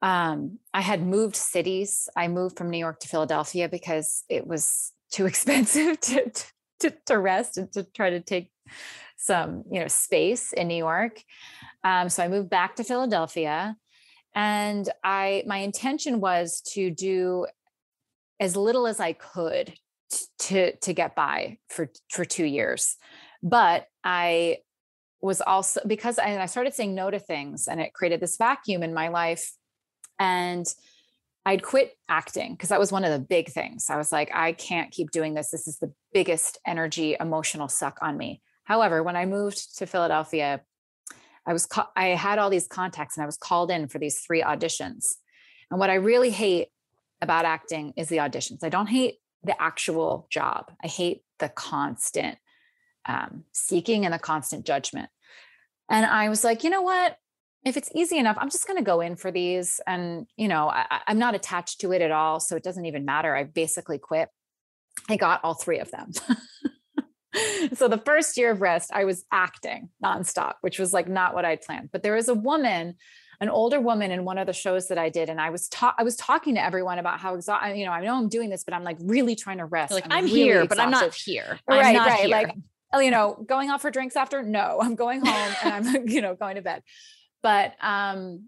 um, 0.01 0.59
I 0.74 0.82
had 0.82 1.01
moved 1.01 1.36
cities. 1.36 2.09
I 2.15 2.28
moved 2.28 2.57
from 2.57 2.70
New 2.70 2.78
York 2.78 2.99
to 2.99 3.07
Philadelphia 3.07 3.70
because 3.70 4.24
it 4.30 4.45
was 4.45 4.91
too 5.11 5.26
expensive 5.32 5.99
to, 6.01 6.32
to, 6.82 6.93
to 7.05 7.18
rest 7.18 7.57
and 7.57 7.72
to 7.74 7.84
try 7.84 8.09
to 8.09 8.20
take 8.20 8.51
some, 9.15 9.63
you 9.72 9.80
know, 9.80 9.88
space 9.88 10.53
in 10.53 10.68
New 10.68 10.76
York. 10.76 11.22
Um, 11.84 12.09
so 12.09 12.24
I 12.24 12.28
moved 12.28 12.49
back 12.49 12.76
to 12.76 12.84
Philadelphia 12.84 13.76
and 14.38 14.88
I, 15.04 15.44
my 15.48 15.58
intention 15.58 16.20
was 16.20 16.62
to 16.74 16.92
do 16.92 17.48
as 18.40 18.56
little 18.56 18.86
as 18.86 19.00
I 19.00 19.14
could 19.14 19.74
to, 20.42 20.76
to 20.76 20.94
get 20.94 21.16
by 21.16 21.58
for, 21.70 21.90
for 22.12 22.24
two 22.24 22.46
years. 22.46 22.98
But 23.42 23.88
I 24.04 24.60
was 25.22 25.42
also 25.42 25.82
because 25.88 26.20
I, 26.20 26.40
I 26.40 26.46
started 26.46 26.76
saying 26.76 26.94
no 26.94 27.10
to 27.10 27.18
things 27.18 27.68
and 27.68 27.82
it 27.82 27.96
created 27.96 28.20
this 28.20 28.38
vacuum 28.38 28.84
in 28.84 28.94
my 28.94 29.08
life 29.08 29.54
and 30.20 30.68
I'd 31.44 31.64
quit 31.64 31.94
acting 32.08 32.52
because 32.52 32.70
that 32.70 32.80
was 32.80 32.92
one 32.92 33.06
of 33.06 33.12
the 33.12 33.26
big 33.26 33.50
things. 33.50 33.90
I 33.90 33.98
was 33.98 34.12
like, 34.12 34.30
I 34.36 34.52
can't 34.52 34.92
keep 34.92 35.10
doing 35.10 35.34
this. 35.34 35.50
This 35.50 35.68
is 35.68 35.80
the 35.80 35.92
biggest 36.14 36.60
energy, 36.64 37.18
emotional 37.20 37.70
suck 37.70 37.98
on 38.04 38.16
me. 38.16 38.44
However, 38.66 39.02
when 39.02 39.16
I 39.16 39.26
moved 39.26 39.80
to 39.80 39.88
Philadelphia, 39.88 40.62
I 41.48 41.54
was 41.54 41.66
ca- 41.66 41.89
I 41.95 42.08
had 42.10 42.39
all 42.39 42.50
these 42.50 42.68
contacts 42.68 43.18
and 43.18 43.24
I 43.24 43.26
was 43.26 43.38
called 43.38 43.72
in 43.72 43.88
for 43.88 44.00
these 44.00 44.20
three 44.20 44.41
auditions. 44.43 45.06
And 45.72 45.80
what 45.80 45.89
I 45.89 45.95
really 45.95 46.30
hate 46.30 46.68
about 47.22 47.45
acting 47.45 47.93
is 47.98 48.10
the 48.10 48.18
auditions. 48.18 48.64
I 48.64 48.70
don't 48.70 48.88
hate 48.88 49.16
the 49.43 49.60
actual 49.62 50.28
job. 50.30 50.72
I 50.84 50.88
hate 50.88 51.22
the 51.39 51.50
constant 51.50 52.38
um, 53.06 53.45
seeking 53.54 54.06
and 54.06 54.14
the 54.14 54.20
constant 54.20 54.66
judgment. 54.66 55.10
And 55.89 56.06
I 56.06 56.30
was 56.30 56.43
like, 56.43 56.64
you 56.64 56.70
know 56.70 56.82
what? 56.82 57.18
if 57.68 57.76
it's 57.76 57.91
easy 57.93 58.18
enough, 58.18 58.38
I'm 58.39 58.50
just 58.50 58.66
going 58.66 58.78
to 58.78 58.84
go 58.84 59.02
in 59.02 59.18
for 59.18 59.30
these. 59.30 59.82
And, 59.86 60.26
you 60.38 60.48
know, 60.48 60.70
I, 60.70 61.02
am 61.08 61.20
not 61.20 61.36
attached 61.36 61.82
to 61.82 61.91
it 61.91 62.02
at 62.02 62.12
all. 62.12 62.39
So 62.39 62.56
it 62.56 62.64
doesn't 62.64 62.86
even 62.86 63.04
matter. 63.04 63.36
I 63.36 63.43
basically 63.43 63.98
quit. 63.98 64.30
I 65.10 65.18
got 65.18 65.41
all 65.43 65.54
three 65.54 65.80
of 65.80 65.91
them. 65.91 66.12
so 67.74 67.88
the 67.88 68.02
first 68.06 68.38
year 68.38 68.52
of 68.52 68.62
rest, 68.62 68.92
I 68.94 69.06
was 69.06 69.26
acting 69.32 69.90
nonstop, 70.04 70.54
which 70.62 70.80
was 70.80 70.94
like 70.94 71.08
not 71.08 71.34
what 71.34 71.46
I'd 71.46 71.62
planned. 71.62 71.90
But 71.92 72.04
there 72.04 72.16
was 72.16 72.28
a 72.28 72.34
woman, 72.34 72.96
an 73.40 73.50
older 73.50 73.80
woman 73.80 74.12
in 74.12 74.26
one 74.26 74.38
of 74.38 74.48
the 74.48 74.54
shows 74.54 74.88
that 74.88 74.98
I 74.98 75.10
did, 75.10 75.30
and 75.30 75.40
I 75.40 75.50
was 75.50 75.68
ta- 75.68 75.96
I 75.98 76.04
was 76.04 76.16
talking 76.16 76.56
to 76.56 76.64
everyone 76.64 77.00
about 77.00 77.20
how 77.20 77.36
exhausted. 77.36 77.78
You 77.78 77.86
know, 77.86 77.92
I 77.92 78.04
know 78.04 78.16
I'm 78.16 78.30
doing 78.30 78.50
this, 78.50 78.64
but 78.64 78.74
I'm 78.74 78.84
like 78.84 78.98
really 79.02 79.36
trying 79.36 79.58
to 79.58 79.66
rest. 79.66 79.94
Like 79.94 80.06
I'm, 80.06 80.12
I'm 80.12 80.26
really 80.26 80.36
here, 80.38 80.62
exhausted. 80.62 80.70
but 80.70 80.80
I'm 80.80 80.92
not 80.92 81.14
here. 81.14 81.60
I'm 81.68 81.80
right, 81.80 81.94
not 81.94 82.08
right. 82.08 82.20
Here. 82.20 82.30
Like 82.30 82.56
you 82.96 83.12
know, 83.12 83.44
going 83.48 83.70
out 83.70 83.82
for 83.82 83.92
drinks 83.92 84.16
after? 84.16 84.44
No, 84.44 84.80
I'm 84.82 84.96
going 84.96 85.26
home 85.26 85.56
and 85.64 85.88
I'm, 85.88 86.08
you 86.08 86.22
know, 86.22 86.36
going 86.36 86.56
to 86.56 86.62
bed. 86.62 86.84
But 87.44 87.74
um, 87.82 88.48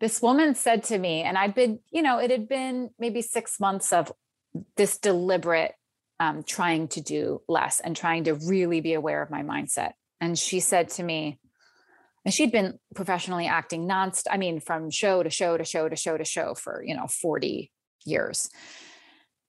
this 0.00 0.20
woman 0.20 0.54
said 0.54 0.84
to 0.84 0.98
me, 0.98 1.22
and 1.22 1.38
I'd 1.38 1.54
been, 1.54 1.80
you 1.90 2.02
know, 2.02 2.18
it 2.18 2.30
had 2.30 2.48
been 2.48 2.90
maybe 2.98 3.22
six 3.22 3.58
months 3.58 3.92
of 3.92 4.12
this 4.76 4.98
deliberate 4.98 5.74
um, 6.20 6.42
trying 6.42 6.86
to 6.88 7.00
do 7.00 7.42
less 7.48 7.80
and 7.80 7.96
trying 7.96 8.24
to 8.24 8.34
really 8.34 8.80
be 8.80 8.92
aware 8.92 9.22
of 9.22 9.30
my 9.30 9.42
mindset. 9.42 9.92
And 10.20 10.38
she 10.38 10.60
said 10.60 10.90
to 10.90 11.02
me, 11.02 11.40
and 12.24 12.34
she'd 12.34 12.52
been 12.52 12.78
professionally 12.94 13.46
acting 13.46 13.88
nonstop, 13.88 14.26
I 14.30 14.36
mean, 14.36 14.60
from 14.60 14.90
show 14.90 15.22
to 15.22 15.30
show 15.30 15.56
to 15.56 15.64
show 15.64 15.88
to 15.88 15.96
show 15.96 16.18
to 16.18 16.24
show 16.24 16.54
for, 16.54 16.84
you 16.86 16.94
know, 16.94 17.06
40 17.06 17.72
years. 18.04 18.50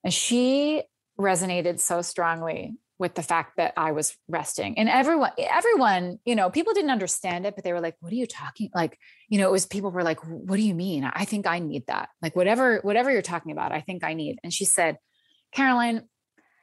And 0.06 0.14
she 0.14 0.84
resonated 1.20 1.82
so 1.82 2.02
strongly 2.02 2.76
with 2.98 3.16
the 3.16 3.24
fact 3.24 3.58
that 3.58 3.74
I 3.76 3.92
was 3.92 4.16
resting. 4.30 4.78
And 4.78 4.88
everyone, 4.88 5.32
everyone, 5.38 6.20
you 6.24 6.36
know, 6.36 6.50
people 6.50 6.74
didn't 6.74 6.92
understand 6.92 7.46
it, 7.46 7.56
but 7.56 7.66
they 7.66 7.74
were 7.74 7.82
like, 7.82 7.96
what 8.00 8.14
are 8.14 8.16
you 8.16 8.28
talking? 8.28 8.70
Like, 8.74 8.98
you 9.28 9.40
know, 9.40 9.50
it 9.50 9.52
was 9.52 9.66
people 9.66 9.92
were 9.92 10.04
like, 10.04 10.20
what 10.24 10.56
do 10.56 10.62
you 10.62 10.76
mean? 10.76 11.04
I 11.04 11.26
think 11.26 11.48
I 11.48 11.60
need 11.60 11.88
that. 11.88 12.10
Like 12.22 12.36
whatever, 12.36 12.80
whatever 12.84 13.12
you're 13.12 13.22
talking 13.22 13.52
about, 13.52 13.74
I 13.74 13.82
think 13.82 14.04
I 14.04 14.14
need. 14.14 14.40
And 14.44 14.54
she 14.54 14.66
said, 14.66 14.98
Caroline, 15.52 16.04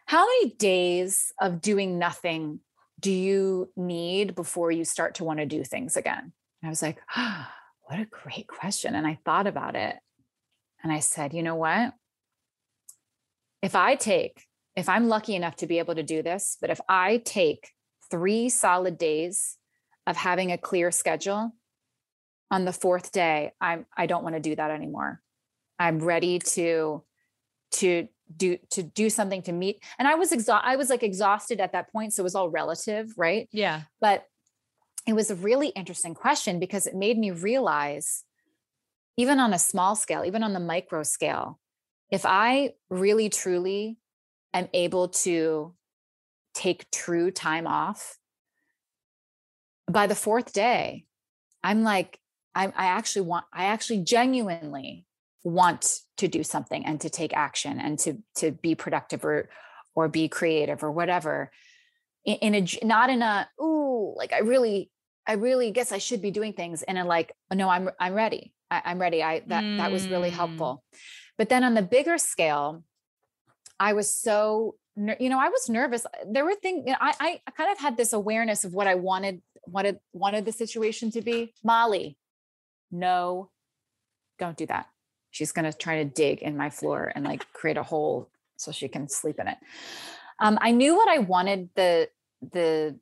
how 0.08 0.24
many 0.24 0.54
days 0.54 1.34
of 1.38 1.60
doing 1.60 1.98
nothing 1.98 2.60
do 2.98 3.12
you 3.12 3.70
need 3.76 4.34
before 4.34 4.70
you 4.70 4.84
start 4.84 5.16
to 5.16 5.24
want 5.24 5.38
to 5.38 5.46
do 5.46 5.62
things 5.62 5.98
again? 5.98 6.32
And 6.62 6.66
I 6.66 6.68
was 6.68 6.80
like, 6.80 6.98
oh, 7.14 7.46
what 7.82 8.00
a 8.00 8.06
great 8.06 8.46
question. 8.46 8.94
And 8.94 9.06
I 9.06 9.18
thought 9.24 9.46
about 9.46 9.76
it. 9.76 9.96
And 10.82 10.90
I 10.90 11.00
said, 11.00 11.34
you 11.34 11.42
know 11.42 11.56
what? 11.56 11.92
If 13.62 13.74
I 13.74 13.96
take 13.96 14.48
if 14.78 14.88
I'm 14.88 15.08
lucky 15.08 15.34
enough 15.34 15.56
to 15.56 15.66
be 15.66 15.80
able 15.80 15.96
to 15.96 16.04
do 16.04 16.22
this, 16.22 16.56
but 16.60 16.70
if 16.70 16.80
I 16.88 17.20
take 17.24 17.72
three 18.12 18.48
solid 18.48 18.96
days 18.96 19.56
of 20.06 20.16
having 20.16 20.52
a 20.52 20.56
clear 20.56 20.92
schedule 20.92 21.50
on 22.48 22.64
the 22.64 22.72
fourth 22.72 23.10
day, 23.10 23.50
I'm 23.60 23.86
I 23.96 24.06
don't 24.06 24.22
want 24.22 24.36
to 24.36 24.40
do 24.40 24.54
that 24.54 24.70
anymore. 24.70 25.20
I'm 25.80 25.98
ready 25.98 26.38
to 26.38 27.02
to 27.72 28.08
do 28.36 28.58
to 28.70 28.82
do 28.82 29.08
something 29.08 29.42
to 29.42 29.52
meet 29.52 29.82
and 29.98 30.06
I 30.06 30.14
was 30.14 30.32
exhausted 30.32 30.68
I 30.68 30.76
was 30.76 30.90
like 30.90 31.02
exhausted 31.02 31.60
at 31.60 31.72
that 31.72 31.90
point 31.90 32.12
so 32.12 32.22
it 32.22 32.24
was 32.24 32.34
all 32.34 32.50
relative, 32.50 33.12
right? 33.16 33.48
Yeah. 33.52 33.82
But 34.00 34.26
it 35.06 35.14
was 35.14 35.30
a 35.30 35.34
really 35.34 35.68
interesting 35.68 36.14
question 36.14 36.60
because 36.60 36.86
it 36.86 36.94
made 36.94 37.16
me 37.16 37.30
realize 37.30 38.24
even 39.16 39.40
on 39.40 39.52
a 39.52 39.58
small 39.58 39.96
scale, 39.96 40.24
even 40.24 40.42
on 40.42 40.52
the 40.52 40.60
micro 40.60 41.02
scale, 41.02 41.58
if 42.10 42.24
I 42.24 42.74
really 42.88 43.28
truly 43.28 43.98
am 44.54 44.68
able 44.72 45.08
to 45.08 45.74
take 46.54 46.90
true 46.90 47.30
time 47.30 47.66
off, 47.66 48.18
by 49.90 50.06
the 50.06 50.14
fourth 50.14 50.52
day, 50.52 51.06
I'm 51.64 51.82
like, 51.82 52.20
I, 52.54 52.66
I 52.66 52.86
actually 52.86 53.22
want, 53.22 53.46
I 53.52 53.64
actually 53.64 54.04
genuinely 54.04 55.06
want 55.44 56.00
to 56.16 56.28
do 56.28 56.42
something 56.42 56.84
and 56.84 57.00
to 57.00 57.10
take 57.10 57.34
action 57.36 57.80
and 57.80 57.98
to 57.98 58.18
to 58.36 58.50
be 58.50 58.74
productive 58.74 59.24
or 59.24 59.48
or 59.94 60.08
be 60.08 60.28
creative 60.28 60.82
or 60.82 60.90
whatever 60.90 61.50
in, 62.24 62.36
in 62.36 62.54
a 62.54 62.84
not 62.84 63.08
in 63.10 63.22
a 63.22 63.48
ooh 63.62 64.14
like 64.16 64.32
i 64.32 64.38
really 64.38 64.90
i 65.26 65.34
really 65.34 65.70
guess 65.70 65.92
i 65.92 65.98
should 65.98 66.20
be 66.20 66.30
doing 66.30 66.52
things 66.52 66.82
and 66.82 66.98
in 66.98 67.06
like 67.06 67.32
no 67.54 67.68
i'm 67.68 67.88
i'm 68.00 68.14
ready 68.14 68.52
I, 68.70 68.82
am 68.90 69.00
ready 69.00 69.22
i 69.22 69.40
that 69.46 69.64
mm. 69.64 69.78
that 69.78 69.92
was 69.92 70.08
really 70.08 70.30
helpful 70.30 70.82
but 71.38 71.48
then 71.48 71.62
on 71.64 71.74
the 71.74 71.82
bigger 71.82 72.18
scale 72.18 72.82
I 73.80 73.92
was 73.92 74.12
so, 74.12 74.74
you 74.96 75.28
know, 75.28 75.38
I 75.38 75.48
was 75.48 75.68
nervous. 75.68 76.04
There 76.26 76.44
were 76.44 76.54
things, 76.54 76.84
you 76.86 76.92
know, 76.92 76.98
I, 77.00 77.40
I 77.46 77.50
kind 77.52 77.70
of 77.70 77.78
had 77.78 77.96
this 77.96 78.12
awareness 78.12 78.64
of 78.64 78.72
what 78.74 78.86
I 78.86 78.96
wanted, 78.96 79.40
wanted, 79.66 79.98
wanted 80.12 80.44
the 80.44 80.52
situation 80.52 81.10
to 81.12 81.22
be. 81.22 81.54
Molly, 81.62 82.16
no, 82.90 83.50
don't 84.38 84.56
do 84.56 84.66
that. 84.66 84.86
She's 85.38 85.52
going 85.52 85.70
to 85.70 85.76
try 85.76 86.02
to 86.02 86.04
dig 86.04 86.42
in 86.42 86.56
my 86.56 86.68
floor 86.68 87.12
and 87.14 87.24
like 87.24 87.46
create 87.52 87.76
a 87.76 87.84
hole 87.84 88.28
so 88.56 88.72
she 88.72 88.88
can 88.88 89.08
sleep 89.08 89.38
in 89.38 89.46
it. 89.46 89.56
Um, 90.40 90.58
I 90.60 90.72
knew 90.72 90.96
what 90.96 91.08
I 91.08 91.18
wanted 91.18 91.68
the, 91.76 92.08
the 92.42 92.98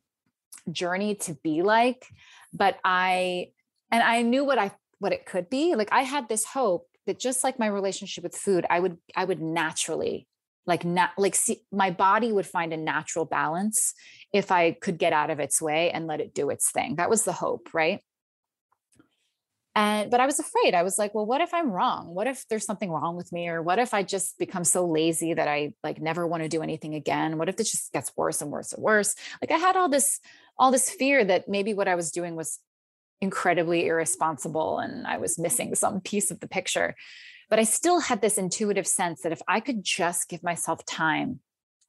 journey 0.70 1.14
to 1.14 1.32
be 1.42 1.62
like, 1.62 2.06
but 2.52 2.78
I, 2.84 3.52
and 3.90 4.02
I 4.02 4.20
knew 4.20 4.44
what 4.44 4.58
I, 4.58 4.72
what 4.98 5.14
it 5.14 5.24
could 5.24 5.48
be. 5.48 5.74
Like 5.76 5.88
I 5.92 6.02
had 6.02 6.28
this 6.28 6.44
hope 6.44 6.86
that 7.06 7.18
just 7.18 7.42
like 7.42 7.58
my 7.58 7.68
relationship 7.68 8.22
with 8.22 8.36
food, 8.36 8.66
I 8.68 8.80
would, 8.80 8.98
I 9.16 9.24
would 9.24 9.40
naturally 9.40 10.26
like 10.66 10.84
not 10.84 11.12
like 11.16 11.34
see, 11.34 11.62
my 11.72 11.90
body 11.90 12.32
would 12.32 12.46
find 12.46 12.72
a 12.72 12.76
natural 12.76 13.24
balance 13.24 13.94
if 14.32 14.50
i 14.50 14.72
could 14.72 14.98
get 14.98 15.12
out 15.12 15.30
of 15.30 15.38
its 15.38 15.62
way 15.62 15.92
and 15.92 16.08
let 16.08 16.20
it 16.20 16.34
do 16.34 16.50
its 16.50 16.72
thing 16.72 16.96
that 16.96 17.08
was 17.08 17.22
the 17.22 17.32
hope 17.32 17.68
right 17.72 18.00
and 19.76 20.10
but 20.10 20.20
i 20.20 20.26
was 20.26 20.40
afraid. 20.40 20.74
I 20.74 20.82
was 20.82 20.98
like 20.98 21.14
well 21.14 21.26
what 21.26 21.40
if 21.40 21.54
i'm 21.54 21.70
wrong? 21.70 22.12
What 22.12 22.26
if 22.26 22.44
there's 22.48 22.64
something 22.64 22.90
wrong 22.90 23.14
with 23.14 23.30
me? 23.30 23.48
Or 23.48 23.62
what 23.62 23.78
if 23.78 23.94
i 23.94 24.02
just 24.02 24.38
become 24.38 24.64
so 24.64 24.86
lazy 24.86 25.34
that 25.34 25.46
i 25.46 25.74
like 25.84 26.00
never 26.00 26.26
want 26.26 26.42
to 26.42 26.48
do 26.48 26.62
anything 26.62 26.94
again? 26.94 27.38
What 27.38 27.48
if 27.48 27.56
this 27.56 27.70
just 27.70 27.92
gets 27.92 28.10
worse 28.16 28.42
and 28.42 28.50
worse 28.50 28.72
and 28.72 28.82
worse? 28.82 29.14
Like 29.40 29.52
i 29.52 29.58
had 29.58 29.76
all 29.76 29.88
this 29.88 30.18
all 30.58 30.72
this 30.72 30.90
fear 30.90 31.24
that 31.24 31.48
maybe 31.48 31.74
what 31.74 31.86
i 31.86 31.94
was 31.94 32.10
doing 32.10 32.34
was 32.34 32.58
incredibly 33.20 33.86
irresponsible 33.86 34.78
and 34.78 35.06
i 35.06 35.18
was 35.18 35.38
missing 35.38 35.74
some 35.74 36.00
piece 36.00 36.30
of 36.32 36.40
the 36.40 36.48
picture. 36.48 36.96
But 37.48 37.60
I 37.60 37.64
still 37.64 38.00
had 38.00 38.22
this 38.22 38.38
intuitive 38.38 38.88
sense 38.88 39.22
that 39.22 39.30
if 39.30 39.40
I 39.46 39.60
could 39.60 39.84
just 39.84 40.28
give 40.28 40.42
myself 40.42 40.84
time, 40.84 41.38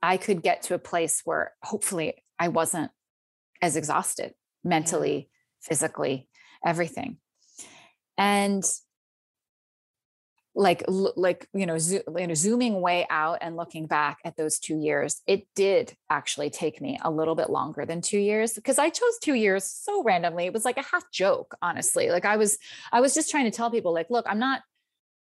I 0.04 0.18
could 0.18 0.44
get 0.44 0.62
to 0.64 0.76
a 0.76 0.80
place 0.80 1.22
where 1.26 1.54
hopefully 1.64 2.24
I 2.38 2.50
wasn't 2.50 2.92
as 3.60 3.76
exhausted 3.76 4.36
mentally, 4.64 5.18
yeah. 5.18 5.68
physically, 5.68 6.30
everything. 6.64 7.18
And 8.18 8.64
like 10.58 10.84
like 10.88 11.48
you 11.54 11.68
know, 11.68 11.78
zo- 11.78 12.02
you 12.18 12.28
know 12.28 12.34
zooming 12.34 12.82
way 12.82 13.06
out 13.10 13.38
and 13.42 13.56
looking 13.56 13.86
back 13.86 14.18
at 14.26 14.36
those 14.36 14.58
two 14.58 14.78
years 14.80 15.22
it 15.28 15.48
did 15.56 15.94
actually 16.10 16.50
take 16.50 16.82
me 16.82 17.00
a 17.04 17.12
little 17.12 17.36
bit 17.36 17.50
longer 17.50 17.86
than 17.86 18.02
two 18.02 18.18
years 18.18 18.54
because 18.54 18.80
i 18.80 18.90
chose 18.90 19.20
two 19.22 19.36
years 19.36 19.64
so 19.64 20.04
randomly 20.04 20.46
it 20.46 20.54
was 20.54 20.66
like 20.66 20.78
a 20.78 20.82
half 20.82 21.10
joke 21.12 21.56
honestly 21.62 22.10
like 22.10 22.26
i 22.26 22.38
was 22.38 22.58
i 22.92 23.00
was 23.00 23.14
just 23.14 23.30
trying 23.30 23.46
to 23.46 23.56
tell 23.56 23.70
people 23.70 23.94
like 23.94 24.10
look 24.10 24.26
i'm 24.28 24.40
not 24.40 24.62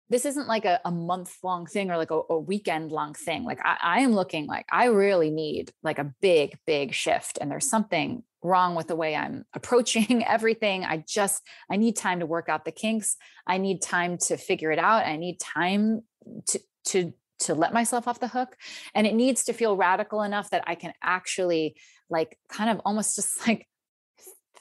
this 0.08 0.24
isn't 0.24 0.46
like 0.46 0.64
a, 0.64 0.80
a 0.84 0.90
month 0.90 1.36
long 1.42 1.66
thing 1.66 1.90
or 1.90 1.96
like 1.96 2.12
a, 2.12 2.20
a 2.30 2.38
weekend 2.38 2.90
long 2.90 3.12
thing 3.12 3.44
like 3.44 3.60
I, 3.62 3.76
I 3.82 4.00
am 4.00 4.14
looking 4.14 4.46
like 4.46 4.64
i 4.72 4.86
really 4.86 5.30
need 5.30 5.70
like 5.82 5.98
a 5.98 6.14
big 6.22 6.56
big 6.66 6.94
shift 6.94 7.38
and 7.40 7.50
there's 7.50 7.68
something 7.68 8.22
wrong 8.46 8.74
with 8.74 8.86
the 8.86 8.96
way 8.96 9.14
I'm 9.14 9.44
approaching 9.54 10.24
everything. 10.24 10.84
I 10.84 11.04
just, 11.06 11.42
I 11.70 11.76
need 11.76 11.96
time 11.96 12.20
to 12.20 12.26
work 12.26 12.48
out 12.48 12.64
the 12.64 12.72
kinks. 12.72 13.16
I 13.46 13.58
need 13.58 13.82
time 13.82 14.18
to 14.18 14.36
figure 14.36 14.70
it 14.70 14.78
out. 14.78 15.06
I 15.06 15.16
need 15.16 15.40
time 15.40 16.02
to, 16.48 16.60
to, 16.86 17.12
to 17.40 17.54
let 17.54 17.74
myself 17.74 18.08
off 18.08 18.20
the 18.20 18.28
hook. 18.28 18.56
And 18.94 19.06
it 19.06 19.14
needs 19.14 19.44
to 19.44 19.52
feel 19.52 19.76
radical 19.76 20.22
enough 20.22 20.50
that 20.50 20.64
I 20.66 20.74
can 20.74 20.92
actually 21.02 21.76
like 22.08 22.38
kind 22.48 22.70
of 22.70 22.80
almost 22.84 23.16
just 23.16 23.46
like 23.46 23.66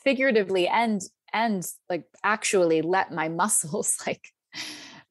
figuratively 0.04 0.68
and, 0.68 1.02
and 1.32 1.66
like 1.90 2.06
actually 2.24 2.82
let 2.82 3.14
my 3.14 3.30
muscles 3.30 3.98
like, 4.08 4.22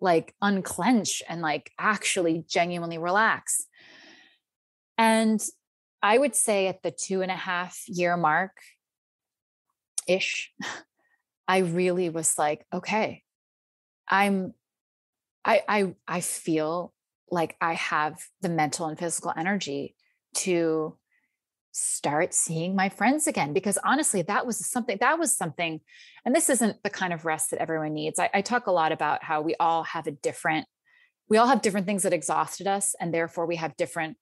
like 0.01 0.35
unclench 0.43 1.23
and 1.29 1.41
like 1.41 1.71
actually 1.79 2.45
genuinely 2.49 2.99
relax. 2.99 3.67
And 4.99 5.41
I 6.05 6.19
would 6.19 6.37
say 6.37 6.67
at 6.67 6.83
the 6.83 6.91
two 6.91 7.23
and 7.23 7.31
a 7.31 7.37
half 7.37 7.83
year 7.89 8.15
mark 8.15 8.53
ish, 10.07 10.53
I 11.49 11.59
really 11.59 12.11
was 12.11 12.37
like, 12.37 12.67
okay, 12.75 13.23
I'm, 14.07 14.53
I, 15.47 15.63
I, 15.67 15.95
I 16.07 16.21
feel 16.21 16.93
like 17.31 17.57
I 17.59 17.73
have 17.73 18.21
the 18.43 18.51
mental 18.51 18.85
and 18.85 18.99
physical 18.99 19.33
energy 19.35 19.97
to 20.35 20.99
start 21.73 22.35
seeing 22.35 22.77
my 22.77 22.91
friends 22.91 23.27
again. 23.27 23.55
Because 23.55 23.79
honestly 23.83 24.21
that 24.21 24.45
was 24.45 24.59
something 24.59 24.99
that 25.01 25.19
was 25.19 25.35
something 25.35 25.81
and 26.27 26.35
this 26.35 26.51
isn't 26.51 26.83
the 26.83 26.91
kind 26.91 27.15
of 27.15 27.25
rest 27.25 27.51
that 27.51 27.63
everyone 27.63 27.95
needs. 27.95 28.19
I, 28.19 28.29
I, 28.35 28.43
talk 28.43 28.67
a 28.67 28.73
lot 28.73 28.93
about 28.93 29.25
how 29.25 29.41
we 29.41 29.55
all 29.59 29.85
have 29.85 30.07
a 30.07 30.11
different 30.13 30.67
we 31.31 31.39
all 31.39 31.47
have 31.47 31.63
different 31.63 31.87
things 31.87 32.03
that 32.03 32.13
exhausted 32.13 32.67
us 32.67 32.95
and 33.01 33.13
therefore 33.13 33.47
we 33.47 33.57
have 33.57 33.75
different 33.79 34.19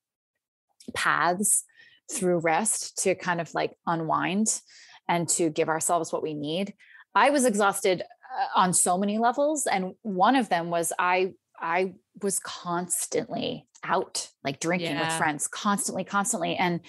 paths 0.95 1.65
through 2.11 2.39
rest 2.39 2.97
to 3.03 3.15
kind 3.15 3.41
of 3.41 3.53
like 3.53 3.73
unwind 3.85 4.61
and 5.07 5.27
to 5.29 5.49
give 5.49 5.69
ourselves 5.69 6.11
what 6.11 6.23
we 6.23 6.33
need. 6.33 6.73
I 7.15 7.29
was 7.29 7.45
exhausted 7.45 8.01
uh, 8.01 8.59
on 8.59 8.73
so 8.73 8.97
many 8.97 9.17
levels 9.17 9.67
and 9.67 9.93
one 10.01 10.35
of 10.35 10.49
them 10.49 10.69
was 10.69 10.91
I 10.97 11.33
I 11.59 11.93
was 12.21 12.39
constantly 12.39 13.67
out 13.83 14.29
like 14.43 14.59
drinking 14.59 14.95
yeah. 14.95 15.07
with 15.07 15.17
friends 15.17 15.47
constantly 15.47 16.03
constantly 16.03 16.55
and 16.55 16.79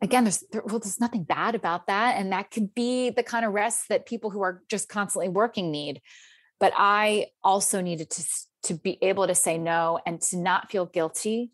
again 0.00 0.24
there's 0.24 0.44
there, 0.52 0.62
well 0.64 0.78
there's 0.78 1.00
nothing 1.00 1.24
bad 1.24 1.54
about 1.54 1.86
that 1.88 2.16
and 2.16 2.32
that 2.32 2.50
could 2.50 2.74
be 2.74 3.10
the 3.10 3.22
kind 3.22 3.44
of 3.44 3.52
rest 3.52 3.88
that 3.88 4.06
people 4.06 4.30
who 4.30 4.42
are 4.42 4.62
just 4.70 4.88
constantly 4.88 5.28
working 5.28 5.70
need 5.70 6.00
but 6.60 6.72
I 6.76 7.26
also 7.42 7.80
needed 7.80 8.10
to 8.10 8.24
to 8.64 8.74
be 8.74 8.98
able 9.02 9.26
to 9.26 9.34
say 9.34 9.58
no 9.58 9.98
and 10.06 10.20
to 10.20 10.36
not 10.36 10.70
feel 10.70 10.86
guilty 10.86 11.50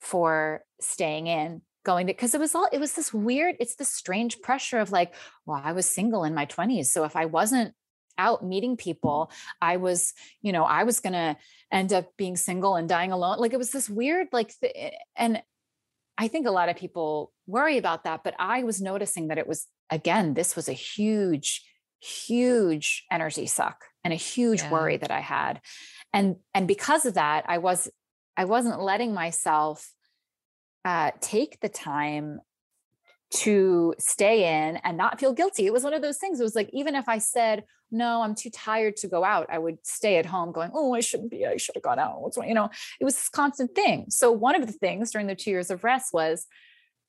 for 0.00 0.62
staying 0.80 1.26
in 1.26 1.62
going 1.84 2.06
to 2.06 2.12
because 2.12 2.34
it 2.34 2.40
was 2.40 2.54
all 2.54 2.68
it 2.72 2.78
was 2.78 2.92
this 2.92 3.12
weird 3.12 3.56
it's 3.58 3.76
this 3.76 3.88
strange 3.88 4.40
pressure 4.42 4.78
of 4.78 4.92
like 4.92 5.14
well 5.46 5.60
i 5.64 5.72
was 5.72 5.86
single 5.86 6.24
in 6.24 6.34
my 6.34 6.46
20s 6.46 6.86
so 6.86 7.04
if 7.04 7.16
i 7.16 7.26
wasn't 7.26 7.74
out 8.18 8.44
meeting 8.44 8.76
people 8.76 9.30
i 9.62 9.76
was 9.76 10.12
you 10.42 10.52
know 10.52 10.64
i 10.64 10.84
was 10.84 11.00
going 11.00 11.12
to 11.14 11.36
end 11.72 11.92
up 11.92 12.08
being 12.16 12.36
single 12.36 12.76
and 12.76 12.88
dying 12.88 13.12
alone 13.12 13.38
like 13.38 13.52
it 13.52 13.58
was 13.58 13.70
this 13.70 13.88
weird 13.88 14.28
like 14.32 14.52
th- 14.60 14.72
eh, 14.76 14.90
and 15.16 15.42
i 16.18 16.28
think 16.28 16.46
a 16.46 16.50
lot 16.50 16.68
of 16.68 16.76
people 16.76 17.32
worry 17.46 17.78
about 17.78 18.04
that 18.04 18.22
but 18.22 18.34
i 18.38 18.62
was 18.62 18.80
noticing 18.82 19.28
that 19.28 19.38
it 19.38 19.46
was 19.46 19.66
again 19.88 20.34
this 20.34 20.54
was 20.54 20.68
a 20.68 20.74
huge 20.74 21.64
huge 22.00 23.04
energy 23.10 23.46
suck 23.46 23.84
and 24.04 24.12
a 24.12 24.16
huge 24.16 24.62
yeah. 24.62 24.70
worry 24.70 24.96
that 24.98 25.10
i 25.10 25.20
had 25.20 25.60
and 26.12 26.36
and 26.52 26.68
because 26.68 27.06
of 27.06 27.14
that 27.14 27.44
i 27.48 27.56
was 27.56 27.88
i 28.36 28.44
wasn't 28.44 28.82
letting 28.82 29.14
myself 29.14 29.90
uh, 30.84 31.10
take 31.20 31.60
the 31.60 31.68
time 31.68 32.40
to 33.32 33.94
stay 33.98 34.66
in 34.66 34.76
and 34.78 34.96
not 34.96 35.20
feel 35.20 35.32
guilty. 35.32 35.66
It 35.66 35.72
was 35.72 35.84
one 35.84 35.94
of 35.94 36.02
those 36.02 36.18
things. 36.18 36.40
It 36.40 36.42
was 36.42 36.56
like, 36.56 36.68
even 36.72 36.96
if 36.96 37.08
I 37.08 37.18
said, 37.18 37.64
no, 37.92 38.22
I'm 38.22 38.34
too 38.34 38.50
tired 38.50 38.96
to 38.98 39.08
go 39.08 39.24
out, 39.24 39.46
I 39.50 39.58
would 39.58 39.78
stay 39.84 40.16
at 40.16 40.26
home 40.26 40.52
going, 40.52 40.70
oh, 40.74 40.94
I 40.94 41.00
shouldn't 41.00 41.30
be, 41.30 41.46
I 41.46 41.56
should 41.56 41.76
have 41.76 41.84
gone 41.84 41.98
out. 41.98 42.20
What's 42.22 42.36
you 42.36 42.54
know, 42.54 42.70
it 43.00 43.04
was 43.04 43.14
this 43.14 43.28
constant 43.28 43.74
thing. 43.74 44.06
So 44.08 44.32
one 44.32 44.60
of 44.60 44.66
the 44.66 44.72
things 44.72 45.12
during 45.12 45.26
the 45.26 45.36
two 45.36 45.50
years 45.50 45.70
of 45.70 45.84
rest 45.84 46.12
was 46.12 46.46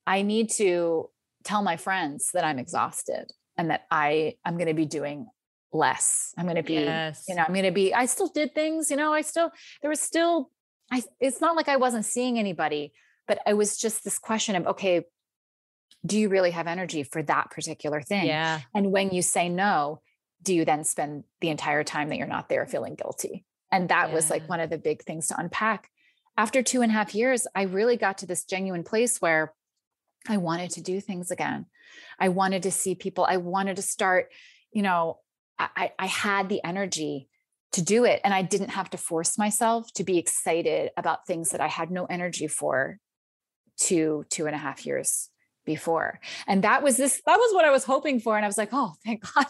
I 0.06 0.22
need 0.22 0.50
to 0.52 1.10
tell 1.44 1.64
my 1.64 1.78
friends 1.78 2.32
that 2.34 2.44
I'm 2.44 2.60
exhausted 2.60 3.32
and 3.58 3.70
that 3.72 3.86
I 3.90 4.36
I'm 4.46 4.58
going 4.58 4.68
to 4.68 4.74
be 4.74 4.86
doing 4.86 5.28
less. 5.74 6.34
I'm 6.38 6.46
going 6.46 6.58
to 6.58 6.64
be, 6.64 6.74
yes. 6.74 7.26
you 7.28 7.36
know, 7.36 7.44
I'm 7.48 7.54
going 7.54 7.66
to 7.66 7.72
be, 7.72 7.94
I 7.94 8.06
still 8.06 8.28
did 8.28 8.54
things, 8.54 8.92
you 8.92 8.98
know, 8.98 9.14
I 9.14 9.22
still, 9.22 9.52
there 9.82 9.90
was 9.90 10.02
still, 10.02 10.50
I, 10.92 11.02
it's 11.20 11.42
not 11.42 11.56
like 11.56 11.68
I 11.68 11.78
wasn't 11.78 12.06
seeing 12.06 12.38
anybody, 12.38 12.92
but 13.32 13.40
it 13.48 13.54
was 13.54 13.78
just 13.78 14.04
this 14.04 14.20
question 14.20 14.58
of 14.58 14.68
okay 14.68 15.06
do 16.06 16.20
you 16.20 16.28
really 16.28 16.52
have 16.52 16.68
energy 16.68 17.04
for 17.04 17.24
that 17.24 17.52
particular 17.52 18.02
thing? 18.02 18.26
Yeah. 18.26 18.60
And 18.74 18.92
when 18.92 19.12
you 19.12 19.22
say 19.22 19.48
no 19.48 20.02
do 20.44 20.54
you 20.54 20.66
then 20.66 20.84
spend 20.84 21.24
the 21.40 21.50
entire 21.50 21.84
time 21.84 22.10
that 22.10 22.18
you're 22.18 22.28
not 22.28 22.50
there 22.50 22.66
feeling 22.66 22.96
guilty? 22.96 23.46
And 23.72 23.88
that 23.88 24.10
yeah. 24.10 24.16
was 24.16 24.30
like 24.30 24.50
one 24.50 24.60
of 24.60 24.70
the 24.70 24.78
big 24.78 25.04
things 25.04 25.28
to 25.28 25.40
unpack. 25.40 25.88
After 26.36 26.62
two 26.62 26.82
and 26.82 26.92
a 26.92 26.94
half 26.94 27.16
years 27.16 27.48
i 27.56 27.62
really 27.64 27.96
got 27.96 28.18
to 28.18 28.26
this 28.26 28.44
genuine 28.44 28.84
place 28.84 29.22
where 29.22 29.54
i 30.28 30.36
wanted 30.36 30.72
to 30.72 30.82
do 30.82 31.00
things 31.00 31.32
again. 31.32 31.68
I 32.20 32.28
wanted 32.28 32.64
to 32.64 32.72
see 32.72 32.96
people. 32.96 33.24
I 33.24 33.38
wanted 33.38 33.78
to 33.78 33.82
start 33.82 34.30
you 34.74 34.82
know 34.82 35.20
i 35.58 35.92
i 35.98 36.06
had 36.06 36.50
the 36.50 36.62
energy 36.66 37.30
to 37.72 37.82
do 37.82 38.04
it 38.04 38.20
and 38.24 38.34
i 38.34 38.42
didn't 38.42 38.70
have 38.72 38.90
to 38.90 38.98
force 38.98 39.38
myself 39.38 39.92
to 39.94 40.04
be 40.04 40.18
excited 40.18 40.92
about 40.98 41.26
things 41.26 41.52
that 41.52 41.62
i 41.62 41.68
had 41.68 41.92
no 41.92 42.06
energy 42.06 42.48
for 42.48 42.98
two, 43.82 44.26
two 44.30 44.46
and 44.46 44.56
a 44.56 44.60
half 44.60 44.86
years 44.86 45.30
before. 45.66 46.20
And 46.48 46.64
that 46.64 46.84
was 46.84 46.98
this, 46.98 47.22
that 47.26 47.38
was 47.38 47.54
what 47.54 47.66
I 47.66 47.72
was 47.72 47.84
hoping 47.84 48.20
for. 48.20 48.36
And 48.36 48.46
I 48.46 48.48
was 48.48 48.58
like, 48.58 48.70
oh, 48.72 48.94
thank 49.06 49.22
God. 49.36 49.48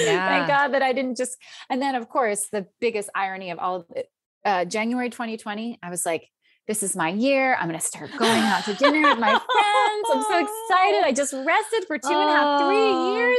yeah. 0.00 0.28
thank 0.28 0.48
God 0.48 0.68
that 0.68 0.82
I 0.82 0.92
didn't 0.92 1.16
just, 1.16 1.36
and 1.70 1.80
then 1.80 1.94
of 1.94 2.08
course, 2.08 2.48
the 2.50 2.66
biggest 2.80 3.08
irony 3.14 3.50
of 3.50 3.58
all 3.58 3.76
of 3.76 3.86
it, 3.94 4.08
uh, 4.44 4.64
January 4.64 5.10
2020, 5.10 5.78
I 5.82 5.90
was 5.90 6.04
like, 6.04 6.28
this 6.66 6.82
is 6.82 6.96
my 6.96 7.10
year. 7.10 7.56
I'm 7.56 7.68
going 7.68 7.78
to 7.78 7.86
start 7.86 8.10
going 8.16 8.40
out 8.40 8.64
to 8.64 8.74
dinner 8.74 9.02
with 9.02 9.18
my 9.18 9.28
friends. 9.28 10.08
I'm 10.12 10.22
so 10.22 10.38
excited. 10.38 11.04
I 11.04 11.12
just 11.14 11.34
rested 11.34 11.84
for 11.86 11.98
two 11.98 12.08
and 12.08 12.30
a 12.30 12.32
half, 12.32 12.62
three 12.62 13.16
years. 13.16 13.38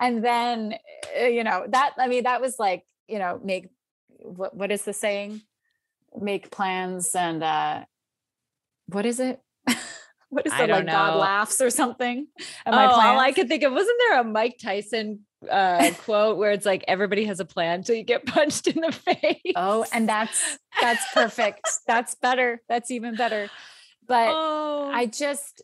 And 0.00 0.24
then, 0.24 0.74
uh, 1.20 1.24
you 1.26 1.44
know, 1.44 1.66
that, 1.68 1.92
I 1.98 2.08
mean, 2.08 2.22
that 2.22 2.40
was 2.40 2.58
like, 2.58 2.84
you 3.08 3.18
know, 3.18 3.38
make, 3.44 3.68
what, 4.08 4.56
what 4.56 4.72
is 4.72 4.84
the 4.84 4.94
saying? 4.94 5.42
Make 6.18 6.50
plans 6.50 7.14
and, 7.14 7.42
uh, 7.42 7.84
what 8.94 9.06
is 9.06 9.20
it? 9.20 9.40
what 10.28 10.46
is 10.46 10.52
it 10.52 10.70
like? 10.70 10.84
Know. 10.84 10.92
God 10.92 11.18
laughs 11.18 11.60
or 11.60 11.70
something? 11.70 12.26
Am 12.66 12.74
oh, 12.74 12.76
all 12.76 13.18
I 13.18 13.32
could 13.32 13.48
think 13.48 13.62
of 13.62 13.72
wasn't 13.72 13.98
there 13.98 14.20
a 14.20 14.24
Mike 14.24 14.58
Tyson 14.62 15.20
uh, 15.50 15.90
quote 16.04 16.38
where 16.38 16.52
it's 16.52 16.66
like 16.66 16.84
everybody 16.88 17.24
has 17.24 17.40
a 17.40 17.44
plan 17.44 17.80
until 17.80 17.96
you 17.96 18.04
get 18.04 18.26
punched 18.26 18.66
in 18.66 18.80
the 18.80 18.92
face. 18.92 19.52
Oh, 19.56 19.84
and 19.92 20.08
that's 20.08 20.58
that's 20.80 21.04
perfect. 21.12 21.68
that's 21.86 22.14
better. 22.14 22.60
That's 22.68 22.90
even 22.90 23.16
better. 23.16 23.50
But 24.06 24.30
oh. 24.32 24.90
I 24.92 25.06
just, 25.06 25.62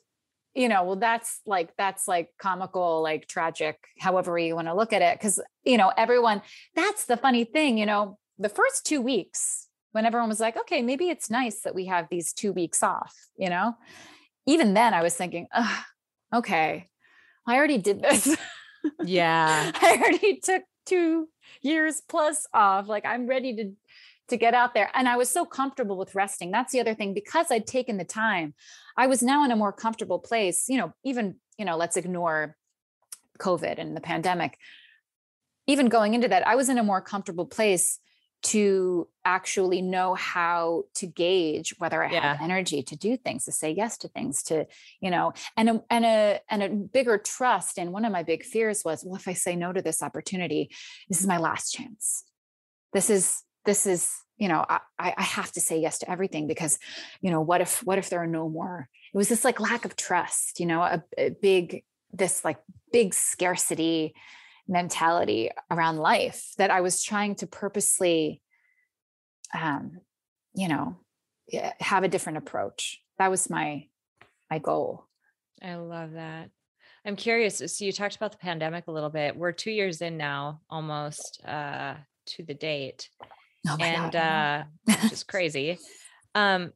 you 0.55 0.69
know, 0.69 0.85
well, 0.85 0.97
that's 0.97 1.41
like 1.47 1.77
that's 1.77 2.09
like 2.09 2.31
comical, 2.41 3.03
like 3.03 3.27
tragic, 3.27 3.79
however 3.99 4.39
you 4.39 4.55
want 4.55 4.69
to 4.69 4.75
look 4.75 4.93
at 4.93 5.03
it. 5.03 5.19
Cause 5.21 5.41
you 5.65 5.77
know, 5.77 5.93
everyone, 5.97 6.43
that's 6.75 7.07
the 7.07 7.17
funny 7.17 7.45
thing, 7.45 7.79
you 7.79 7.87
know, 7.87 8.19
the 8.39 8.49
first 8.49 8.87
two 8.87 9.01
weeks 9.01 9.68
when 9.93 10.07
everyone 10.07 10.29
was 10.29 10.41
like, 10.41 10.57
okay, 10.57 10.83
maybe 10.83 11.09
it's 11.09 11.31
nice 11.31 11.61
that 11.61 11.75
we 11.75 11.87
have 11.87 12.07
these 12.11 12.33
two 12.33 12.53
weeks 12.53 12.83
off, 12.83 13.15
you 13.37 13.49
know? 13.49 13.75
Even 14.47 14.75
then 14.75 14.95
I 14.95 15.03
was 15.03 15.15
thinking, 15.15 15.47
okay, 16.35 16.89
I 17.47 17.57
already 17.57 17.79
did 17.79 18.03
this. 18.03 18.37
Yeah. 19.05 19.73
I 19.75 19.97
already 19.97 20.39
took 20.39 20.63
two 20.87 21.29
years 21.63 22.01
plus 22.09 22.47
off. 22.55 22.89
Like 22.89 23.05
I'm 23.05 23.27
ready 23.27 23.57
to 23.57 23.73
to 24.29 24.37
get 24.37 24.55
out 24.55 24.75
there. 24.75 24.91
And 24.95 25.09
I 25.09 25.17
was 25.17 25.31
so 25.31 25.45
comfortable 25.45 25.97
with 25.97 26.15
resting. 26.15 26.51
That's 26.51 26.73
the 26.73 26.81
other 26.81 26.95
thing. 26.95 27.15
Because 27.15 27.47
I'd 27.51 27.67
taken 27.67 27.97
the 27.97 28.05
time, 28.05 28.55
I 28.97 29.07
was 29.07 29.23
now 29.23 29.45
in 29.45 29.51
a 29.51 29.57
more 29.57 29.73
comfortable 29.73 30.19
place. 30.19 30.69
You 30.69 30.79
know, 30.79 30.93
even, 31.05 31.37
you 31.59 31.65
know, 31.65 31.77
let's 31.77 31.97
ignore 31.97 32.57
COVID 33.39 33.79
and 33.79 33.97
the 33.97 34.01
pandemic. 34.01 34.59
Even 35.67 35.89
going 35.89 36.15
into 36.15 36.29
that, 36.29 36.47
I 36.47 36.57
was 36.57 36.69
in 36.69 36.79
a 36.79 36.83
more 36.83 37.01
comfortable 37.01 37.47
place 37.47 37.99
to 38.41 39.09
actually 39.25 39.83
know 39.83 40.15
how 40.15 40.85
to 40.95 41.07
gauge 41.07 41.75
whether 41.79 42.03
I 42.03 42.13
yeah. 42.13 42.21
have 42.21 42.41
energy 42.41 42.83
to 42.85 42.97
do 42.97 43.17
things, 43.17 43.45
to 43.47 43.53
say 43.53 43.73
yes 43.73 43.99
to 43.99 44.09
things, 44.09 44.43
to, 44.45 44.67
you 45.01 45.11
know, 45.11 45.33
and 45.57 45.69
a, 45.69 45.83
and 45.91 46.05
a, 46.05 46.41
and 46.49 46.63
a 46.63 46.69
bigger 46.69 47.19
trust. 47.19 47.79
And 47.79 47.93
one 47.93 48.05
of 48.05 48.13
my 48.13 48.23
big 48.23 48.45
fears 48.45 48.85
was, 48.85 49.05
well, 49.05 49.17
if 49.17 49.27
I 49.27 49.33
say 49.33 49.57
no 49.57 49.73
to 49.73 49.83
this 49.83 50.03
opportunity, 50.03 50.71
this 51.09 51.21
is 51.21 51.27
my 51.27 51.39
last 51.39 51.73
chance. 51.73 52.25
This 52.93 53.11
is, 53.11 53.43
this 53.65 53.87
is, 53.87 54.15
you 54.39 54.47
know 54.47 54.65
I, 54.69 54.81
I 54.99 55.23
have 55.23 55.51
to 55.53 55.61
say 55.61 55.81
yes 55.81 55.99
to 55.99 56.11
everything 56.11 56.47
because 56.47 56.79
you 57.21 57.33
know 57.33 57.41
what 57.41 57.61
if 57.61 57.85
what 57.85 57.99
if 57.99 58.09
there 58.09 58.23
are 58.23 58.27
no 58.29 58.49
more 58.49 58.89
it 59.13 59.17
was 59.17 59.29
this 59.29 59.45
like 59.45 59.59
lack 59.59 59.85
of 59.85 59.97
trust 59.97 60.61
you 60.61 60.67
know 60.67 60.81
a, 60.81 61.03
a 61.19 61.31
big 61.31 61.83
this 62.13 62.45
like 62.45 62.59
big 62.93 63.15
scarcity 63.15 64.15
mentality 64.69 65.51
around 65.71 65.97
life 65.97 66.53
that 66.59 66.71
i 66.71 66.81
was 66.81 67.03
trying 67.03 67.35
to 67.35 67.47
purposely 67.47 68.43
um 69.59 69.99
you 70.55 70.69
know 70.69 70.97
have 71.81 72.05
a 72.05 72.09
different 72.09 72.39
approach. 72.39 73.01
That 73.19 73.31
was 73.31 73.51
my 73.51 73.87
my 74.51 74.59
goal. 74.59 75.05
I 75.63 75.75
love 75.77 76.13
that. 76.13 76.51
I'm 77.05 77.17
curious 77.17 77.59
so 77.59 77.85
you 77.85 77.93
talked 77.93 78.17
about 78.17 78.33
the 78.33 78.39
pandemic 78.39 78.87
a 78.87 78.93
little 78.93 79.11
bit. 79.11 79.37
We're 79.37 79.53
two 79.53 79.71
years 79.71 80.03
in 80.03 80.17
now 80.17 80.61
almost 80.69 81.43
uh 81.45 81.95
to 82.27 82.43
the 82.45 82.55
date. 82.55 83.09
Oh 83.69 83.77
and 83.81 84.13
God. 84.13 84.17
uh 84.17 84.65
which 84.85 85.13
is 85.13 85.25
crazy. 85.29 85.79
Um 86.35 86.73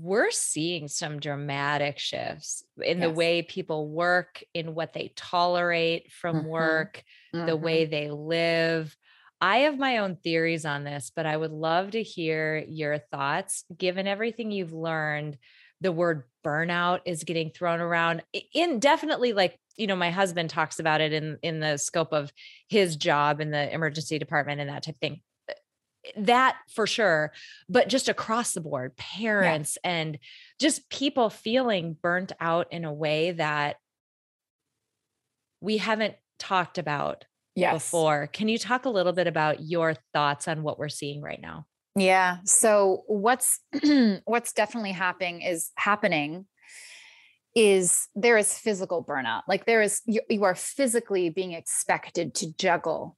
we're 0.00 0.30
seeing 0.30 0.86
some 0.86 1.18
dramatic 1.18 1.98
shifts 1.98 2.62
in 2.78 2.98
yes. 2.98 3.06
the 3.06 3.10
way 3.10 3.42
people 3.42 3.88
work 3.88 4.42
in 4.54 4.74
what 4.74 4.92
they 4.92 5.12
tolerate 5.16 6.12
from 6.12 6.36
mm-hmm. 6.36 6.48
work 6.48 7.02
mm-hmm. 7.34 7.46
the 7.46 7.56
way 7.56 7.84
they 7.84 8.10
live 8.10 8.96
I 9.40 9.58
have 9.58 9.78
my 9.78 9.98
own 9.98 10.16
theories 10.16 10.64
on 10.64 10.84
this, 10.84 11.12
but 11.14 11.26
I 11.26 11.36
would 11.36 11.52
love 11.52 11.92
to 11.92 12.02
hear 12.02 12.64
your 12.68 12.98
thoughts 12.98 13.64
given 13.76 14.08
everything 14.08 14.50
you've 14.50 14.72
learned. 14.72 15.38
The 15.80 15.92
word 15.92 16.24
burnout 16.44 17.00
is 17.04 17.24
getting 17.24 17.50
thrown 17.50 17.80
around 17.80 18.22
in 18.52 18.80
definitely 18.80 19.32
like 19.32 19.58
you 19.76 19.86
know 19.86 19.96
my 19.96 20.10
husband 20.10 20.50
talks 20.50 20.80
about 20.80 21.00
it 21.00 21.12
in 21.12 21.38
in 21.42 21.60
the 21.60 21.76
scope 21.76 22.12
of 22.12 22.32
his 22.68 22.96
job 22.96 23.40
in 23.40 23.50
the 23.50 23.72
emergency 23.72 24.18
department 24.18 24.60
and 24.60 24.70
that 24.70 24.82
type 24.82 24.94
of 24.94 25.00
thing 25.00 25.20
that 26.16 26.56
for 26.74 26.86
sure 26.86 27.32
but 27.68 27.88
just 27.88 28.08
across 28.08 28.52
the 28.52 28.60
board 28.60 28.96
parents 28.96 29.78
yeah. 29.82 29.90
and 29.90 30.18
just 30.60 30.88
people 30.90 31.30
feeling 31.30 31.96
burnt 32.00 32.32
out 32.40 32.72
in 32.72 32.84
a 32.84 32.92
way 32.92 33.32
that 33.32 33.76
we 35.60 35.78
haven't 35.78 36.14
talked 36.38 36.78
about 36.78 37.24
yes. 37.54 37.74
before 37.74 38.28
can 38.28 38.48
you 38.48 38.58
talk 38.58 38.84
a 38.84 38.90
little 38.90 39.12
bit 39.12 39.26
about 39.26 39.60
your 39.60 39.94
thoughts 40.12 40.48
on 40.48 40.62
what 40.62 40.78
we're 40.78 40.88
seeing 40.88 41.20
right 41.20 41.40
now 41.40 41.66
yeah 41.96 42.38
so 42.44 43.04
what's 43.06 43.60
what's 44.24 44.52
definitely 44.52 44.92
happening 44.92 45.42
is 45.42 45.70
happening 45.76 46.46
is 47.54 48.08
there 48.14 48.36
is 48.36 48.56
physical 48.56 49.04
burnout 49.04 49.42
like 49.48 49.66
there 49.66 49.82
is 49.82 50.00
you, 50.06 50.20
you 50.28 50.44
are 50.44 50.54
physically 50.54 51.28
being 51.28 51.52
expected 51.52 52.34
to 52.34 52.54
juggle 52.56 53.16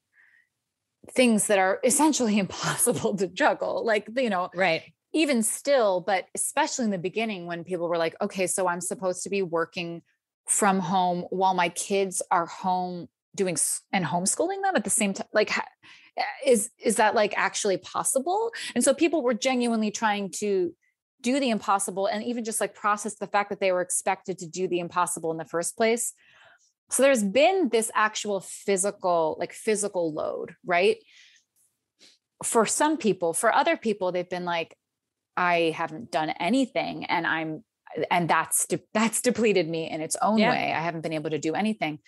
things 1.11 1.47
that 1.47 1.59
are 1.59 1.81
essentially 1.85 2.39
impossible 2.45 3.17
to 3.17 3.27
juggle 3.27 3.85
like 3.85 4.09
you 4.17 4.31
know 4.31 4.51
right. 4.55 4.83
even 5.13 5.43
still 5.43 6.01
but 6.01 6.27
especially 6.35 6.85
in 6.85 6.91
the 6.91 6.99
beginning 6.99 7.47
when 7.47 7.65
people 7.65 7.89
were 7.89 7.99
like 7.99 8.15
okay 8.21 8.47
so 8.47 8.69
i'm 8.69 8.81
supposed 8.81 9.23
to 9.23 9.31
be 9.31 9.43
working 9.43 10.03
from 10.47 10.81
home 10.81 11.25
while 11.31 11.55
my 11.55 11.69
kids 11.71 12.23
are 12.31 12.47
home 12.47 13.09
doing 13.35 13.57
and 13.93 14.05
homeschooling 14.05 14.63
them 14.63 14.75
at 14.75 14.85
the 14.85 14.91
same 14.91 15.15
time 15.15 15.27
like 15.33 15.57
eh, 15.57 16.23
is 16.45 16.71
is 16.79 16.97
that 16.97 17.15
like 17.15 17.35
actually 17.37 17.77
possible? 17.77 18.51
And 18.75 18.83
so 18.83 18.93
people 18.95 19.23
were 19.23 19.35
genuinely 19.35 19.91
trying 19.91 20.31
to 20.39 20.75
do 21.23 21.39
the 21.39 21.51
impossible 21.51 22.07
and 22.07 22.25
even 22.25 22.45
just 22.45 22.61
like 22.61 22.75
process 22.75 23.15
the 23.17 23.27
fact 23.27 23.51
that 23.51 23.61
they 23.61 23.73
were 23.73 23.83
expected 23.83 24.39
to 24.39 24.47
do 24.47 24.67
the 24.67 24.81
impossible 24.81 25.31
in 25.31 25.37
the 25.37 25.45
first 25.45 25.77
place 25.77 26.15
so 26.91 27.05
there's 27.05 27.23
been 27.23 27.69
this 27.69 27.91
actual 27.95 28.41
physical, 28.41 29.37
like 29.39 29.53
physical 29.53 30.13
load, 30.13 30.57
right? 30.65 30.97
For 32.43 32.67
some 32.67 32.97
people, 32.97 33.33
for 33.33 33.55
other 33.55 33.77
people, 33.77 34.11
they've 34.11 34.29
been 34.29 34.45
like, 34.45 34.77
I 35.37 35.73
haven't 35.77 36.11
done 36.11 36.31
anything 36.31 37.05
and 37.05 37.27
I'm, 37.27 37.65
and 38.11 38.29
that's, 38.29 38.67
de- 38.67 38.81
that's 38.95 39.21
depleted 39.21 39.69
me 39.69 39.89
in 39.89 40.01
its 40.01 40.17
own 40.21 40.39
yeah. 40.39 40.51
way. 40.51 40.73
I 40.73 40.81
haven't 40.81 41.03
been 41.03 41.13
able 41.13 41.31
to 41.31 41.39
do 41.39 41.55
anything. 41.55 42.01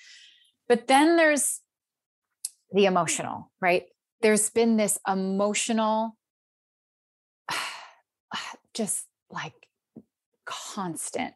But 0.68 0.88
then 0.88 1.16
there's 1.16 1.60
the 2.72 2.86
emotional, 2.86 3.52
right? 3.60 3.84
There's 4.20 4.50
been 4.50 4.76
this 4.76 4.98
emotional, 5.06 6.16
just 8.74 9.06
like 9.30 9.54
constant, 10.44 11.34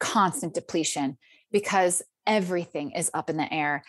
constant 0.00 0.54
depletion 0.54 1.18
because 1.52 2.02
everything 2.26 2.92
is 2.92 3.10
up 3.14 3.30
in 3.30 3.36
the 3.36 3.52
air. 3.52 3.84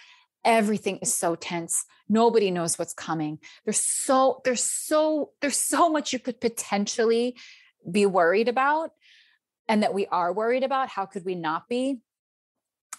Everything 0.46 0.98
is 0.98 1.14
so 1.14 1.36
tense. 1.36 1.86
Nobody 2.08 2.52
knows 2.52 2.80
what's 2.80 2.94
coming. 2.94 3.40
There's 3.66 3.80
so 3.80 4.42
there's 4.46 4.64
so 4.64 5.32
there's 5.42 5.58
so 5.58 5.90
much 5.90 6.14
you 6.14 6.20
could 6.20 6.40
potentially 6.40 7.36
be 7.90 8.06
worried 8.06 8.48
about 8.48 8.92
and 9.68 9.84
that 9.84 9.94
we 9.94 10.06
are 10.08 10.32
worried 10.32 10.64
about. 10.64 10.90
How 10.90 11.06
could 11.06 11.26
we 11.26 11.36
not 11.36 11.68
be? 11.68 12.00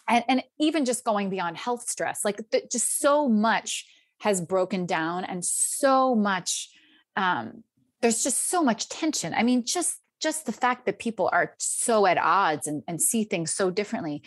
And, 0.06 0.24
and 0.28 0.42
even 0.58 0.84
just 0.84 1.04
going 1.04 1.28
beyond 1.30 1.56
health 1.58 1.88
stress 1.88 2.24
like 2.24 2.38
the, 2.50 2.62
just 2.70 2.98
so 2.98 3.28
much 3.28 3.86
has 4.20 4.40
broken 4.40 4.86
down 4.86 5.24
and 5.24 5.44
so 5.44 6.14
much 6.14 6.70
um, 7.16 7.62
there's 8.00 8.22
just 8.22 8.48
so 8.48 8.62
much 8.62 8.88
tension. 8.88 9.34
I 9.34 9.42
mean 9.42 9.64
just 9.64 9.98
just 10.20 10.46
the 10.46 10.52
fact 10.52 10.86
that 10.86 10.98
people 10.98 11.30
are 11.32 11.54
so 11.58 12.04
at 12.04 12.18
odds 12.18 12.66
and, 12.66 12.82
and 12.88 13.00
see 13.00 13.24
things 13.24 13.52
so 13.52 13.70
differently 13.70 14.22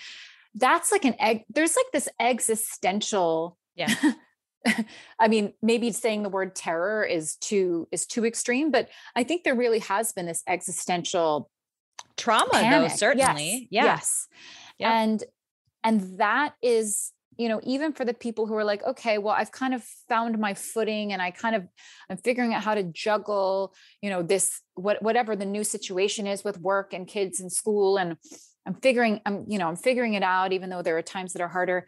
that's 0.55 0.91
like 0.91 1.05
an 1.05 1.15
egg 1.19 1.43
there's 1.49 1.75
like 1.75 1.91
this 1.93 2.09
existential 2.19 3.57
yeah 3.75 3.93
I 5.19 5.27
mean, 5.27 5.53
maybe 5.61 5.91
saying 5.91 6.23
the 6.23 6.29
word 6.29 6.55
terror 6.55 7.03
is 7.03 7.35
too 7.37 7.87
is 7.91 8.05
too 8.05 8.25
extreme, 8.25 8.71
but 8.71 8.89
I 9.15 9.23
think 9.23 9.43
there 9.43 9.55
really 9.55 9.79
has 9.79 10.13
been 10.13 10.27
this 10.27 10.43
existential 10.47 11.49
trauma, 12.17 12.51
panic. 12.51 12.91
though 12.91 12.95
certainly, 12.95 13.67
yes, 13.71 13.83
yeah. 13.83 13.85
yes, 13.85 14.27
yeah. 14.77 15.01
and 15.01 15.23
and 15.83 16.19
that 16.19 16.53
is 16.61 17.11
you 17.37 17.49
know 17.49 17.59
even 17.63 17.93
for 17.93 18.05
the 18.05 18.13
people 18.13 18.45
who 18.45 18.55
are 18.55 18.63
like 18.63 18.83
okay 18.85 19.17
well 19.17 19.33
i've 19.33 19.51
kind 19.51 19.73
of 19.73 19.83
found 20.09 20.37
my 20.37 20.53
footing 20.53 21.13
and 21.13 21.21
i 21.21 21.31
kind 21.31 21.55
of 21.55 21.65
i'm 22.09 22.17
figuring 22.17 22.53
out 22.53 22.61
how 22.61 22.75
to 22.75 22.83
juggle 22.83 23.73
you 24.01 24.09
know 24.09 24.21
this 24.21 24.61
what 24.75 25.01
whatever 25.01 25.35
the 25.35 25.45
new 25.45 25.63
situation 25.63 26.27
is 26.27 26.43
with 26.43 26.59
work 26.59 26.93
and 26.93 27.07
kids 27.07 27.39
and 27.39 27.51
school 27.51 27.97
and 27.97 28.17
i'm 28.65 28.75
figuring 28.75 29.21
i'm 29.25 29.45
you 29.47 29.57
know 29.57 29.67
i'm 29.67 29.75
figuring 29.75 30.13
it 30.13 30.23
out 30.23 30.51
even 30.51 30.69
though 30.69 30.81
there 30.81 30.97
are 30.97 31.01
times 31.01 31.33
that 31.33 31.41
are 31.41 31.47
harder 31.47 31.87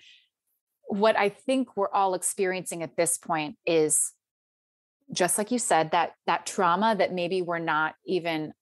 what 0.88 1.17
i 1.17 1.30
think 1.30 1.76
we're 1.76 1.91
all 1.91 2.13
experiencing 2.13 2.84
at 2.84 2.95
this 2.95 3.17
point 3.17 3.55
is 3.65 4.13
just 5.11 5.38
like 5.38 5.51
you 5.51 5.59
said 5.59 5.91
that 5.91 6.13
that 6.26 6.45
trauma 6.45 6.95
that 6.95 7.13
maybe 7.13 7.41
we're 7.41 7.59
not 7.59 7.95
even 8.05 8.53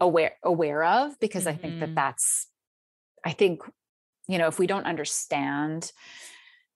aware 0.00 0.32
aware 0.42 0.84
of 0.84 1.18
because 1.20 1.44
mm-hmm. 1.44 1.50
i 1.50 1.56
think 1.56 1.80
that 1.80 1.86
mm-hmm. 1.86 1.94
that's 1.94 2.48
i 3.24 3.30
think 3.30 3.62
you 4.28 4.38
know 4.38 4.48
if 4.48 4.58
we 4.58 4.66
don't 4.66 4.86
understand 4.86 5.92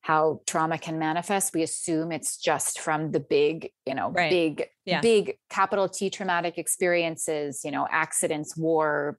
how 0.01 0.41
trauma 0.47 0.79
can 0.79 0.99
manifest 0.99 1.55
we 1.55 1.63
assume 1.63 2.13
it's 2.13 2.37
just 2.37 2.81
from 2.81 3.11
the 3.11 3.21
big 3.21 3.71
you 3.85 3.95
know 3.95 4.11
right. 4.11 4.31
big 4.31 4.65
yeah. 4.85 5.01
big 5.01 5.37
capital 5.51 5.89
t 5.89 6.09
traumatic 6.09 6.57
experiences 6.57 7.63
you 7.65 7.71
know 7.71 7.87
accidents 7.91 8.57
war 8.57 9.19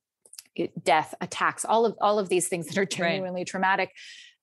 death 0.84 1.14
attacks 1.22 1.66
all 1.66 1.86
of 1.86 1.96
all 2.02 2.20
of 2.20 2.30
these 2.30 2.48
things 2.48 2.68
that 2.68 2.78
are 2.78 2.86
genuinely 3.00 3.42
right. 3.42 3.48
traumatic. 3.48 3.92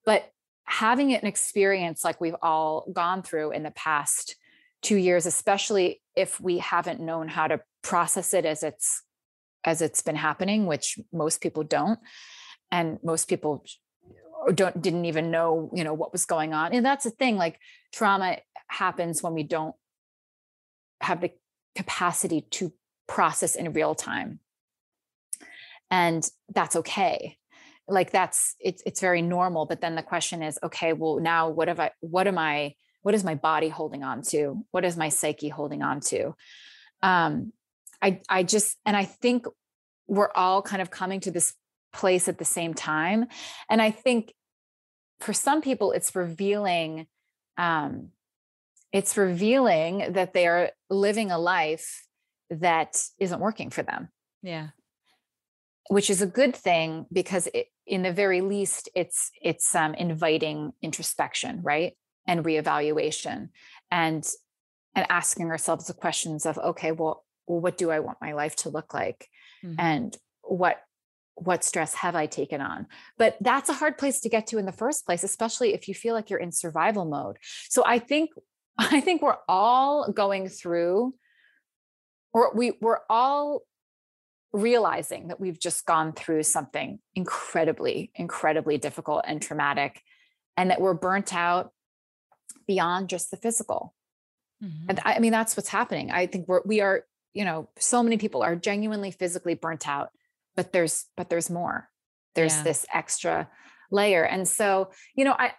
But 0.05 0.29
having 0.65 1.13
an 1.13 1.25
experience 1.25 2.03
like 2.03 2.19
we've 2.19 2.35
all 2.41 2.89
gone 2.91 3.23
through 3.23 3.51
in 3.51 3.63
the 3.63 3.71
past 3.71 4.35
two 4.81 4.97
years 4.97 5.25
especially 5.25 6.01
if 6.15 6.39
we 6.39 6.59
haven't 6.59 6.99
known 6.99 7.27
how 7.27 7.47
to 7.47 7.59
process 7.81 8.33
it 8.33 8.45
as 8.45 8.63
it's 8.63 9.01
as 9.63 9.81
it's 9.81 10.01
been 10.01 10.15
happening 10.15 10.65
which 10.65 10.99
most 11.11 11.41
people 11.41 11.63
don't 11.63 11.99
and 12.71 12.99
most 13.01 13.27
people 13.27 13.65
don't 14.53 14.81
didn't 14.81 15.05
even 15.05 15.31
know 15.31 15.69
you 15.73 15.83
know 15.83 15.93
what 15.93 16.11
was 16.11 16.25
going 16.25 16.53
on. 16.53 16.73
And 16.73 16.85
that's 16.85 17.03
the 17.03 17.11
thing 17.11 17.37
like 17.37 17.59
trauma 17.93 18.37
happens 18.67 19.23
when 19.23 19.33
we 19.33 19.43
don't 19.43 19.75
have 21.01 21.21
the 21.21 21.31
capacity 21.75 22.41
to 22.41 22.73
process 23.07 23.55
in 23.55 23.71
real 23.73 23.95
time 23.95 24.39
and 25.89 26.27
that's 26.53 26.75
okay. 26.75 27.37
Like 27.87 28.11
that's 28.11 28.55
it's 28.59 28.83
it's 28.85 28.99
very 28.99 29.21
normal 29.21 29.65
but 29.65 29.79
then 29.79 29.95
the 29.95 30.03
question 30.03 30.43
is 30.43 30.59
okay 30.61 30.91
well 30.91 31.19
now 31.19 31.47
what 31.47 31.69
have 31.69 31.79
i 31.79 31.91
what 32.01 32.27
am 32.27 32.37
i 32.37 32.75
what 33.01 33.15
is 33.15 33.23
my 33.23 33.35
body 33.35 33.69
holding 33.69 34.03
on 34.03 34.21
to? 34.23 34.65
What 34.71 34.83
is 34.83 34.97
my 34.97 35.07
psyche 35.07 35.47
holding 35.47 35.81
on 35.81 36.01
to? 36.01 36.35
Um 37.01 37.53
i 38.01 38.21
i 38.29 38.43
just 38.43 38.77
and 38.85 38.95
i 38.95 39.05
think 39.05 39.45
we're 40.07 40.31
all 40.35 40.61
kind 40.61 40.81
of 40.81 40.91
coming 40.91 41.19
to 41.21 41.31
this 41.31 41.53
place 41.93 42.27
at 42.27 42.37
the 42.37 42.45
same 42.45 42.73
time 42.73 43.25
and 43.69 43.81
i 43.81 43.89
think 43.89 44.33
for 45.19 45.33
some 45.33 45.61
people 45.61 45.93
it's 45.93 46.15
revealing 46.15 47.07
um 47.57 48.09
it's 48.91 49.17
revealing 49.17 50.13
that 50.13 50.33
they 50.33 50.45
are 50.47 50.71
living 50.89 51.31
a 51.31 51.39
life 51.39 52.05
that 52.49 53.01
isn't 53.19 53.41
working 53.41 53.69
for 53.69 53.83
them. 53.83 54.09
Yeah 54.41 54.69
which 55.89 56.09
is 56.09 56.21
a 56.21 56.27
good 56.27 56.55
thing 56.55 57.05
because 57.11 57.47
it, 57.53 57.67
in 57.85 58.03
the 58.03 58.11
very 58.11 58.41
least 58.41 58.89
it's 58.95 59.31
it's 59.41 59.73
um, 59.75 59.93
inviting 59.95 60.73
introspection 60.81 61.61
right? 61.63 61.93
And 62.27 62.43
reevaluation 62.43 63.49
and 63.89 64.27
and 64.95 65.05
asking 65.09 65.49
ourselves 65.49 65.87
the 65.87 65.93
questions 65.93 66.45
of 66.45 66.57
okay 66.57 66.91
well, 66.91 67.23
well 67.45 67.61
what 67.61 67.77
do 67.77 67.89
i 67.89 67.99
want 67.99 68.17
my 68.21 68.33
life 68.33 68.55
to 68.57 68.69
look 68.69 68.93
like? 68.93 69.29
Mm-hmm. 69.63 69.75
and 69.79 70.17
what 70.43 70.81
what 71.35 71.63
stress 71.63 71.93
have 71.93 72.15
i 72.15 72.25
taken 72.25 72.61
on? 72.61 72.87
But 73.17 73.37
that's 73.41 73.69
a 73.69 73.73
hard 73.73 73.97
place 73.97 74.19
to 74.21 74.29
get 74.29 74.47
to 74.47 74.57
in 74.57 74.65
the 74.65 74.71
first 74.71 75.05
place 75.05 75.23
especially 75.23 75.73
if 75.73 75.87
you 75.87 75.93
feel 75.93 76.13
like 76.13 76.29
you're 76.29 76.39
in 76.39 76.51
survival 76.51 77.05
mode. 77.05 77.37
So 77.69 77.83
i 77.85 77.99
think 77.99 78.31
i 78.77 78.99
think 78.99 79.21
we're 79.21 79.37
all 79.47 80.11
going 80.11 80.49
through 80.49 81.15
or 82.33 82.51
we 82.53 82.73
we're 82.81 82.99
all 83.09 83.63
realizing 84.53 85.27
that 85.27 85.39
we've 85.39 85.59
just 85.59 85.85
gone 85.85 86.13
through 86.13 86.43
something 86.43 86.99
incredibly 87.15 88.11
incredibly 88.15 88.77
difficult 88.77 89.23
and 89.27 89.41
traumatic 89.41 90.01
and 90.55 90.71
that 90.71 90.81
we're 90.81 90.93
burnt 90.93 91.35
out 91.35 91.71
beyond 92.65 93.09
just 93.09 93.31
the 93.31 93.37
physical. 93.37 93.93
Mm-hmm. 94.63 94.89
and 94.89 94.99
I, 95.05 95.19
mean 95.19 95.31
that's 95.31 95.55
what's 95.55 95.69
happening. 95.69 96.09
I 96.09 96.25
think 96.25 96.47
we're 96.47 96.61
we 96.65 96.81
are 96.81 97.05
you 97.33 97.45
know 97.45 97.69
so 97.77 98.01
many 98.01 98.17
people 98.17 98.41
are 98.41 98.55
genuinely 98.55 99.11
physically 99.11 99.53
burnt 99.53 99.87
out 99.87 100.09
but 100.57 100.73
there's 100.73 101.05
but 101.15 101.29
there's 101.29 101.49
more. 101.49 101.89
There's 102.35 102.57
yeah. 102.57 102.63
this 102.63 102.85
extra 102.93 103.47
layer. 103.91 104.25
And 104.25 104.45
so 104.45 104.89
you 105.15 105.23
know 105.23 105.35
i 105.37 105.53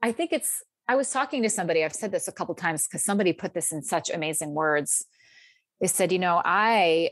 i 0.00 0.12
think 0.12 0.32
it's 0.32 0.62
i 0.86 0.94
was 0.94 1.10
talking 1.10 1.42
to 1.42 1.50
somebody 1.50 1.84
i've 1.84 1.94
said 1.94 2.12
this 2.12 2.28
a 2.28 2.32
couple 2.32 2.54
times 2.54 2.86
because 2.86 3.04
somebody 3.04 3.32
put 3.32 3.52
this 3.54 3.72
in 3.72 3.82
such 3.82 4.10
amazing 4.10 4.54
words. 4.54 5.04
They 5.80 5.88
said 5.88 6.12
you 6.12 6.20
know 6.20 6.40
i 6.44 7.10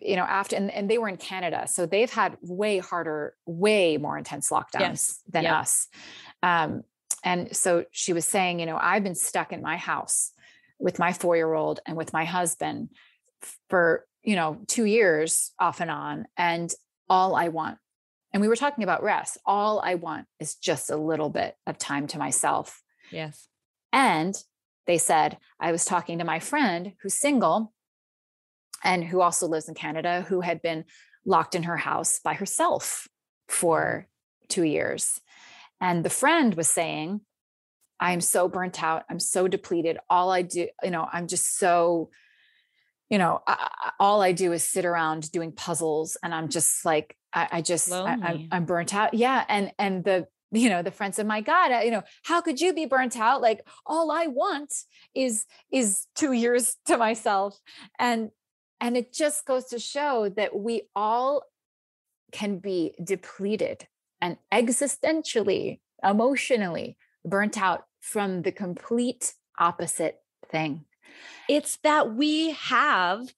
you 0.00 0.16
know 0.16 0.22
after 0.22 0.56
and, 0.56 0.70
and 0.70 0.90
they 0.90 0.98
were 0.98 1.08
in 1.08 1.16
canada 1.16 1.66
so 1.66 1.86
they've 1.86 2.12
had 2.12 2.36
way 2.42 2.78
harder 2.78 3.34
way 3.46 3.96
more 3.96 4.18
intense 4.18 4.50
lockdowns 4.50 4.80
yes. 4.80 5.20
than 5.28 5.44
yep. 5.44 5.54
us 5.54 5.88
um, 6.42 6.82
and 7.24 7.54
so 7.56 7.84
she 7.90 8.12
was 8.12 8.24
saying 8.24 8.60
you 8.60 8.66
know 8.66 8.78
i've 8.80 9.02
been 9.02 9.14
stuck 9.14 9.52
in 9.52 9.62
my 9.62 9.76
house 9.76 10.32
with 10.78 10.98
my 10.98 11.12
four 11.12 11.36
year 11.36 11.52
old 11.54 11.80
and 11.86 11.96
with 11.96 12.12
my 12.12 12.24
husband 12.24 12.90
for 13.68 14.04
you 14.22 14.36
know 14.36 14.58
2 14.68 14.84
years 14.84 15.52
off 15.58 15.80
and 15.80 15.90
on 15.90 16.26
and 16.36 16.72
all 17.08 17.34
i 17.34 17.48
want 17.48 17.78
and 18.32 18.42
we 18.42 18.48
were 18.48 18.56
talking 18.56 18.84
about 18.84 19.02
rest 19.02 19.38
all 19.46 19.80
i 19.80 19.94
want 19.94 20.26
is 20.40 20.56
just 20.56 20.90
a 20.90 20.96
little 20.96 21.30
bit 21.30 21.54
of 21.66 21.78
time 21.78 22.06
to 22.06 22.18
myself 22.18 22.82
yes 23.10 23.48
and 23.92 24.34
they 24.86 24.98
said 24.98 25.38
i 25.58 25.72
was 25.72 25.84
talking 25.84 26.18
to 26.18 26.24
my 26.24 26.38
friend 26.38 26.92
who's 27.02 27.14
single 27.14 27.72
and 28.86 29.04
who 29.04 29.20
also 29.20 29.48
lives 29.48 29.68
in 29.68 29.74
Canada, 29.74 30.24
who 30.28 30.40
had 30.40 30.62
been 30.62 30.84
locked 31.26 31.56
in 31.56 31.64
her 31.64 31.76
house 31.76 32.20
by 32.22 32.34
herself 32.34 33.08
for 33.48 34.06
two 34.48 34.62
years. 34.62 35.20
And 35.80 36.04
the 36.04 36.10
friend 36.10 36.54
was 36.54 36.70
saying, 36.70 37.20
I'm 37.98 38.20
so 38.20 38.48
burnt 38.48 38.82
out. 38.82 39.02
I'm 39.10 39.18
so 39.18 39.48
depleted. 39.48 39.98
All 40.08 40.30
I 40.30 40.42
do, 40.42 40.68
you 40.84 40.90
know, 40.90 41.06
I'm 41.12 41.26
just 41.26 41.58
so, 41.58 42.10
you 43.10 43.18
know, 43.18 43.42
I, 43.46 43.90
all 43.98 44.22
I 44.22 44.32
do 44.32 44.52
is 44.52 44.62
sit 44.62 44.84
around 44.84 45.32
doing 45.32 45.52
puzzles, 45.52 46.16
and 46.22 46.32
I'm 46.34 46.48
just 46.48 46.84
like, 46.84 47.16
I, 47.32 47.48
I 47.52 47.62
just, 47.62 47.90
I, 47.92 48.48
am 48.52 48.66
burnt 48.66 48.94
out. 48.94 49.14
Yeah, 49.14 49.44
and 49.48 49.72
and 49.78 50.04
the, 50.04 50.26
you 50.52 50.68
know, 50.68 50.82
the 50.82 50.90
friend 50.90 51.14
said, 51.14 51.26
"My 51.26 51.40
God, 51.40 51.84
you 51.84 51.90
know, 51.90 52.02
how 52.24 52.40
could 52.40 52.60
you 52.60 52.74
be 52.74 52.86
burnt 52.86 53.16
out? 53.18 53.40
Like, 53.40 53.66
all 53.86 54.10
I 54.10 54.26
want 54.26 54.72
is 55.14 55.46
is 55.72 56.06
two 56.14 56.32
years 56.32 56.76
to 56.86 56.98
myself." 56.98 57.58
And 57.98 58.30
and 58.80 58.96
it 58.96 59.12
just 59.12 59.46
goes 59.46 59.66
to 59.66 59.78
show 59.78 60.28
that 60.36 60.56
we 60.56 60.82
all 60.94 61.42
can 62.32 62.58
be 62.58 62.94
depleted 63.02 63.86
and 64.20 64.36
existentially, 64.52 65.80
emotionally 66.02 66.96
burnt 67.24 67.60
out 67.60 67.84
from 68.00 68.42
the 68.42 68.52
complete 68.52 69.34
opposite 69.58 70.20
thing. 70.50 70.84
It's 71.48 71.76
that 71.82 72.14
we 72.14 72.50
have 72.52 73.32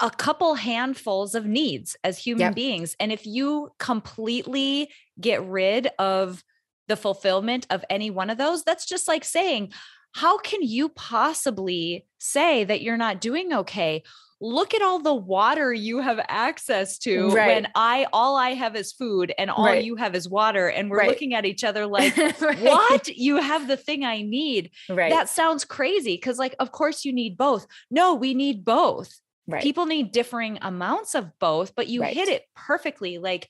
a 0.00 0.10
couple 0.10 0.54
handfuls 0.54 1.34
of 1.34 1.46
needs 1.46 1.96
as 2.02 2.18
human 2.18 2.46
yep. 2.46 2.54
beings. 2.54 2.96
And 2.98 3.12
if 3.12 3.26
you 3.26 3.70
completely 3.78 4.90
get 5.20 5.44
rid 5.44 5.88
of 5.98 6.42
the 6.88 6.96
fulfillment 6.96 7.66
of 7.70 7.84
any 7.88 8.10
one 8.10 8.30
of 8.30 8.38
those, 8.38 8.64
that's 8.64 8.86
just 8.86 9.06
like 9.06 9.24
saying, 9.24 9.72
how 10.14 10.38
can 10.38 10.62
you 10.62 10.88
possibly 10.88 12.06
say 12.18 12.64
that 12.64 12.82
you're 12.82 12.96
not 12.96 13.20
doing 13.20 13.52
okay? 13.52 14.02
look 14.40 14.74
at 14.74 14.82
all 14.82 14.98
the 14.98 15.14
water 15.14 15.72
you 15.72 16.00
have 16.00 16.20
access 16.28 16.98
to 16.98 17.30
right. 17.30 17.46
when 17.46 17.68
I 17.74 18.06
all 18.12 18.36
I 18.36 18.50
have 18.50 18.76
is 18.76 18.92
food 18.92 19.32
and 19.38 19.50
all 19.50 19.64
right. 19.64 19.82
you 19.82 19.96
have 19.96 20.14
is 20.14 20.28
water 20.28 20.68
and 20.68 20.90
we're 20.90 20.98
right. 20.98 21.08
looking 21.08 21.34
at 21.34 21.46
each 21.46 21.64
other 21.64 21.86
like 21.86 22.14
what 22.60 23.08
you 23.08 23.36
have 23.36 23.68
the 23.68 23.76
thing 23.76 24.04
I 24.04 24.22
need 24.22 24.70
right 24.90 25.10
that 25.10 25.28
sounds 25.28 25.64
crazy 25.64 26.18
cuz 26.18 26.38
like 26.38 26.54
of 26.58 26.72
course 26.72 27.04
you 27.04 27.12
need 27.12 27.38
both 27.38 27.66
no 27.90 28.14
we 28.14 28.34
need 28.34 28.64
both 28.64 29.20
right. 29.46 29.62
people 29.62 29.86
need 29.86 30.12
differing 30.12 30.58
amounts 30.60 31.14
of 31.14 31.38
both 31.38 31.74
but 31.74 31.88
you 31.88 32.02
hit 32.02 32.28
it 32.28 32.44
perfectly 32.54 33.18
like 33.18 33.48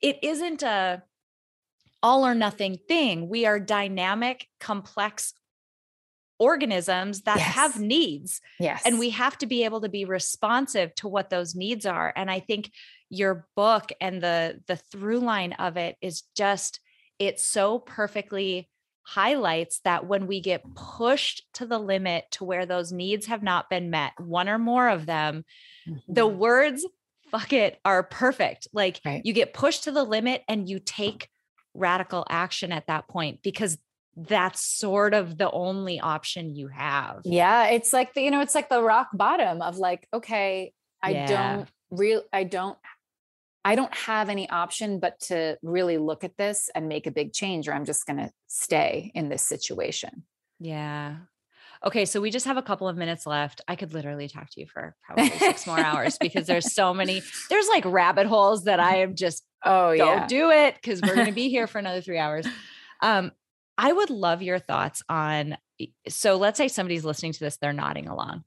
it 0.00 0.18
isn't 0.22 0.62
a 0.62 1.02
all 2.02 2.26
or 2.26 2.34
nothing 2.34 2.78
thing 2.88 3.28
we 3.28 3.44
are 3.44 3.60
dynamic 3.60 4.46
complex 4.60 5.34
organisms 6.42 7.22
that 7.22 7.38
yes. 7.38 7.54
have 7.54 7.80
needs. 7.80 8.40
Yes. 8.58 8.82
And 8.84 8.98
we 8.98 9.10
have 9.10 9.38
to 9.38 9.46
be 9.46 9.64
able 9.64 9.80
to 9.82 9.88
be 9.88 10.04
responsive 10.04 10.92
to 10.96 11.06
what 11.06 11.30
those 11.30 11.54
needs 11.54 11.86
are. 11.86 12.12
And 12.16 12.28
I 12.28 12.40
think 12.40 12.72
your 13.10 13.46
book 13.54 13.92
and 14.00 14.20
the 14.20 14.60
the 14.66 14.76
through 14.76 15.20
line 15.20 15.52
of 15.52 15.76
it 15.76 15.96
is 16.02 16.24
just 16.36 16.80
it 17.20 17.38
so 17.38 17.78
perfectly 17.78 18.68
highlights 19.04 19.80
that 19.84 20.06
when 20.06 20.26
we 20.26 20.40
get 20.40 20.62
pushed 20.74 21.44
to 21.54 21.66
the 21.66 21.78
limit 21.78 22.24
to 22.32 22.44
where 22.44 22.66
those 22.66 22.90
needs 22.90 23.26
have 23.26 23.42
not 23.42 23.70
been 23.70 23.90
met, 23.90 24.12
one 24.18 24.48
or 24.48 24.58
more 24.58 24.88
of 24.88 25.06
them, 25.06 25.44
mm-hmm. 25.88 26.12
the 26.12 26.26
words 26.26 26.84
fuck 27.30 27.52
it 27.52 27.78
are 27.84 28.02
perfect. 28.02 28.66
Like 28.72 29.00
right. 29.04 29.22
you 29.24 29.32
get 29.32 29.54
pushed 29.54 29.84
to 29.84 29.92
the 29.92 30.04
limit 30.04 30.42
and 30.48 30.68
you 30.68 30.80
take 30.80 31.28
radical 31.74 32.26
action 32.28 32.72
at 32.72 32.88
that 32.88 33.08
point 33.08 33.40
because 33.42 33.78
that's 34.16 34.60
sort 34.60 35.14
of 35.14 35.38
the 35.38 35.50
only 35.50 36.00
option 36.00 36.54
you 36.54 36.68
have. 36.68 37.20
Yeah, 37.24 37.68
it's 37.68 37.92
like 37.92 38.14
the 38.14 38.22
you 38.22 38.30
know 38.30 38.40
it's 38.40 38.54
like 38.54 38.68
the 38.68 38.82
rock 38.82 39.08
bottom 39.12 39.62
of 39.62 39.78
like 39.78 40.06
okay, 40.12 40.72
I 41.02 41.10
yeah. 41.10 41.26
don't 41.26 41.68
real 41.90 42.22
I 42.32 42.44
don't 42.44 42.78
I 43.64 43.74
don't 43.74 43.94
have 43.94 44.28
any 44.28 44.48
option 44.50 44.98
but 44.98 45.20
to 45.20 45.56
really 45.62 45.98
look 45.98 46.24
at 46.24 46.36
this 46.36 46.68
and 46.74 46.88
make 46.88 47.06
a 47.06 47.10
big 47.10 47.32
change 47.32 47.68
or 47.68 47.74
I'm 47.74 47.84
just 47.84 48.06
going 48.06 48.16
to 48.18 48.30
stay 48.48 49.12
in 49.14 49.28
this 49.28 49.42
situation. 49.42 50.24
Yeah. 50.58 51.16
Okay, 51.84 52.04
so 52.04 52.20
we 52.20 52.30
just 52.30 52.46
have 52.46 52.56
a 52.56 52.62
couple 52.62 52.88
of 52.88 52.96
minutes 52.96 53.26
left. 53.26 53.60
I 53.66 53.74
could 53.74 53.92
literally 53.92 54.28
talk 54.28 54.48
to 54.50 54.60
you 54.60 54.66
for 54.66 54.94
probably 55.02 55.30
six 55.30 55.66
more 55.66 55.80
hours 55.80 56.16
because 56.20 56.46
there's 56.46 56.72
so 56.72 56.94
many, 56.94 57.22
there's 57.50 57.66
like 57.68 57.84
rabbit 57.84 58.26
holes 58.26 58.64
that 58.64 58.78
I 58.78 58.98
am 58.98 59.16
just, 59.16 59.44
oh, 59.64 59.90
yeah. 59.90 60.04
Don't 60.04 60.28
do 60.28 60.50
it 60.50 60.76
because 60.76 61.00
we're 61.02 61.14
going 61.14 61.26
to 61.26 61.32
be 61.32 61.48
here 61.48 61.66
for 61.68 61.78
another 61.78 62.00
three 62.00 62.18
hours. 62.18 62.46
Um, 63.00 63.32
I 63.82 63.92
would 63.92 64.10
love 64.10 64.42
your 64.42 64.60
thoughts 64.60 65.02
on 65.08 65.56
so 66.08 66.36
let's 66.36 66.56
say 66.56 66.68
somebody's 66.68 67.04
listening 67.04 67.32
to 67.32 67.40
this, 67.40 67.56
they're 67.56 67.72
nodding 67.72 68.06
along. 68.06 68.44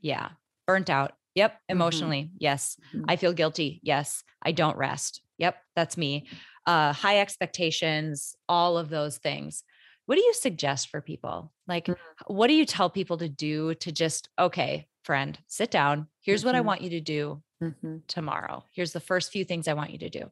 Yeah. 0.00 0.30
Burnt 0.66 0.88
out. 0.88 1.12
Yep. 1.34 1.52
Mm-hmm. 1.52 1.72
Emotionally. 1.72 2.22
Mm-hmm. 2.22 2.36
Yes. 2.38 2.78
Mm-hmm. 2.94 3.04
I 3.06 3.16
feel 3.16 3.34
guilty. 3.34 3.80
Yes. 3.82 4.24
I 4.42 4.52
don't 4.52 4.78
rest. 4.78 5.20
Yep. 5.36 5.56
That's 5.76 5.98
me. 5.98 6.26
Uh, 6.66 6.94
high 6.94 7.20
expectations, 7.20 8.34
all 8.48 8.78
of 8.78 8.88
those 8.88 9.18
things. 9.18 9.62
What 10.06 10.16
do 10.16 10.22
you 10.22 10.32
suggest 10.32 10.88
for 10.88 11.02
people? 11.02 11.52
Like, 11.66 11.84
mm-hmm. 11.84 12.34
what 12.34 12.46
do 12.46 12.54
you 12.54 12.64
tell 12.64 12.88
people 12.88 13.18
to 13.18 13.28
do 13.28 13.74
to 13.74 13.92
just, 13.92 14.30
okay, 14.38 14.86
friend, 15.04 15.38
sit 15.48 15.70
down. 15.70 16.08
Here's 16.22 16.46
what 16.46 16.54
I 16.54 16.58
mm-hmm. 16.58 16.66
want 16.66 16.80
you 16.80 16.90
to 16.90 17.00
do 17.00 17.42
mm-hmm. 17.62 17.96
tomorrow. 18.06 18.64
Here's 18.72 18.92
the 18.92 19.00
first 19.00 19.32
few 19.32 19.44
things 19.44 19.68
I 19.68 19.74
want 19.74 19.90
you 19.90 19.98
to 19.98 20.08
do. 20.08 20.30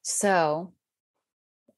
So, 0.00 0.72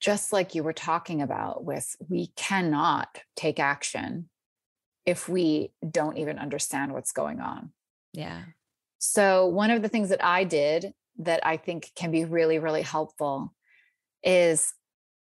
just 0.05 0.35
like 0.35 0.55
you 0.55 0.63
were 0.63 0.75
talking 0.75 1.23
about 1.23 1.65
with 1.65 1.97
we 2.11 2.27
cannot 2.37 3.21
take 3.37 3.59
action 3.59 4.29
if 5.07 5.31
we 5.31 5.73
don't 5.91 6.19
even 6.19 6.39
understand 6.39 6.93
what's 6.93 7.13
going 7.13 7.41
on. 7.41 7.73
Yeah. 8.13 8.43
So 8.99 9.47
one 9.47 9.71
of 9.71 9.81
the 9.81 9.89
things 9.89 10.11
that 10.11 10.23
I 10.23 10.45
did 10.45 10.93
that 11.21 11.41
I 11.47 11.57
think 11.57 11.91
can 11.97 12.11
be 12.11 12.27
really 12.27 12.59
really 12.59 12.83
helpful 12.83 13.55
is 14.23 14.75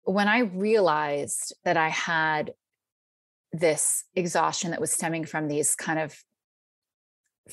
when 0.03 0.27
I 0.27 0.41
realized 0.41 1.55
that 1.65 1.77
I 1.77 1.91
had 1.91 2.53
this 3.53 4.05
exhaustion 4.17 4.73
that 4.73 4.81
was 4.81 4.91
stemming 4.91 5.25
from 5.25 5.47
these 5.47 5.77
kind 5.77 6.01
of 6.01 6.19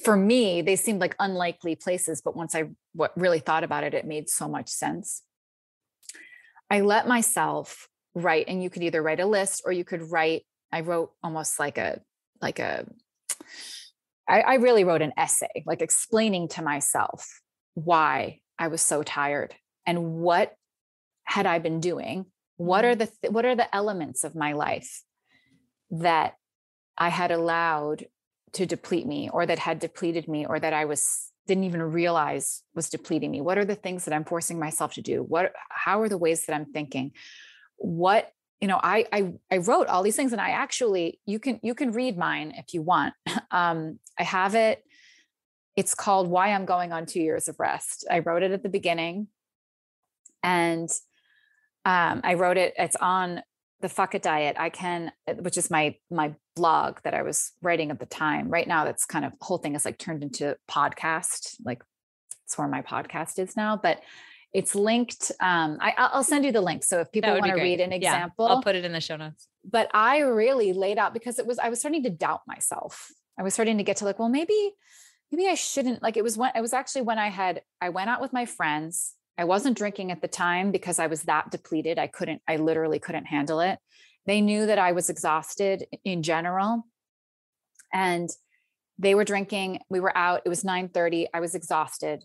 for 0.03 0.17
me 0.17 0.63
they 0.63 0.75
seemed 0.75 1.01
like 1.01 1.15
unlikely 1.19 1.75
places 1.75 2.21
but 2.21 2.35
once 2.35 2.55
I 2.55 2.69
what 2.93 3.11
really 3.15 3.39
thought 3.39 3.63
about 3.63 3.83
it 3.83 3.93
it 3.93 4.07
made 4.07 4.27
so 4.27 4.47
much 4.47 4.69
sense 4.69 5.21
I 6.71 6.79
let 6.79 7.05
myself 7.05 7.89
write, 8.15 8.45
and 8.47 8.63
you 8.63 8.69
could 8.69 8.81
either 8.81 9.03
write 9.03 9.19
a 9.19 9.25
list 9.25 9.63
or 9.65 9.73
you 9.73 9.83
could 9.83 10.09
write, 10.09 10.43
I 10.71 10.79
wrote 10.81 11.11
almost 11.21 11.59
like 11.59 11.77
a, 11.77 11.99
like 12.41 12.59
a, 12.59 12.85
I, 14.27 14.39
I 14.39 14.53
really 14.55 14.85
wrote 14.85 15.01
an 15.01 15.11
essay, 15.17 15.63
like 15.65 15.81
explaining 15.81 16.47
to 16.49 16.61
myself 16.61 17.27
why 17.73 18.39
I 18.57 18.69
was 18.69 18.81
so 18.81 19.03
tired 19.03 19.53
and 19.85 20.13
what 20.13 20.53
had 21.25 21.45
I 21.45 21.59
been 21.59 21.81
doing? 21.81 22.27
What 22.55 22.85
are 22.85 22.91
mm-hmm. 22.91 22.99
the, 22.99 23.11
th- 23.21 23.33
what 23.33 23.45
are 23.45 23.55
the 23.55 23.75
elements 23.75 24.23
of 24.23 24.33
my 24.33 24.53
life 24.53 25.03
that 25.89 26.35
I 26.97 27.09
had 27.09 27.31
allowed 27.31 28.05
to 28.53 28.65
deplete 28.65 29.05
me 29.05 29.29
or 29.31 29.45
that 29.45 29.59
had 29.59 29.79
depleted 29.79 30.29
me 30.29 30.45
or 30.45 30.57
that 30.57 30.71
I 30.71 30.85
was 30.85 31.30
didn't 31.47 31.63
even 31.63 31.81
realize 31.81 32.63
was 32.75 32.89
depleting 32.89 33.31
me? 33.31 33.41
What 33.41 33.57
are 33.57 33.65
the 33.65 33.75
things 33.75 34.05
that 34.05 34.13
I'm 34.13 34.25
forcing 34.25 34.59
myself 34.59 34.93
to 34.93 35.01
do? 35.01 35.23
What 35.23 35.53
how 35.69 36.01
are 36.01 36.09
the 36.09 36.17
ways 36.17 36.45
that 36.45 36.55
I'm 36.55 36.65
thinking? 36.65 37.11
What 37.77 38.31
you 38.59 38.67
know, 38.67 38.79
I 38.81 39.05
I 39.11 39.33
I 39.51 39.57
wrote 39.57 39.87
all 39.87 40.03
these 40.03 40.15
things 40.15 40.31
and 40.31 40.41
I 40.41 40.51
actually 40.51 41.19
you 41.25 41.39
can 41.39 41.59
you 41.63 41.73
can 41.73 41.91
read 41.91 42.17
mine 42.17 42.53
if 42.55 42.73
you 42.73 42.81
want. 42.81 43.13
Um, 43.53 43.99
I 44.17 44.23
have 44.23 44.55
it. 44.55 44.81
It's 45.75 45.93
called 45.93 46.29
Why 46.29 46.53
I'm 46.53 46.63
Going 46.63 46.93
on 46.93 47.05
Two 47.05 47.19
Years 47.19 47.49
of 47.49 47.59
Rest. 47.59 48.07
I 48.09 48.19
wrote 48.19 48.43
it 48.43 48.51
at 48.51 48.63
the 48.63 48.69
beginning, 48.69 49.27
and 50.41 50.89
um, 51.83 52.21
I 52.23 52.35
wrote 52.35 52.57
it. 52.57 52.73
It's 52.77 52.95
on 52.95 53.41
the 53.81 53.89
fuck 53.89 54.15
it 54.15 54.21
diet 54.21 54.55
i 54.59 54.69
can 54.69 55.11
uh, 55.27 55.33
which 55.33 55.57
is 55.57 55.69
my 55.69 55.95
my 56.09 56.33
blog 56.55 56.99
that 57.03 57.13
i 57.13 57.21
was 57.21 57.51
writing 57.61 57.91
at 57.91 57.99
the 57.99 58.05
time. 58.05 58.49
Right 58.49 58.67
now 58.67 58.85
that's 58.85 59.05
kind 59.05 59.25
of 59.25 59.33
whole 59.41 59.57
thing 59.57 59.75
is 59.75 59.85
like 59.85 59.97
turned 59.97 60.23
into 60.23 60.57
podcast 60.69 61.55
like 61.63 61.81
it's 62.45 62.57
where 62.57 62.67
my 62.67 62.81
podcast 62.81 63.39
is 63.39 63.55
now 63.55 63.77
but 63.77 64.01
it's 64.53 64.75
linked 64.75 65.31
um 65.39 65.77
I, 65.79 66.09
will 66.13 66.23
send 66.23 66.45
you 66.45 66.51
the 66.51 66.61
link. 66.61 66.83
So 66.83 66.99
if 66.99 67.11
people 67.11 67.31
want 67.31 67.45
to 67.45 67.53
read 67.53 67.79
an 67.79 67.93
example 67.93 68.47
yeah, 68.47 68.55
i'll 68.55 68.63
put 68.63 68.75
it 68.75 68.85
in 68.85 68.91
the 68.91 69.01
show 69.01 69.15
notes. 69.17 69.47
But 69.63 69.89
i 69.93 70.19
really 70.19 70.73
laid 70.73 70.97
out 70.97 71.13
because 71.13 71.39
it 71.39 71.47
was 71.47 71.59
i 71.59 71.69
was 71.69 71.79
starting 71.79 72.03
to 72.03 72.09
doubt 72.09 72.41
myself. 72.47 73.11
I 73.39 73.43
was 73.43 73.53
starting 73.53 73.77
to 73.77 73.83
get 73.83 73.97
to 73.97 74.05
like 74.05 74.19
well 74.19 74.29
maybe 74.29 74.73
maybe 75.31 75.47
i 75.47 75.55
shouldn't 75.55 76.03
like 76.03 76.17
it 76.17 76.23
was 76.23 76.37
when 76.37 76.51
it 76.55 76.61
was 76.61 76.73
actually 76.73 77.03
when 77.03 77.17
i 77.17 77.29
had 77.29 77.61
i 77.79 77.89
went 77.89 78.09
out 78.09 78.21
with 78.21 78.33
my 78.33 78.45
friends 78.45 79.13
I 79.37 79.45
wasn't 79.45 79.77
drinking 79.77 80.11
at 80.11 80.21
the 80.21 80.27
time 80.27 80.71
because 80.71 80.99
I 80.99 81.07
was 81.07 81.23
that 81.23 81.51
depleted. 81.51 81.97
I 81.97 82.07
couldn't, 82.07 82.41
I 82.47 82.57
literally 82.57 82.99
couldn't 82.99 83.25
handle 83.25 83.59
it. 83.59 83.79
They 84.25 84.41
knew 84.41 84.65
that 84.67 84.79
I 84.79 84.91
was 84.91 85.09
exhausted 85.09 85.85
in 86.03 86.21
general. 86.21 86.83
And 87.93 88.29
they 88.99 89.15
were 89.15 89.23
drinking. 89.23 89.79
We 89.89 89.99
were 89.99 90.15
out. 90.15 90.41
It 90.45 90.49
was 90.49 90.63
9:30. 90.63 91.27
I 91.33 91.39
was 91.39 91.55
exhausted 91.55 92.23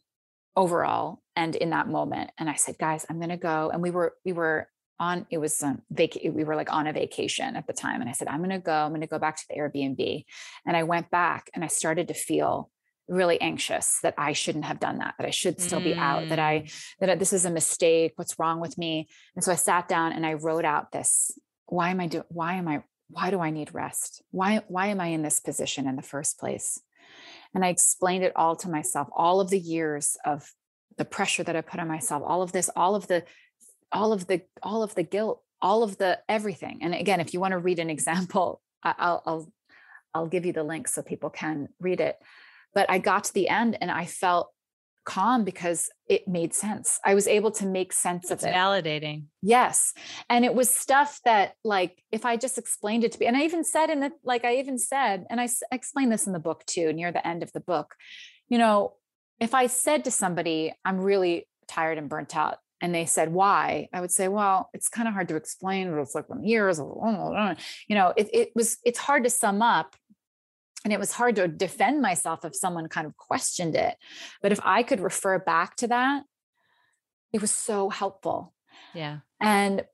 overall 0.57 1.23
and 1.35 1.55
in 1.57 1.71
that 1.71 1.89
moment. 1.89 2.31
And 2.39 2.49
I 2.51 2.55
said, 2.55 2.77
guys, 2.79 3.07
I'm 3.09 3.21
gonna 3.21 3.37
go. 3.37 3.71
And 3.71 3.83
we 3.83 3.91
were, 3.91 4.15
we 4.25 4.33
were 4.33 4.69
on, 4.99 5.27
it 5.31 5.39
was 5.39 5.63
um, 5.63 5.83
vac- 5.91 6.19
we 6.25 6.45
were 6.45 6.57
like 6.57 6.73
on 6.73 6.87
a 6.87 6.93
vacation 6.93 7.57
at 7.57 7.67
the 7.67 7.73
time. 7.73 8.01
And 8.01 8.09
I 8.09 8.13
said, 8.13 8.29
I'm 8.29 8.41
gonna 8.41 8.59
go, 8.59 8.73
I'm 8.73 8.93
gonna 8.93 9.07
go 9.07 9.19
back 9.19 9.37
to 9.37 9.45
the 9.49 9.57
Airbnb. 9.57 10.25
And 10.67 10.77
I 10.77 10.83
went 10.85 11.11
back 11.11 11.51
and 11.55 11.63
I 11.65 11.69
started 11.69 12.09
to 12.09 12.15
feel 12.15 12.71
really 13.09 13.41
anxious 13.41 14.01
that 14.03 14.15
I 14.19 14.33
shouldn't 14.33 14.65
have 14.65 14.81
done 14.81 14.99
that, 14.99 15.15
that 15.19 15.27
I 15.27 15.31
should 15.31 15.61
still 15.61 15.81
be 15.81 15.95
out, 15.95 16.29
that 16.29 16.39
I, 16.39 16.61
mm. 16.61 16.73
that 17.01 17.19
this 17.19 17.33
is 17.33 17.45
a 17.45 17.51
mistake. 17.51 18.13
What's 18.17 18.39
wrong 18.39 18.61
with 18.61 18.77
me? 18.77 19.09
And 19.35 19.45
so 19.45 19.53
I 19.53 19.57
sat 19.57 19.89
down 19.89 20.13
and 20.13 20.27
I 20.27 20.35
wrote 20.35 20.65
out 20.65 20.93
this, 20.93 21.31
why 21.67 21.91
am 21.91 22.01
I 22.01 22.07
doing, 22.07 22.25
why 22.29 22.55
am 22.55 22.69
I, 22.69 22.83
why 23.09 23.31
do 23.31 23.41
I 23.41 23.51
need 23.51 23.75
rest? 23.75 24.23
Why, 24.31 24.63
why 24.69 24.89
am 24.89 25.01
I 25.01 25.09
in 25.09 25.23
this 25.23 25.41
position 25.41 25.87
in 25.87 25.97
the 25.97 26.03
first 26.03 26.39
place? 26.39 26.81
And 27.55 27.65
I 27.65 27.69
explained 27.69 28.25
it 28.25 28.33
all 28.35 28.57
to 28.57 28.69
myself, 28.69 29.09
all 29.15 29.41
of 29.41 29.51
the 29.51 29.59
years 29.59 30.17
of 30.25 30.53
the 30.99 31.05
pressure 31.05 31.45
that 31.45 31.57
I 31.57 31.61
put 31.61 31.81
on 31.81 31.89
myself, 31.89 32.23
all 32.27 32.43
of 32.43 32.53
this, 32.53 32.69
all 32.75 32.95
of 32.95 33.07
the, 33.07 33.25
all 33.93 34.13
of 34.13 34.27
the, 34.27 34.43
all 34.63 34.83
of 34.83 34.95
the 34.95 35.05
guilt, 35.05 35.43
all 35.63 35.83
of 35.83 35.99
the 35.99 36.19
everything. 36.29 36.81
And 36.83 36.95
again, 36.95 37.21
if 37.21 37.33
you 37.33 37.41
want 37.41 37.53
to 37.53 37.59
read 37.59 37.79
an 37.79 37.91
example, 37.97 38.61
I'll, 38.83 39.23
I'll, 39.25 39.53
I'll 40.13 40.27
give 40.27 40.47
you 40.47 40.53
the 40.53 40.65
link 40.65 40.89
so 40.89 41.03
people 41.03 41.31
can 41.31 41.69
read 41.79 42.01
it 42.01 42.17
but 42.77 42.91
I 42.91 42.99
got 42.99 43.25
to 43.25 43.35
the 43.35 43.49
end 43.49 43.79
and 43.81 43.91
I 43.91 44.05
felt 44.05 44.53
calm 45.07 45.45
because 45.45 45.89
it 46.11 46.29
made 46.29 46.53
sense. 46.53 47.01
I 47.03 47.15
was 47.15 47.27
able 47.27 47.51
to 47.53 47.65
make 47.65 47.95
sense 47.95 48.31
it's 48.31 48.45
of 48.45 48.51
it. 48.51 48.55
Validating. 48.55 49.25
Yes. 49.41 49.95
And 50.29 50.45
it 50.45 50.55
was 50.55 50.69
stuff 50.69 51.21
that 51.25 51.55
like 51.65 52.03
if 52.13 52.27
I 52.27 52.37
just 52.37 52.59
explained 52.59 53.03
it 53.03 53.13
to 53.13 53.19
me 53.19 53.25
and 53.27 53.37
I 53.37 53.45
even 53.45 53.65
said 53.65 53.89
in 53.89 54.01
the 54.01 54.13
like 54.25 54.45
I 54.45 54.57
even 54.57 54.79
said 54.79 55.25
and 55.31 55.41
I 55.41 55.49
explained 55.73 56.13
this 56.13 56.27
in 56.27 56.35
the 56.35 56.39
book 56.39 56.67
too 56.67 56.93
near 56.93 57.11
the 57.11 57.27
end 57.27 57.43
of 57.43 57.51
the 57.53 57.61
book. 57.61 57.95
You 58.51 58.59
know, 58.59 58.93
if 59.41 59.55
I 59.55 59.69
said 59.69 60.05
to 60.05 60.11
somebody 60.11 60.75
I'm 60.85 61.01
really 61.01 61.49
tired 61.67 61.97
and 61.97 62.11
burnt 62.11 62.37
out 62.37 62.59
and 62.81 62.95
they 62.95 63.07
said 63.07 63.33
why 63.33 63.89
i 63.93 64.01
would 64.01 64.11
say 64.11 64.29
well 64.29 64.69
it's 64.75 64.89
kind 64.89 65.09
of 65.09 65.15
hard 65.15 65.29
to 65.29 65.37
explain 65.37 65.89
it's 65.99 66.15
like 66.15 66.27
years 66.43 66.79
you 66.79 67.95
know 67.95 68.13
it, 68.17 68.29
it 68.33 68.51
was 68.55 68.79
it's 68.85 68.99
hard 68.99 69.25
to 69.25 69.31
sum 69.31 69.63
up 69.63 69.97
and 70.85 70.93
it 70.93 71.01
was 71.01 71.13
hard 71.13 71.37
to 71.37 71.49
defend 71.49 72.01
myself 72.01 72.45
if 72.45 72.55
someone 72.55 72.89
kind 72.89 73.07
of 73.07 73.17
questioned 73.17 73.75
it. 73.75 73.97
But 74.43 74.53
if 74.53 74.61
i 74.63 74.83
could 74.83 75.01
refer 75.01 75.39
back 75.39 75.77
to 75.77 75.89
that 75.89 76.25
it 77.33 77.41
was 77.41 77.51
so 77.51 77.91
helpful. 77.91 78.55
Yeah. 78.95 79.19
And 79.41 79.85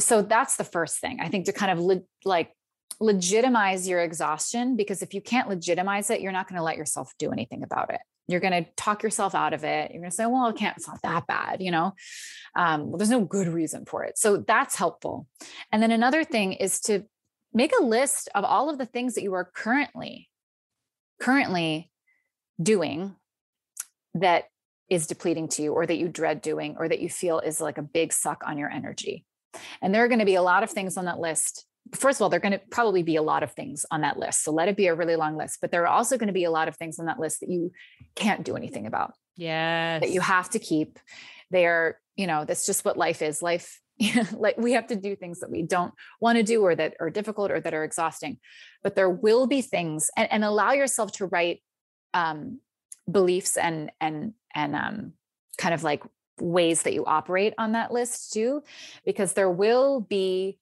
so 0.00 0.22
that's 0.22 0.56
the 0.56 0.64
first 0.64 0.98
thing 1.00 1.18
i 1.20 1.28
think 1.28 1.46
to 1.46 1.52
kind 1.52 1.70
of 1.70 1.78
le- 1.78 2.02
like 2.24 2.52
legitimize 3.00 3.88
your 3.88 4.00
exhaustion 4.00 4.76
because 4.76 5.02
if 5.02 5.14
you 5.14 5.20
can't 5.20 5.48
legitimize 5.48 6.10
it 6.10 6.20
you're 6.20 6.32
not 6.32 6.48
going 6.48 6.56
to 6.56 6.62
let 6.62 6.76
yourself 6.76 7.12
do 7.18 7.32
anything 7.32 7.62
about 7.62 7.92
it. 7.92 8.00
You're 8.28 8.40
going 8.40 8.64
to 8.64 8.70
talk 8.76 9.02
yourself 9.02 9.34
out 9.34 9.52
of 9.52 9.64
it. 9.64 9.90
You're 9.90 10.00
going 10.00 10.10
to 10.10 10.16
say 10.16 10.26
well 10.26 10.48
it 10.48 10.56
can't 10.56 10.76
it's 10.76 10.88
not 10.88 11.02
that 11.02 11.26
bad 11.26 11.60
you 11.60 11.70
know? 11.70 11.94
Um, 12.56 12.88
well 12.88 12.98
there's 12.98 13.10
no 13.10 13.24
good 13.24 13.48
reason 13.48 13.84
for 13.84 14.04
it. 14.04 14.18
So 14.18 14.38
that's 14.38 14.76
helpful. 14.76 15.26
And 15.70 15.82
then 15.82 15.90
another 15.90 16.24
thing 16.24 16.52
is 16.52 16.80
to 16.82 17.04
make 17.54 17.72
a 17.78 17.82
list 17.82 18.28
of 18.34 18.44
all 18.44 18.70
of 18.70 18.78
the 18.78 18.86
things 18.86 19.14
that 19.14 19.22
you 19.22 19.34
are 19.34 19.44
currently 19.44 20.28
currently 21.20 21.90
doing 22.60 23.14
that 24.14 24.44
is 24.88 25.06
depleting 25.06 25.48
to 25.48 25.62
you 25.62 25.72
or 25.72 25.86
that 25.86 25.96
you 25.96 26.08
dread 26.08 26.42
doing 26.42 26.76
or 26.78 26.88
that 26.88 27.00
you 27.00 27.08
feel 27.08 27.38
is 27.38 27.60
like 27.60 27.78
a 27.78 27.82
big 27.82 28.12
suck 28.12 28.42
on 28.46 28.58
your 28.58 28.68
energy 28.68 29.24
and 29.80 29.94
there 29.94 30.04
are 30.04 30.08
going 30.08 30.18
to 30.18 30.24
be 30.24 30.34
a 30.34 30.42
lot 30.42 30.62
of 30.62 30.70
things 30.70 30.96
on 30.96 31.04
that 31.04 31.18
list 31.18 31.66
first 31.94 32.18
of 32.18 32.22
all, 32.22 32.28
there 32.28 32.38
are 32.38 32.40
going 32.40 32.52
to 32.52 32.60
probably 32.70 33.02
be 33.02 33.16
a 33.16 33.22
lot 33.22 33.42
of 33.42 33.52
things 33.52 33.84
on 33.90 34.02
that 34.02 34.18
list. 34.18 34.44
So 34.44 34.52
let 34.52 34.68
it 34.68 34.76
be 34.76 34.86
a 34.86 34.94
really 34.94 35.16
long 35.16 35.36
list. 35.36 35.58
But 35.60 35.70
there 35.70 35.82
are 35.82 35.88
also 35.88 36.16
going 36.16 36.28
to 36.28 36.32
be 36.32 36.44
a 36.44 36.50
lot 36.50 36.68
of 36.68 36.76
things 36.76 36.98
on 36.98 37.06
that 37.06 37.18
list 37.18 37.40
that 37.40 37.50
you 37.50 37.72
can't 38.14 38.44
do 38.44 38.56
anything 38.56 38.86
about. 38.86 39.14
Yes. 39.36 40.00
That 40.00 40.10
you 40.10 40.20
have 40.20 40.50
to 40.50 40.58
keep. 40.58 40.98
They 41.50 41.66
are, 41.66 41.98
you 42.16 42.26
know, 42.26 42.44
that's 42.44 42.66
just 42.66 42.84
what 42.84 42.96
life 42.96 43.20
is. 43.20 43.42
Life 43.42 43.80
like 44.32 44.56
we 44.56 44.72
have 44.72 44.86
to 44.88 44.96
do 44.96 45.14
things 45.16 45.40
that 45.40 45.50
we 45.50 45.62
don't 45.62 45.94
want 46.20 46.36
to 46.36 46.42
do 46.42 46.62
or 46.62 46.74
that 46.74 46.94
are 47.00 47.10
difficult 47.10 47.50
or 47.50 47.60
that 47.60 47.74
are 47.74 47.84
exhausting. 47.84 48.38
But 48.82 48.96
there 48.96 49.10
will 49.10 49.46
be 49.46 49.62
things 49.62 50.10
and, 50.16 50.30
and 50.32 50.44
allow 50.44 50.72
yourself 50.72 51.12
to 51.12 51.26
write 51.26 51.62
um, 52.14 52.60
beliefs 53.10 53.56
and 53.56 53.90
and 54.00 54.34
and 54.54 54.76
um, 54.76 55.12
kind 55.58 55.74
of 55.74 55.82
like 55.82 56.02
ways 56.40 56.82
that 56.82 56.94
you 56.94 57.04
operate 57.04 57.54
on 57.58 57.72
that 57.72 57.92
list 57.92 58.32
too 58.32 58.62
because 59.04 59.34
there 59.34 59.50
will 59.50 60.00
be 60.00 60.58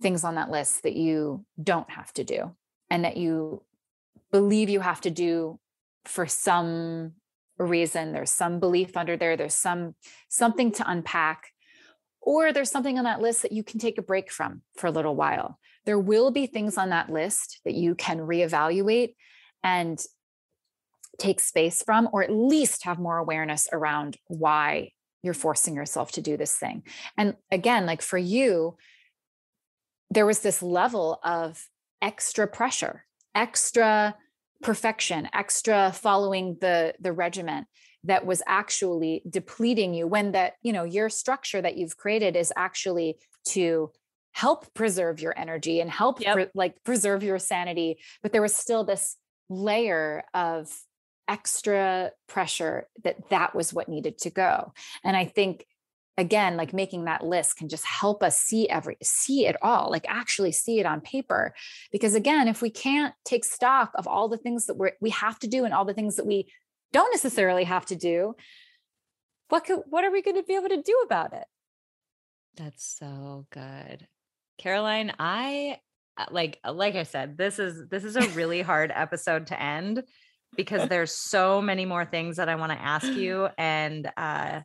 things 0.00 0.24
on 0.24 0.36
that 0.36 0.50
list 0.50 0.82
that 0.82 0.94
you 0.94 1.44
don't 1.62 1.90
have 1.90 2.12
to 2.12 2.24
do 2.24 2.54
and 2.90 3.04
that 3.04 3.16
you 3.16 3.62
believe 4.30 4.68
you 4.68 4.80
have 4.80 5.00
to 5.00 5.10
do 5.10 5.58
for 6.04 6.26
some 6.26 7.12
reason. 7.58 8.12
There's 8.12 8.30
some 8.30 8.60
belief 8.60 8.96
under 8.96 9.16
there. 9.16 9.36
There's 9.36 9.54
some 9.54 9.94
something 10.28 10.72
to 10.72 10.90
unpack 10.90 11.52
or 12.22 12.52
there's 12.52 12.70
something 12.70 12.98
on 12.98 13.04
that 13.04 13.20
list 13.20 13.42
that 13.42 13.52
you 13.52 13.62
can 13.62 13.80
take 13.80 13.98
a 13.98 14.02
break 14.02 14.30
from 14.30 14.62
for 14.76 14.86
a 14.86 14.90
little 14.90 15.16
while. 15.16 15.58
There 15.86 15.98
will 15.98 16.30
be 16.30 16.46
things 16.46 16.76
on 16.76 16.90
that 16.90 17.10
list 17.10 17.60
that 17.64 17.74
you 17.74 17.94
can 17.94 18.18
reevaluate 18.18 19.14
and 19.62 20.00
take 21.18 21.40
space 21.40 21.82
from, 21.82 22.08
or 22.12 22.22
at 22.22 22.32
least 22.32 22.84
have 22.84 22.98
more 22.98 23.18
awareness 23.18 23.68
around 23.72 24.16
why 24.26 24.92
you're 25.22 25.34
forcing 25.34 25.74
yourself 25.74 26.12
to 26.12 26.22
do 26.22 26.36
this 26.36 26.56
thing. 26.56 26.82
And 27.16 27.36
again, 27.50 27.86
like 27.86 28.02
for 28.02 28.18
you, 28.18 28.76
there 30.10 30.26
was 30.26 30.40
this 30.40 30.62
level 30.62 31.20
of 31.22 31.62
extra 32.02 32.46
pressure, 32.46 33.04
extra 33.34 34.16
perfection, 34.62 35.28
extra 35.32 35.92
following 35.92 36.56
the 36.60 36.94
the 37.00 37.12
regiment 37.12 37.66
that 38.04 38.24
was 38.24 38.42
actually 38.46 39.22
depleting 39.28 39.94
you 39.94 40.06
when 40.06 40.32
that 40.32 40.54
you 40.62 40.72
know 40.72 40.84
your 40.84 41.08
structure 41.08 41.60
that 41.60 41.76
you've 41.76 41.96
created 41.96 42.36
is 42.36 42.52
actually 42.56 43.16
to 43.44 43.90
help 44.32 44.72
preserve 44.74 45.20
your 45.20 45.38
energy 45.38 45.80
and 45.80 45.90
help 45.90 46.20
yep. 46.20 46.34
pre- 46.34 46.46
like 46.54 46.82
preserve 46.84 47.22
your 47.22 47.38
sanity. 47.38 47.98
But 48.22 48.32
there 48.32 48.42
was 48.42 48.54
still 48.54 48.84
this 48.84 49.16
layer 49.48 50.22
of 50.34 50.72
extra 51.28 52.10
pressure 52.28 52.88
that 53.04 53.30
that 53.30 53.54
was 53.54 53.72
what 53.72 53.88
needed 53.88 54.18
to 54.18 54.30
go. 54.30 54.72
And 55.04 55.16
i 55.16 55.24
think 55.24 55.64
again 56.18 56.56
like 56.56 56.74
making 56.74 57.04
that 57.04 57.24
list 57.24 57.56
can 57.56 57.68
just 57.68 57.84
help 57.84 58.22
us 58.22 58.38
see 58.38 58.68
every 58.68 58.96
see 59.02 59.46
it 59.46 59.56
all 59.62 59.90
like 59.90 60.04
actually 60.08 60.52
see 60.52 60.80
it 60.80 60.86
on 60.86 61.00
paper. 61.00 61.54
Because 61.92 62.14
again 62.14 62.48
if 62.48 62.62
we 62.62 62.70
can't 62.70 63.14
take 63.24 63.44
stock 63.44 63.92
of 63.94 64.06
all 64.06 64.28
the 64.28 64.38
things 64.38 64.66
that 64.66 64.76
we 64.76 64.90
we 65.00 65.10
have 65.10 65.38
to 65.40 65.46
do 65.46 65.64
and 65.64 65.72
all 65.72 65.84
the 65.84 65.94
things 65.94 66.16
that 66.16 66.26
we 66.26 66.46
don't 66.92 67.12
necessarily 67.12 67.64
have 67.64 67.86
to 67.86 67.96
do. 67.96 68.34
What 69.48 69.64
could, 69.64 69.80
what 69.86 70.04
are 70.04 70.12
we 70.12 70.22
going 70.22 70.36
to 70.36 70.42
be 70.42 70.54
able 70.54 70.68
to 70.68 70.82
do 70.82 71.02
about 71.04 71.32
it? 71.32 71.44
That's 72.56 72.84
so 72.84 73.46
good. 73.50 74.06
Caroline 74.60 75.12
i 75.18 75.78
uh, 76.18 76.26
like 76.30 76.58
uh, 76.62 76.72
like 76.72 76.94
i 76.94 77.02
said 77.02 77.38
this 77.38 77.58
is 77.58 77.88
this 77.88 78.04
is 78.04 78.14
a 78.14 78.28
really 78.30 78.60
hard 78.70 78.92
episode 78.94 79.46
to 79.46 79.60
end 79.60 80.02
because 80.54 80.86
there's 80.90 81.12
so 81.12 81.62
many 81.62 81.86
more 81.86 82.04
things 82.04 82.36
that 82.36 82.50
i 82.50 82.54
want 82.56 82.70
to 82.70 82.78
ask 82.78 83.06
you 83.06 83.48
and 83.58 84.10
uh 84.18 84.60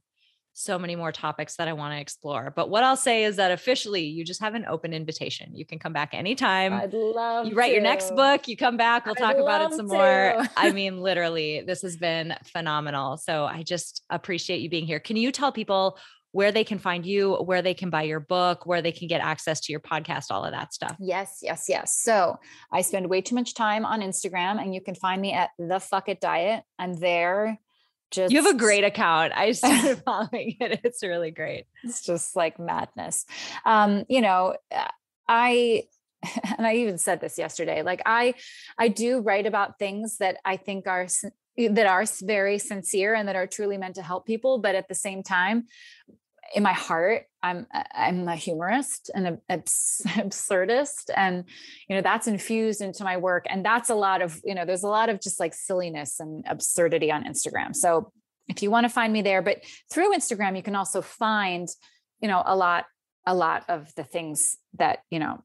so 0.58 0.80
many 0.80 0.96
more 0.96 1.12
topics 1.12 1.58
that 1.58 1.68
I 1.68 1.74
want 1.74 1.94
to 1.94 2.00
explore. 2.00 2.52
But 2.56 2.70
what 2.70 2.84
I'll 2.84 2.96
say 2.96 3.26
is 3.26 3.36
that 3.36 3.52
officially, 3.52 4.06
you 4.06 4.24
just 4.24 4.40
have 4.40 4.56
an 4.56 4.66
open 4.68 4.94
invitation. 4.94 5.54
You 5.54 5.66
can 5.66 5.80
come 5.80 5.92
back 5.92 6.14
anytime. 6.14 6.74
I'd 6.74 6.94
love 6.94 7.48
you 7.48 7.56
write 7.56 7.68
to. 7.68 7.74
your 7.74 7.84
next 7.84 8.16
book, 8.16 8.48
you 8.48 8.56
come 8.56 8.78
back, 8.78 9.06
we'll 9.06 9.16
I'd 9.18 9.22
talk 9.22 9.36
about 9.36 9.74
it 9.74 9.76
some 9.76 9.88
more. 9.88 10.48
I 10.56 10.72
mean, 10.74 11.02
literally, 11.02 11.62
this 11.62 11.82
has 11.82 11.98
been 11.98 12.36
phenomenal. 12.46 13.18
So 13.18 13.44
I 13.44 13.64
just 13.64 14.04
appreciate 14.10 14.62
you 14.62 14.70
being 14.70 14.86
here. 14.86 15.00
Can 15.00 15.18
you 15.18 15.34
tell 15.34 15.52
people 15.52 15.98
where 16.32 16.54
they 16.54 16.64
can 16.64 16.80
find 16.80 17.06
you, 17.06 17.34
where 17.36 17.62
they 17.62 17.74
can 17.74 17.90
buy 17.90 18.04
your 18.04 18.22
book, 18.22 18.66
where 18.66 18.82
they 18.82 18.92
can 18.94 19.10
get 19.10 19.20
access 19.20 19.60
to 19.62 19.74
your 19.74 19.82
podcast, 19.82 20.26
all 20.32 20.46
of 20.46 20.52
that 20.52 20.74
stuff? 20.74 20.96
Yes, 21.00 21.40
yes, 21.42 21.66
yes. 21.68 21.98
So 22.02 22.40
I 22.72 22.82
spend 22.82 23.10
way 23.10 23.20
too 23.20 23.36
much 23.36 23.56
time 23.56 23.86
on 23.86 24.00
Instagram, 24.00 24.62
and 24.62 24.74
you 24.74 24.80
can 24.80 24.96
find 24.96 25.22
me 25.22 25.34
at 25.34 25.50
the 25.60 25.82
Fuck 25.82 26.08
It 26.08 26.22
Diet. 26.22 26.64
I'm 26.80 26.94
there. 26.94 27.60
Just 28.12 28.32
You 28.32 28.42
have 28.42 28.54
a 28.54 28.58
great 28.58 28.84
account. 28.84 29.34
I 29.36 29.52
started 29.52 30.02
following 30.06 30.58
it. 30.60 30.82
It's 30.84 31.04
really 31.04 31.32
great. 31.32 31.66
it's 31.84 32.02
just 32.02 32.36
like 32.36 32.60
madness. 32.60 33.26
Um, 33.66 34.06
you 34.10 34.22
know, 34.22 34.56
uh, 34.72 34.88
I 35.28 35.84
and 36.58 36.66
I 36.66 36.76
even 36.76 36.98
said 36.98 37.22
this 37.22 37.38
yesterday. 37.38 37.82
Like 37.82 38.02
I, 38.06 38.36
I 38.78 38.88
do 38.88 39.20
write 39.20 39.46
about 39.46 39.80
things 39.80 40.18
that 40.18 40.38
I 40.46 40.58
think 40.58 40.88
are 40.88 41.08
that 41.58 41.86
are 41.86 42.04
very 42.22 42.60
sincere 42.60 43.16
and 43.16 43.30
that 43.30 43.36
are 43.38 43.48
truly 43.48 43.78
meant 43.78 43.96
to 43.96 44.04
help 44.04 44.26
people, 44.26 44.60
but 44.60 44.76
at 44.76 44.90
the 44.90 44.96
same 44.96 45.24
time, 45.24 45.68
in 46.54 46.64
my 46.64 46.74
heart, 46.74 47.24
I'm 47.42 47.66
uh, 47.74 47.84
I'm 47.94 48.28
a 48.28 48.36
humorist 48.36 49.10
and 49.14 49.28
an 49.28 49.42
abs- 49.50 50.02
absurdist, 50.06 51.10
and 51.16 51.46
you 51.88 51.96
know 51.96 52.02
that's 52.02 52.28
infused 52.28 52.82
into 52.82 53.04
my 53.04 53.18
work, 53.18 53.46
and 53.50 53.66
that's 53.66 53.90
a 53.90 53.96
lot 53.96 54.22
of 54.22 54.40
you 54.44 54.56
know 54.56 54.66
there's 54.66 54.84
a 54.84 54.88
lot 54.88 55.10
of 55.10 55.22
just 55.22 55.40
like 55.40 55.54
silliness 55.54 56.20
and 56.20 56.44
absurdity 56.48 57.12
on 57.12 57.24
Instagram. 57.24 57.76
So 57.76 58.12
if 58.48 58.62
you 58.62 58.70
want 58.70 58.86
to 58.86 58.90
find 58.90 59.12
me 59.12 59.22
there, 59.22 59.42
but 59.42 59.64
through 59.92 60.14
Instagram, 60.14 60.56
you 60.56 60.64
can 60.64 60.76
also 60.76 61.02
find 61.02 61.68
you 62.22 62.28
know 62.28 62.44
a 62.46 62.56
lot 62.56 62.86
a 63.26 63.34
lot 63.34 63.64
of 63.70 63.94
the 63.96 64.04
things 64.04 64.58
that 64.78 65.00
you 65.10 65.20
know 65.20 65.44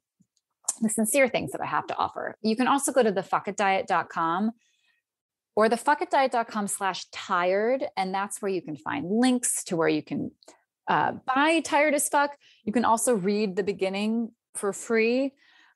the 0.81 0.91
sincere 0.91 1.29
things 1.29 1.53
that 1.53 1.61
I 1.61 1.67
have 1.67 1.87
to 1.89 1.97
offer. 1.97 2.37
You 2.43 2.57
can 2.57 2.67
also 2.67 2.93
go 2.93 3.03
to 3.03 3.13
thefuckitdiet.com 3.13 4.53
or 5.57 5.69
thefuckitdiet.com 5.69 6.67
slash 6.69 7.07
tired. 7.13 7.85
And 7.97 8.15
that's 8.15 8.41
where 8.41 8.51
you 8.51 8.63
can 8.63 8.77
find 8.77 9.07
links 9.11 9.65
to 9.65 9.77
where 9.77 9.89
you 9.89 10.03
can 10.03 10.31
uh, 10.89 11.13
buy 11.27 11.61
Tired 11.61 11.95
as 11.95 12.09
Fuck. 12.09 12.37
You 12.65 12.73
can 12.73 12.85
also 12.85 13.15
read 13.15 13.57
the 13.57 13.63
beginning 13.63 14.33
for 14.55 14.73
free. 14.73 15.35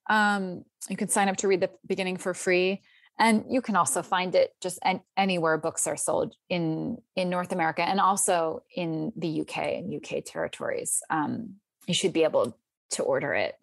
Um, 0.09 0.64
you 0.88 0.96
can 0.96 1.09
sign 1.09 1.28
up 1.28 1.36
to 1.38 1.48
read 1.48 1.61
the 1.61 1.70
beginning 1.86 2.16
for 2.16 2.34
free. 2.34 2.82
And 3.18 3.44
you 3.48 3.62
can 3.62 3.76
also 3.76 4.02
find 4.02 4.34
it 4.34 4.55
just 4.61 4.78
an, 4.82 5.00
anywhere 5.16 5.57
books 5.57 5.86
are 5.86 5.96
sold 5.96 6.34
in, 6.48 6.98
in 7.14 7.30
North 7.30 7.52
America 7.52 7.82
and 7.82 8.00
also 8.00 8.64
in 8.74 9.12
the 9.16 9.42
UK 9.42 9.59
and 9.59 9.94
UK 9.94 10.24
territories. 10.24 11.00
Um, 11.11 11.55
you 11.86 11.94
should 11.94 12.12
be 12.12 12.24
able 12.24 12.59
to 12.92 13.02
order 13.02 13.34
it. 13.34 13.55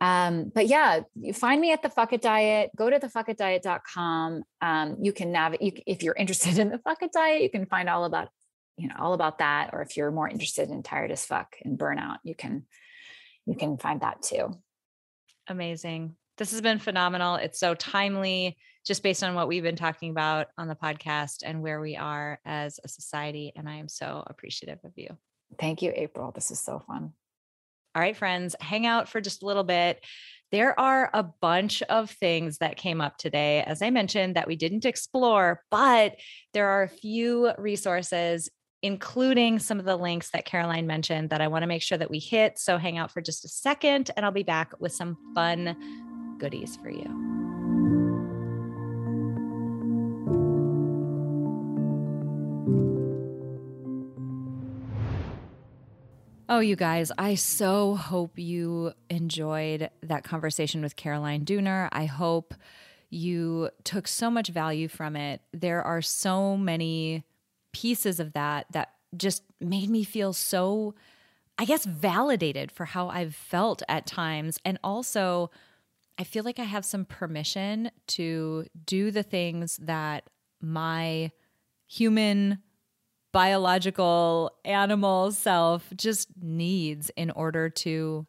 Um, 0.00 0.52
but 0.54 0.66
yeah, 0.66 1.00
you 1.14 1.32
find 1.32 1.60
me 1.60 1.72
at 1.72 1.82
the 1.82 1.88
Fuck 1.88 2.12
It 2.12 2.20
Diet. 2.20 2.70
Go 2.76 2.90
to 2.90 2.98
thefuckitdiet.com. 2.98 4.42
Um, 4.60 4.96
you 5.00 5.12
can 5.12 5.32
navigate 5.32 5.78
you, 5.78 5.82
if 5.86 6.02
you're 6.02 6.14
interested 6.14 6.58
in 6.58 6.68
the 6.68 6.78
Fuck 6.78 7.02
It 7.02 7.12
Diet, 7.12 7.42
you 7.42 7.50
can 7.50 7.66
find 7.66 7.88
all 7.88 8.04
about, 8.04 8.28
you 8.76 8.88
know, 8.88 8.94
all 8.98 9.14
about 9.14 9.38
that. 9.38 9.70
Or 9.72 9.82
if 9.82 9.96
you're 9.96 10.10
more 10.10 10.28
interested 10.28 10.70
in 10.70 10.82
tired 10.82 11.10
as 11.10 11.24
fuck 11.24 11.56
and 11.64 11.78
burnout, 11.78 12.18
you 12.22 12.34
can 12.34 12.66
you 13.46 13.54
can 13.54 13.78
find 13.78 14.00
that 14.00 14.22
too. 14.22 14.54
Amazing. 15.48 16.16
This 16.36 16.50
has 16.50 16.60
been 16.60 16.78
phenomenal. 16.78 17.36
It's 17.36 17.58
so 17.58 17.74
timely, 17.74 18.56
just 18.84 19.02
based 19.02 19.24
on 19.24 19.34
what 19.34 19.48
we've 19.48 19.62
been 19.62 19.76
talking 19.76 20.10
about 20.10 20.48
on 20.58 20.68
the 20.68 20.74
podcast 20.74 21.42
and 21.44 21.62
where 21.62 21.80
we 21.80 21.96
are 21.96 22.38
as 22.44 22.78
a 22.84 22.88
society. 22.88 23.52
And 23.56 23.68
I 23.68 23.76
am 23.76 23.88
so 23.88 24.22
appreciative 24.26 24.78
of 24.84 24.92
you. 24.96 25.08
Thank 25.58 25.80
you, 25.80 25.92
April. 25.94 26.32
This 26.32 26.50
is 26.50 26.60
so 26.60 26.82
fun. 26.86 27.12
All 27.94 28.02
right, 28.02 28.16
friends, 28.16 28.54
hang 28.60 28.84
out 28.84 29.08
for 29.08 29.22
just 29.22 29.42
a 29.42 29.46
little 29.46 29.64
bit. 29.64 30.04
There 30.52 30.78
are 30.78 31.08
a 31.14 31.22
bunch 31.22 31.82
of 31.82 32.10
things 32.10 32.58
that 32.58 32.76
came 32.76 33.00
up 33.00 33.16
today, 33.16 33.62
as 33.62 33.80
I 33.80 33.88
mentioned, 33.88 34.36
that 34.36 34.46
we 34.46 34.54
didn't 34.54 34.84
explore, 34.84 35.62
but 35.70 36.16
there 36.52 36.68
are 36.68 36.82
a 36.82 36.88
few 36.88 37.52
resources, 37.56 38.50
including 38.86 39.58
some 39.58 39.78
of 39.80 39.84
the 39.84 39.96
links 39.96 40.30
that 40.30 40.44
Caroline 40.44 40.86
mentioned, 40.86 41.30
that 41.30 41.40
I 41.40 41.48
want 41.48 41.64
to 41.64 41.66
make 41.66 41.82
sure 41.82 41.98
that 41.98 42.08
we 42.08 42.20
hit. 42.20 42.58
So 42.58 42.78
hang 42.78 42.96
out 42.96 43.10
for 43.10 43.20
just 43.20 43.44
a 43.44 43.48
second, 43.48 44.10
and 44.16 44.24
I'll 44.24 44.32
be 44.32 44.44
back 44.44 44.72
with 44.78 44.92
some 44.92 45.18
fun 45.34 45.76
goodies 46.38 46.76
for 46.76 46.88
you. 46.88 47.04
Oh, 56.48 56.60
you 56.60 56.76
guys, 56.76 57.10
I 57.18 57.34
so 57.34 57.96
hope 57.96 58.38
you 58.38 58.92
enjoyed 59.10 59.90
that 60.04 60.22
conversation 60.22 60.80
with 60.80 60.94
Caroline 60.94 61.44
Dooner. 61.44 61.88
I 61.90 62.04
hope 62.04 62.54
you 63.10 63.70
took 63.82 64.06
so 64.06 64.30
much 64.30 64.48
value 64.48 64.86
from 64.86 65.16
it. 65.16 65.40
There 65.52 65.82
are 65.82 66.00
so 66.00 66.56
many 66.56 67.24
pieces 67.76 68.18
of 68.18 68.32
that 68.32 68.66
that 68.72 68.92
just 69.14 69.42
made 69.60 69.90
me 69.90 70.02
feel 70.02 70.32
so, 70.32 70.94
I 71.58 71.66
guess, 71.66 71.84
validated 71.84 72.72
for 72.72 72.86
how 72.86 73.08
I've 73.08 73.34
felt 73.34 73.82
at 73.86 74.06
times. 74.06 74.58
And 74.64 74.78
also, 74.82 75.50
I 76.18 76.24
feel 76.24 76.42
like 76.42 76.58
I 76.58 76.64
have 76.64 76.86
some 76.86 77.04
permission 77.04 77.90
to 78.08 78.64
do 78.86 79.10
the 79.10 79.22
things 79.22 79.76
that 79.82 80.30
my 80.62 81.30
human 81.86 82.62
biological 83.30 84.52
animal 84.64 85.30
self 85.30 85.92
just 85.94 86.28
needs 86.40 87.10
in 87.14 87.30
order 87.30 87.68
to, 87.68 88.26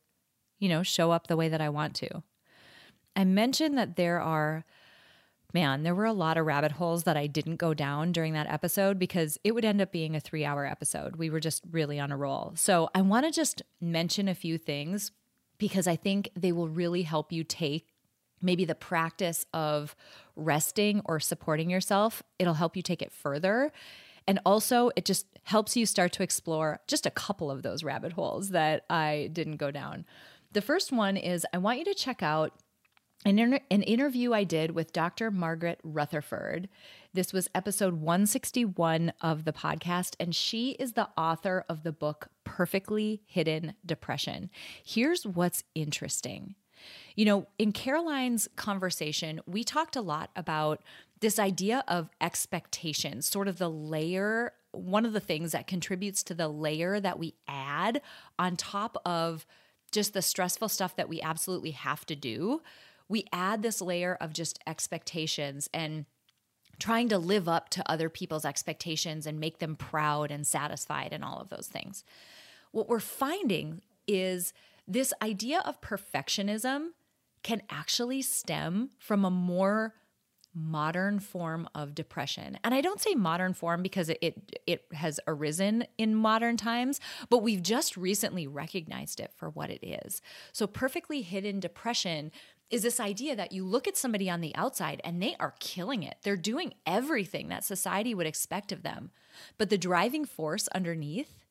you 0.60 0.70
know, 0.70 0.84
show 0.84 1.12
up 1.12 1.28
the 1.28 1.38
way 1.38 1.48
that 1.48 1.62
I 1.62 1.70
want 1.70 1.96
to. 1.96 2.22
I 3.16 3.24
mentioned 3.24 3.78
that 3.78 3.96
there 3.96 4.20
are, 4.20 4.66
man, 5.54 5.84
there 5.84 5.96
were 5.96 6.06
a 6.06 6.14
lot 6.14 6.38
of 6.38 6.46
rabbit 6.46 6.74
holes 6.74 7.04
that 7.04 7.18
I 7.18 7.28
didn't 7.28 7.56
go 7.56 7.74
down 7.74 8.12
during 8.12 8.34
that 8.34 8.48
episode 8.48 9.00
because 9.00 9.40
it 9.44 9.54
would 9.54 9.66
end 9.66 9.82
up 9.82 9.92
being 9.92 10.16
a 10.16 10.20
three 10.20 10.46
hour 10.46 10.66
episode. 10.66 11.16
We 11.16 11.30
were 11.30 11.40
just 11.40 11.64
really 11.72 12.00
on 12.00 12.12
a 12.12 12.18
roll. 12.18 12.54
So 12.56 12.90
I 12.94 13.02
want 13.02 13.26
to 13.26 13.32
just 13.32 13.62
mention 13.80 14.28
a 14.28 14.36
few 14.36 14.58
things 14.58 15.12
because 15.58 15.88
I 15.88 15.96
think 15.96 16.30
they 16.36 16.52
will 16.52 16.70
really 16.70 17.04
help 17.04 17.32
you 17.32 17.44
take 17.44 17.94
maybe 18.42 18.66
the 18.66 18.76
practice 18.76 19.46
of 19.54 19.96
resting 20.36 21.02
or 21.06 21.20
supporting 21.20 21.70
yourself. 21.70 22.22
It'll 22.38 22.54
help 22.54 22.76
you 22.76 22.84
take 22.84 23.02
it 23.02 23.12
further. 23.12 23.72
And 24.28 24.40
also, 24.46 24.92
it 24.96 25.06
just 25.06 25.26
helps 25.44 25.78
you 25.78 25.86
start 25.86 26.12
to 26.14 26.24
explore 26.24 26.82
just 26.88 27.06
a 27.06 27.12
couple 27.12 27.50
of 27.50 27.64
those 27.64 27.84
rabbit 27.84 28.14
holes 28.14 28.50
that 28.50 28.84
I 28.90 29.30
didn't 29.32 29.56
go 29.56 29.72
down. 29.72 30.06
The 30.52 30.62
first 30.62 30.92
one 30.92 31.18
is 31.18 31.46
I 31.54 31.58
want 31.58 31.80
you 31.80 31.86
to 31.86 31.94
check 31.94 32.22
out 32.22 32.54
an, 33.26 33.40
inter- 33.40 33.60
an 33.70 33.84
interview 33.84 34.34
I 34.34 34.44
did 34.44 34.72
with 34.72 34.94
Dr. 34.94 35.32
Margaret 35.32 35.80
Rutherford. 35.84 36.70
This 37.14 37.34
was 37.34 37.50
episode 37.56 37.96
161 37.96 39.14
of 39.22 39.44
the 39.44 39.54
podcast, 39.54 40.16
and 40.20 40.36
she 40.36 40.72
is 40.72 40.94
the 40.94 41.10
author 41.18 41.66
of 41.68 41.84
the 41.84 41.92
book 41.92 42.30
Perfectly 42.44 43.22
Hidden 43.26 43.74
Depression. 43.86 44.50
Here's 44.84 45.26
what's 45.26 45.64
interesting. 45.74 46.56
You 47.16 47.26
know, 47.26 47.48
in 47.58 47.72
Caroline's 47.72 48.48
conversation, 48.56 49.42
we 49.48 49.64
talked 49.64 49.96
a 49.96 50.02
lot 50.02 50.30
about 50.36 50.84
this 51.20 51.40
idea 51.40 51.84
of 51.88 52.10
expectations, 52.22 53.26
sort 53.26 53.48
of 53.48 53.58
the 53.58 53.70
layer, 53.70 54.54
one 54.72 55.06
of 55.06 55.14
the 55.14 55.20
things 55.20 55.54
that 55.54 55.66
contributes 55.66 56.22
to 56.24 56.36
the 56.36 56.48
layer 56.48 57.00
that 57.00 57.18
we 57.18 57.34
add 57.48 58.02
on 58.38 58.56
top 58.56 59.02
of 59.06 59.48
just 59.92 60.14
the 60.14 60.22
stressful 60.22 60.70
stuff 60.70 60.96
that 60.96 61.10
we 61.10 61.22
absolutely 61.22 61.72
have 61.72 62.06
to 62.06 62.16
do. 62.16 62.62
We 63.10 63.26
add 63.32 63.62
this 63.62 63.82
layer 63.82 64.18
of 64.20 64.34
just 64.34 64.60
expectations 64.68 65.70
and 65.74 66.06
trying 66.80 67.10
to 67.10 67.18
live 67.18 67.48
up 67.48 67.70
to 67.70 67.92
other 67.92 68.10
people's 68.10 68.46
expectations 68.46 69.26
and 69.26 69.40
make 69.40 69.60
them 69.60 69.76
proud 69.76 70.32
and 70.32 70.46
satisfied 70.46 71.10
and 71.12 71.24
all 71.24 71.40
of 71.40 71.50
those 71.50 71.68
things. 71.68 72.04
What 72.72 72.88
we're 72.88 73.00
finding 73.00 73.82
is 74.08 74.54
this 74.88 75.14
idea 75.22 75.62
of 75.66 75.82
perfectionism 75.82 76.90
can 77.44 77.62
actually 77.70 78.22
stem 78.22 78.92
from 79.00 79.26
a 79.26 79.32
more 79.32 79.94
modern 80.54 81.20
form 81.20 81.70
of 81.76 81.94
depression. 81.94 82.58
And 82.64 82.74
I 82.74 82.82
don't 82.82 83.00
say 83.00 83.14
modern 83.14 83.54
form 83.54 83.84
because 83.84 84.10
it, 84.10 84.18
it 84.22 84.62
it 84.66 84.86
has 84.94 85.20
arisen 85.28 85.86
in 86.00 86.16
modern 86.16 86.58
times, 86.58 87.00
but 87.30 87.40
we've 87.40 87.62
just 87.62 87.96
recently 87.96 88.48
recognized 88.48 89.20
it 89.20 89.32
for 89.36 89.50
what 89.50 89.70
it 89.70 89.86
is. 89.86 90.20
So 90.52 90.66
perfectly 90.66 91.22
hidden 91.22 91.60
depression 91.60 92.32
is 92.70 92.82
this 92.82 93.00
idea 93.00 93.36
that 93.36 93.52
you 93.52 93.64
look 93.64 93.88
at 93.88 93.98
somebody 93.98 94.30
on 94.30 94.42
the 94.42 94.56
outside 94.56 95.02
and 95.04 95.22
they 95.22 95.36
are 95.40 95.56
killing 95.60 96.04
it. 96.04 96.18
They're 96.24 96.36
doing 96.36 96.74
everything 96.86 97.48
that 97.48 97.64
society 97.64 98.14
would 98.14 98.28
expect 98.28 98.72
of 98.72 98.84
them. 98.84 99.12
But 99.58 99.70
the 99.70 99.78
driving 99.78 100.26
force 100.26 100.68
underneath 100.70 101.46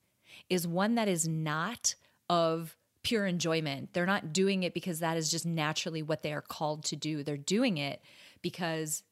is 0.50 0.66
one 0.66 0.94
that 0.96 1.08
is 1.08 1.26
not 1.26 1.94
of 2.28 2.76
pure 3.02 3.26
enjoyment. 3.26 3.92
They're 3.92 4.04
not 4.04 4.32
doing 4.32 4.62
it 4.62 4.74
because 4.74 4.98
that 5.00 5.16
is 5.16 5.30
just 5.30 5.46
naturally 5.46 6.02
what 6.02 6.22
they 6.22 6.32
are 6.32 6.42
called 6.42 6.84
to 6.86 6.96
do. 6.96 7.22
They're 7.22 7.36
doing 7.36 7.78
it 7.78 8.02
because 8.42 9.02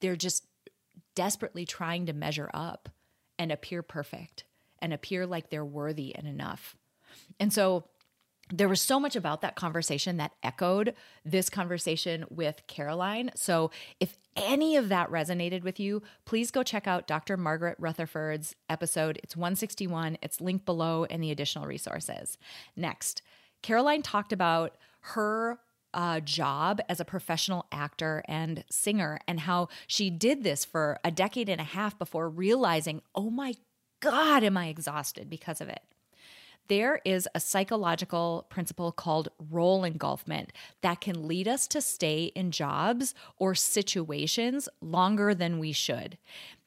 they're 0.00 0.16
just 0.16 0.46
desperately 1.14 1.64
trying 1.64 2.06
to 2.06 2.12
measure 2.12 2.50
up 2.54 2.88
and 3.38 3.50
appear 3.50 3.82
perfect 3.82 4.44
and 4.80 4.92
appear 4.92 5.26
like 5.26 5.50
they're 5.50 5.64
worthy 5.64 6.14
and 6.14 6.28
enough. 6.28 6.76
And 7.40 7.52
so 7.52 7.84
there 8.50 8.68
was 8.68 8.80
so 8.80 8.98
much 8.98 9.16
about 9.16 9.40
that 9.42 9.56
conversation 9.56 10.16
that 10.16 10.32
echoed 10.42 10.94
this 11.24 11.50
conversation 11.50 12.24
with 12.30 12.62
Caroline. 12.66 13.30
So, 13.34 13.70
if 14.00 14.16
any 14.36 14.76
of 14.76 14.88
that 14.88 15.10
resonated 15.10 15.64
with 15.64 15.80
you, 15.80 16.02
please 16.24 16.50
go 16.50 16.62
check 16.62 16.86
out 16.86 17.08
Dr. 17.08 17.36
Margaret 17.36 17.76
Rutherford's 17.78 18.54
episode. 18.68 19.18
It's 19.22 19.36
161, 19.36 20.18
it's 20.22 20.40
linked 20.40 20.64
below 20.64 21.04
in 21.04 21.20
the 21.20 21.30
additional 21.30 21.66
resources. 21.66 22.38
Next, 22.76 23.22
Caroline 23.62 24.02
talked 24.02 24.32
about 24.32 24.76
her 25.00 25.58
uh, 25.92 26.20
job 26.20 26.80
as 26.88 27.00
a 27.00 27.04
professional 27.04 27.66
actor 27.72 28.22
and 28.28 28.64
singer 28.70 29.18
and 29.26 29.40
how 29.40 29.68
she 29.86 30.10
did 30.10 30.44
this 30.44 30.64
for 30.64 30.98
a 31.02 31.10
decade 31.10 31.48
and 31.48 31.60
a 31.60 31.64
half 31.64 31.98
before 31.98 32.28
realizing, 32.28 33.02
oh 33.14 33.30
my 33.30 33.54
God, 34.00 34.44
am 34.44 34.56
I 34.56 34.68
exhausted 34.68 35.28
because 35.28 35.60
of 35.60 35.68
it 35.68 35.82
there 36.68 37.00
is 37.04 37.28
a 37.34 37.40
psychological 37.40 38.46
principle 38.48 38.92
called 38.92 39.28
role 39.50 39.84
engulfment 39.84 40.52
that 40.82 41.00
can 41.00 41.26
lead 41.26 41.48
us 41.48 41.66
to 41.68 41.80
stay 41.80 42.24
in 42.34 42.50
jobs 42.50 43.14
or 43.36 43.54
situations 43.54 44.68
longer 44.80 45.34
than 45.34 45.58
we 45.58 45.72
should. 45.72 46.18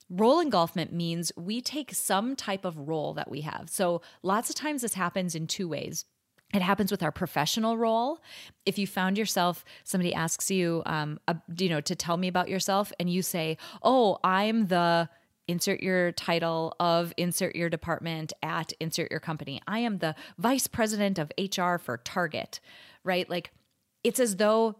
Role 0.09 0.41
engulfment 0.41 0.91
means 0.91 1.31
we 1.37 1.61
take 1.61 1.93
some 1.93 2.35
type 2.35 2.65
of 2.65 2.89
role 2.89 3.13
that 3.13 3.31
we 3.31 3.41
have. 3.41 3.69
So, 3.69 4.01
lots 4.23 4.49
of 4.49 4.55
times 4.55 4.81
this 4.81 4.95
happens 4.95 5.35
in 5.35 5.47
two 5.47 5.69
ways. 5.69 6.05
It 6.53 6.61
happens 6.61 6.91
with 6.91 7.01
our 7.01 7.13
professional 7.13 7.77
role. 7.77 8.19
If 8.65 8.77
you 8.77 8.85
found 8.85 9.17
yourself, 9.17 9.63
somebody 9.85 10.13
asks 10.13 10.51
you, 10.51 10.83
um, 10.85 11.17
a, 11.29 11.37
you 11.57 11.69
know, 11.69 11.79
to 11.79 11.95
tell 11.95 12.17
me 12.17 12.27
about 12.27 12.49
yourself, 12.49 12.91
and 12.99 13.09
you 13.09 13.21
say, 13.21 13.57
"Oh, 13.81 14.17
I'm 14.23 14.67
the," 14.67 15.09
insert 15.47 15.81
your 15.81 16.11
title 16.11 16.75
of 16.79 17.13
insert 17.17 17.55
your 17.55 17.69
department 17.69 18.33
at 18.41 18.73
insert 18.79 19.11
your 19.11 19.19
company. 19.19 19.61
I 19.67 19.79
am 19.79 19.97
the 19.97 20.15
vice 20.37 20.67
president 20.67 21.19
of 21.19 21.31
HR 21.37 21.77
for 21.77 21.97
Target, 21.97 22.59
right? 23.03 23.29
Like 23.29 23.51
it's 24.03 24.19
as 24.19 24.37
though 24.37 24.77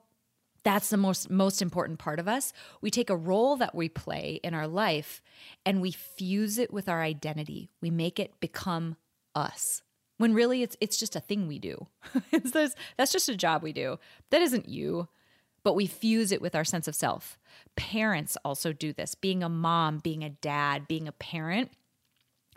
that's 0.64 0.90
the 0.90 0.98
most 0.98 1.30
most 1.30 1.62
important 1.62 2.00
part 2.00 2.20
of 2.20 2.28
us. 2.28 2.54
We 2.82 2.92
take 2.92 3.10
a 3.10 3.16
role 3.16 3.56
that 3.58 3.76
we 3.76 3.90
play 3.90 4.40
in 4.44 4.54
our 4.54 4.68
life 4.68 5.22
and 5.66 5.82
we 5.82 5.92
fuse 5.92 6.58
it 6.58 6.72
with 6.72 6.88
our 6.88 7.02
identity. 7.02 7.72
We 7.82 7.90
make 7.90 8.20
it 8.20 8.40
become 8.40 8.98
us. 9.36 9.82
When 10.18 10.34
really 10.34 10.62
it's 10.62 10.78
it's 10.80 10.98
just 10.98 11.16
a 11.16 11.20
thing 11.20 11.48
we 11.48 11.58
do. 11.58 11.88
it's 12.32 12.52
this, 12.52 12.76
that's 12.98 13.12
just 13.12 13.30
a 13.30 13.36
job 13.36 13.64
we 13.64 13.74
do. 13.74 13.98
That 14.30 14.42
isn't 14.42 14.70
you 14.70 15.08
but 15.64 15.76
we 15.76 15.86
fuse 15.86 16.32
it 16.32 16.42
with 16.42 16.56
our 16.56 16.64
sense 16.64 16.88
of 16.88 16.96
self. 16.96 17.38
Parents 17.76 18.38
also 18.44 18.74
do 18.74 18.94
this. 18.94 19.16
Being 19.16 19.44
a 19.44 19.50
mom, 19.50 20.00
being 20.00 20.24
a 20.24 20.30
dad, 20.30 20.88
being 20.88 21.08
a 21.08 21.14
parent, 21.14 21.72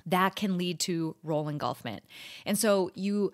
that 0.07 0.37
can 0.37 0.59
lead 0.59 0.81
to 0.81 1.17
role 1.23 1.49
engulfment. 1.49 2.01
And 2.45 2.59
so 2.59 2.91
you 2.95 3.33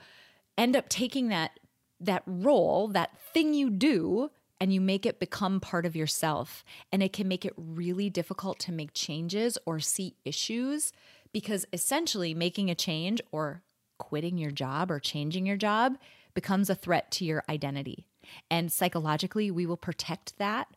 end 0.57 0.77
up 0.77 0.89
taking 0.89 1.29
that 1.29 1.59
that 2.03 2.23
role, 2.27 2.89
that 2.89 3.19
thing 3.21 3.53
you 3.53 3.69
do, 3.69 4.31
and 4.59 4.73
you 4.73 4.81
make 4.81 5.05
it 5.05 5.21
become 5.21 5.61
part 5.61 5.85
of 5.85 5.95
yourself. 5.95 6.65
And 6.91 7.03
it 7.03 7.13
can 7.13 7.29
make 7.29 7.45
it 7.45 7.53
really 7.57 8.09
difficult 8.09 8.59
to 8.61 8.73
make 8.73 8.95
changes 8.95 9.59
or 9.67 9.81
see 9.81 10.17
issues 10.25 10.93
because 11.33 11.67
essentially 11.73 12.35
making 12.35 12.71
a 12.71 12.75
change 12.75 13.21
or 13.33 13.63
quitting 13.99 14.39
your 14.39 14.51
job 14.51 14.91
or 14.91 14.99
changing 14.99 15.47
your 15.47 15.57
job 15.57 15.99
becomes 16.35 16.71
a 16.71 16.75
threat 16.75 17.11
to 17.13 17.25
your 17.25 17.45
identity. 17.49 18.07
And 18.51 18.73
psychologically, 18.73 19.51
we 19.51 19.67
will 19.67 19.77
protect 19.77 20.39
that 20.39 20.69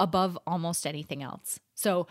above 0.00 0.38
almost 0.46 0.86
anything 0.86 1.22
else. 1.22 1.60
So, 1.74 2.06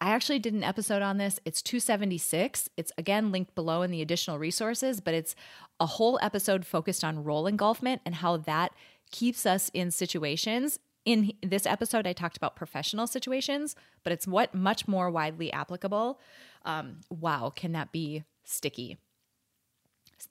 I 0.00 0.10
actually 0.10 0.38
did 0.38 0.52
an 0.52 0.62
episode 0.62 1.00
on 1.00 1.16
this. 1.16 1.40
It's 1.44 1.62
276. 1.62 2.68
It's 2.76 2.92
again 2.98 3.32
linked 3.32 3.54
below 3.54 3.80
in 3.80 3.90
the 3.90 4.02
additional 4.02 4.38
resources, 4.38 5.00
but 5.00 5.14
it's 5.14 5.34
a 5.80 5.86
whole 5.86 6.18
episode 6.20 6.66
focused 6.66 7.02
on 7.02 7.24
role 7.24 7.46
engulfment 7.46 8.02
and 8.04 8.16
how 8.16 8.36
that 8.36 8.72
keeps 9.10 9.46
us 9.46 9.70
in 9.72 9.90
situations. 9.90 10.78
In 11.06 11.32
this 11.42 11.66
episode, 11.66 12.06
I 12.06 12.12
talked 12.12 12.36
about 12.36 12.56
professional 12.56 13.06
situations, 13.06 13.74
but 14.02 14.12
it's 14.12 14.26
what 14.26 14.54
much 14.54 14.86
more 14.86 15.10
widely 15.10 15.52
applicable. 15.52 16.20
Um, 16.64 17.00
wow, 17.08 17.50
can 17.54 17.72
that 17.72 17.92
be 17.92 18.24
sticky? 18.44 18.98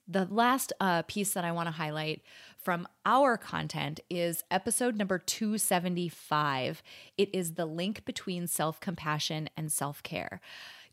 The 0.08 0.26
last 0.30 0.72
uh, 0.80 1.02
piece 1.02 1.32
that 1.34 1.44
I 1.44 1.52
want 1.52 1.66
to 1.66 1.72
highlight 1.72 2.22
from 2.58 2.88
our 3.04 3.36
content 3.36 4.00
is 4.10 4.42
episode 4.50 4.96
number 4.96 5.18
275. 5.18 6.82
It 7.16 7.30
is 7.32 7.54
the 7.54 7.66
link 7.66 8.04
between 8.04 8.46
self 8.46 8.80
compassion 8.80 9.48
and 9.56 9.70
self 9.70 10.02
care. 10.02 10.40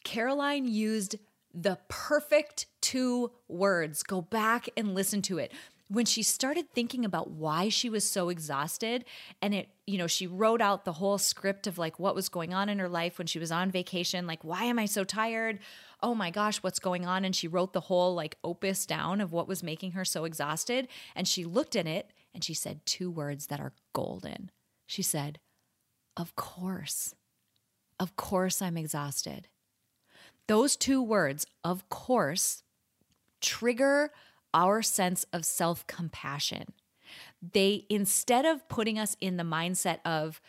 Caroline 0.03 0.67
used 0.67 1.15
the 1.53 1.77
perfect 1.87 2.65
two 2.81 3.31
words. 3.47 4.03
Go 4.03 4.21
back 4.21 4.67
and 4.75 4.95
listen 4.95 5.21
to 5.23 5.37
it 5.37 5.51
when 5.93 6.05
she 6.05 6.23
started 6.23 6.69
thinking 6.71 7.05
about 7.05 7.29
why 7.29 7.69
she 7.69 7.89
was 7.89 8.03
so 8.09 8.29
exhausted 8.29 9.05
and 9.41 9.53
it 9.53 9.69
you 9.85 9.97
know 9.97 10.07
she 10.07 10.27
wrote 10.27 10.61
out 10.61 10.85
the 10.85 10.93
whole 10.93 11.17
script 11.17 11.67
of 11.67 11.77
like 11.77 11.99
what 11.99 12.15
was 12.15 12.29
going 12.29 12.53
on 12.53 12.67
in 12.67 12.79
her 12.79 12.89
life 12.89 13.17
when 13.17 13.27
she 13.27 13.39
was 13.39 13.51
on 13.51 13.69
vacation 13.69 14.25
like 14.27 14.43
why 14.43 14.63
am 14.63 14.79
i 14.79 14.85
so 14.85 15.03
tired 15.03 15.59
oh 16.03 16.13
my 16.13 16.29
gosh, 16.29 16.57
what's 16.57 16.79
going 16.79 17.05
on? 17.05 17.23
And 17.23 17.35
she 17.35 17.47
wrote 17.47 17.71
the 17.71 17.79
whole 17.79 18.13
like 18.13 18.37
opus 18.43 18.85
down 18.85 19.21
of 19.21 19.31
what 19.31 19.47
was 19.47 19.63
making 19.63 19.93
her 19.93 20.03
so 20.03 20.25
exhausted. 20.25 20.89
And 21.15 21.27
she 21.27 21.45
looked 21.45 21.75
at 21.75 21.87
it 21.87 22.11
and 22.33 22.43
she 22.43 22.53
said 22.53 22.85
two 22.85 23.09
words 23.09 23.47
that 23.47 23.61
are 23.61 23.71
golden. 23.93 24.51
She 24.85 25.01
said, 25.01 25.39
Of 26.17 26.35
course. 26.35 27.15
Of 27.99 28.17
course, 28.17 28.61
I'm 28.61 28.77
exhausted. 28.77 29.47
Those 30.47 30.75
two 30.75 31.01
words, 31.01 31.45
of 31.63 31.87
course, 31.87 32.63
trigger 33.39 34.11
our 34.53 34.81
sense 34.81 35.25
of 35.33 35.45
self 35.45 35.85
compassion. 35.87 36.73
They, 37.41 37.85
instead 37.89 38.45
of 38.45 38.67
putting 38.69 38.97
us 38.97 39.17
in 39.19 39.37
the 39.37 39.43
mindset 39.43 39.99
of, 40.05 40.41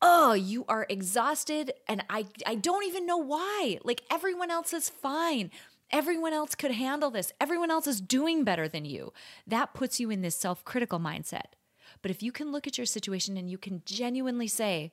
oh, 0.00 0.32
you 0.32 0.64
are 0.68 0.86
exhausted 0.88 1.72
and 1.88 2.04
I 2.10 2.26
I 2.46 2.54
don't 2.54 2.84
even 2.84 3.06
know 3.06 3.16
why. 3.16 3.78
Like 3.82 4.02
everyone 4.10 4.50
else 4.50 4.72
is 4.72 4.88
fine. 4.88 5.50
Everyone 5.90 6.32
else 6.32 6.54
could 6.54 6.72
handle 6.72 7.10
this. 7.10 7.32
Everyone 7.40 7.70
else 7.70 7.86
is 7.86 8.00
doing 8.00 8.44
better 8.44 8.68
than 8.68 8.84
you. 8.84 9.12
That 9.46 9.74
puts 9.74 10.00
you 10.00 10.10
in 10.10 10.22
this 10.22 10.36
self-critical 10.36 10.98
mindset. 10.98 11.54
But 12.02 12.10
if 12.10 12.22
you 12.22 12.32
can 12.32 12.52
look 12.52 12.66
at 12.66 12.78
your 12.78 12.86
situation 12.86 13.36
and 13.36 13.50
you 13.50 13.58
can 13.58 13.82
genuinely 13.84 14.48
say, 14.48 14.92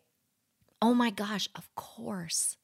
"Oh 0.81 0.93
my 0.93 1.09
gosh, 1.09 1.49
of 1.55 1.73
course." 1.75 2.57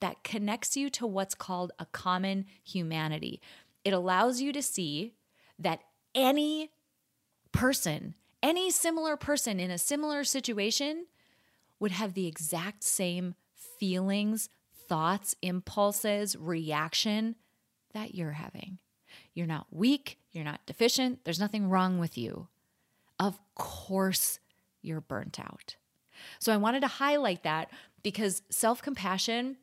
That 0.00 0.22
connects 0.24 0.76
you 0.76 0.90
to 0.90 1.06
what's 1.06 1.34
called 1.34 1.72
a 1.78 1.86
common 1.86 2.46
humanity. 2.62 3.40
It 3.86 3.92
allows 3.92 4.40
you 4.40 4.52
to 4.52 4.62
see 4.62 5.14
that 5.60 5.78
any 6.12 6.72
person, 7.52 8.16
any 8.42 8.68
similar 8.68 9.16
person 9.16 9.60
in 9.60 9.70
a 9.70 9.78
similar 9.78 10.24
situation 10.24 11.06
would 11.78 11.92
have 11.92 12.14
the 12.14 12.26
exact 12.26 12.82
same 12.82 13.36
feelings, 13.78 14.48
thoughts, 14.88 15.36
impulses, 15.40 16.34
reaction 16.36 17.36
that 17.94 18.12
you're 18.12 18.32
having. 18.32 18.78
You're 19.34 19.46
not 19.46 19.68
weak, 19.70 20.18
you're 20.32 20.42
not 20.42 20.66
deficient, 20.66 21.20
there's 21.24 21.38
nothing 21.38 21.68
wrong 21.68 22.00
with 22.00 22.18
you. 22.18 22.48
Of 23.20 23.38
course, 23.54 24.40
you're 24.82 25.00
burnt 25.00 25.38
out. 25.38 25.76
So 26.40 26.52
I 26.52 26.56
wanted 26.56 26.80
to 26.80 26.88
highlight 26.88 27.44
that 27.44 27.70
because 28.02 28.42
self 28.50 28.82
compassion. 28.82 29.58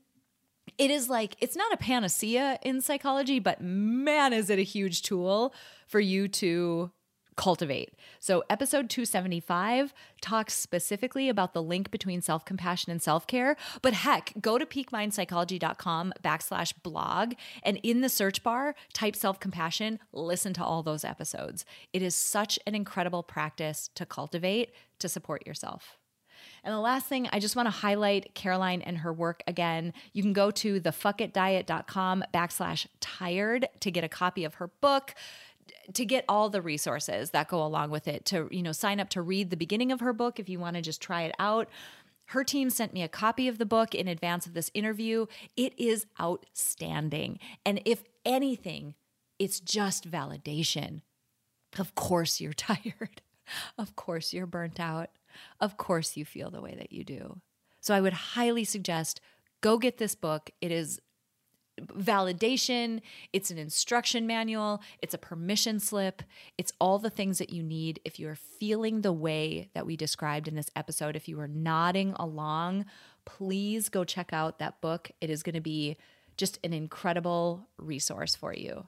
It 0.78 0.90
is 0.92 1.10
like, 1.10 1.36
it's 1.40 1.56
not 1.56 1.74
a 1.74 1.78
panacea 1.78 2.58
in 2.62 2.82
psychology, 2.82 3.40
but 3.40 3.62
man, 3.62 4.34
is 4.34 4.50
it 4.50 4.60
a 4.60 4.64
huge 4.64 5.02
tool 5.02 5.54
for 5.88 6.00
you 6.00 6.28
to 6.28 6.92
cultivate. 7.36 7.94
So, 8.20 8.44
episode 8.50 8.90
275 8.90 9.94
talks 10.22 10.54
specifically 10.54 11.30
about 11.30 11.54
the 11.54 11.64
link 11.64 11.92
between 11.92 12.22
self 12.22 12.46
compassion 12.46 12.92
and 12.92 13.02
self 13.02 13.28
care. 13.28 13.56
But 13.82 13.94
heck, 13.94 14.34
go 14.40 14.58
to 14.58 14.66
peakmindpsychology.com 14.66 16.14
backslash 16.24 16.74
blog 16.82 17.34
and 17.64 17.80
in 17.84 18.02
the 18.02 18.10
search 18.10 18.44
bar, 18.44 18.76
type 18.94 19.16
self 19.16 19.40
compassion, 19.40 20.00
listen 20.12 20.54
to 20.54 20.64
all 20.64 20.84
those 20.84 21.04
episodes. 21.04 21.66
It 21.92 22.02
is 22.02 22.16
such 22.16 22.60
an 22.66 22.76
incredible 22.76 23.24
practice 23.24 23.90
to 23.96 24.06
cultivate 24.06 24.72
to 25.00 25.10
support 25.10 25.46
yourself. 25.46 25.98
And 26.64 26.74
the 26.74 26.80
last 26.80 27.08
thing, 27.08 27.28
I 27.32 27.40
just 27.40 27.56
want 27.56 27.68
to 27.68 27.72
highlight 27.72 28.34
Caroline 28.36 28.82
and 28.82 29.00
her 29.00 29.12
work 29.12 29.44
again. 29.48 29.94
You 30.14 30.24
can 30.24 30.34
go 30.34 30.50
to 30.52 30.80
thefuckitdiet.com 30.80 32.24
backslash 32.34 32.88
tired 33.02 33.68
to 33.82 33.92
get 33.92 34.04
a 34.04 34.10
copy 34.10 34.46
of 34.46 34.56
her 34.56 34.68
book 34.68 35.14
to 35.94 36.06
get 36.06 36.24
all 36.30 36.50
the 36.50 36.62
resources 36.62 37.32
that 37.32 37.48
go 37.48 37.64
along 37.64 37.90
with 37.90 38.08
it 38.08 38.26
to 38.26 38.48
you 38.52 38.62
know 38.62 38.72
sign 38.72 39.00
up 39.00 39.10
to 39.10 39.22
read 39.22 39.50
the 39.50 39.58
beginning 39.58 39.92
of 39.92 40.00
her 40.02 40.14
book 40.14 40.40
if 40.40 40.48
you 40.48 40.60
want 40.60 40.76
to 40.76 40.82
just 40.82 41.02
try 41.02 41.24
it 41.24 41.36
out. 41.40 41.70
Her 42.28 42.44
team 42.44 42.70
sent 42.70 42.94
me 42.94 43.04
a 43.04 43.10
copy 43.10 43.48
of 43.48 43.58
the 43.58 43.66
book 43.66 43.94
in 43.94 44.08
advance 44.08 44.46
of 44.46 44.54
this 44.54 44.72
interview. 44.74 45.26
It 45.58 45.78
is 45.78 46.06
outstanding. 46.22 47.40
And 47.66 47.82
if 47.84 48.04
anything 48.26 48.96
it's 49.40 49.60
just 49.60 50.10
validation. 50.10 51.02
Of 51.78 51.96
course 51.96 52.40
you're 52.40 52.54
tired. 52.54 53.22
Of 53.78 53.96
course 53.96 54.32
you're 54.32 54.46
burnt 54.46 54.80
out 54.80 55.10
of 55.60 55.78
course 55.78 56.18
you 56.18 56.26
feel 56.26 56.50
the 56.50 56.62
way 56.62 56.76
that 56.76 56.92
you 56.92 57.04
do 57.04 57.40
so 57.80 57.94
i 57.94 58.02
would 58.02 58.14
highly 58.14 58.64
suggest 58.64 59.20
go 59.62 59.78
get 59.78 59.98
this 59.98 60.16
book 60.16 60.50
it 60.62 60.72
is 60.72 61.00
validation, 61.82 63.02
it's 63.32 63.52
an 63.52 63.58
instruction 63.58 64.28
manual, 64.28 64.82
it's 65.02 65.14
a 65.14 65.18
permission 65.18 65.80
slip, 65.80 66.22
it's 66.58 66.74
all 66.80 67.00
the 67.00 67.10
things 67.10 67.38
that 67.40 67.52
you 67.52 67.64
need 67.64 68.00
if 68.06 68.20
you 68.20 68.28
are 68.28 68.36
feeling 68.36 69.02
the 69.02 69.14
way 69.14 69.70
that 69.74 69.86
we 69.86 69.98
described 69.98 70.48
in 70.48 70.56
this 70.56 70.70
episode. 70.76 71.16
If 71.16 71.28
you 71.28 71.40
are 71.40 71.48
nodding 71.48 72.14
along, 72.18 72.86
please 73.26 73.90
go 73.90 74.04
check 74.04 74.34
out 74.34 74.60
that 74.60 74.82
book. 74.82 75.12
It 75.22 75.30
is 75.30 75.44
going 75.44 75.56
to 75.56 75.62
be 75.62 75.98
just 76.38 76.60
an 76.64 76.74
incredible 76.74 77.68
resource 77.78 78.36
for 78.36 78.54
you. 78.54 78.88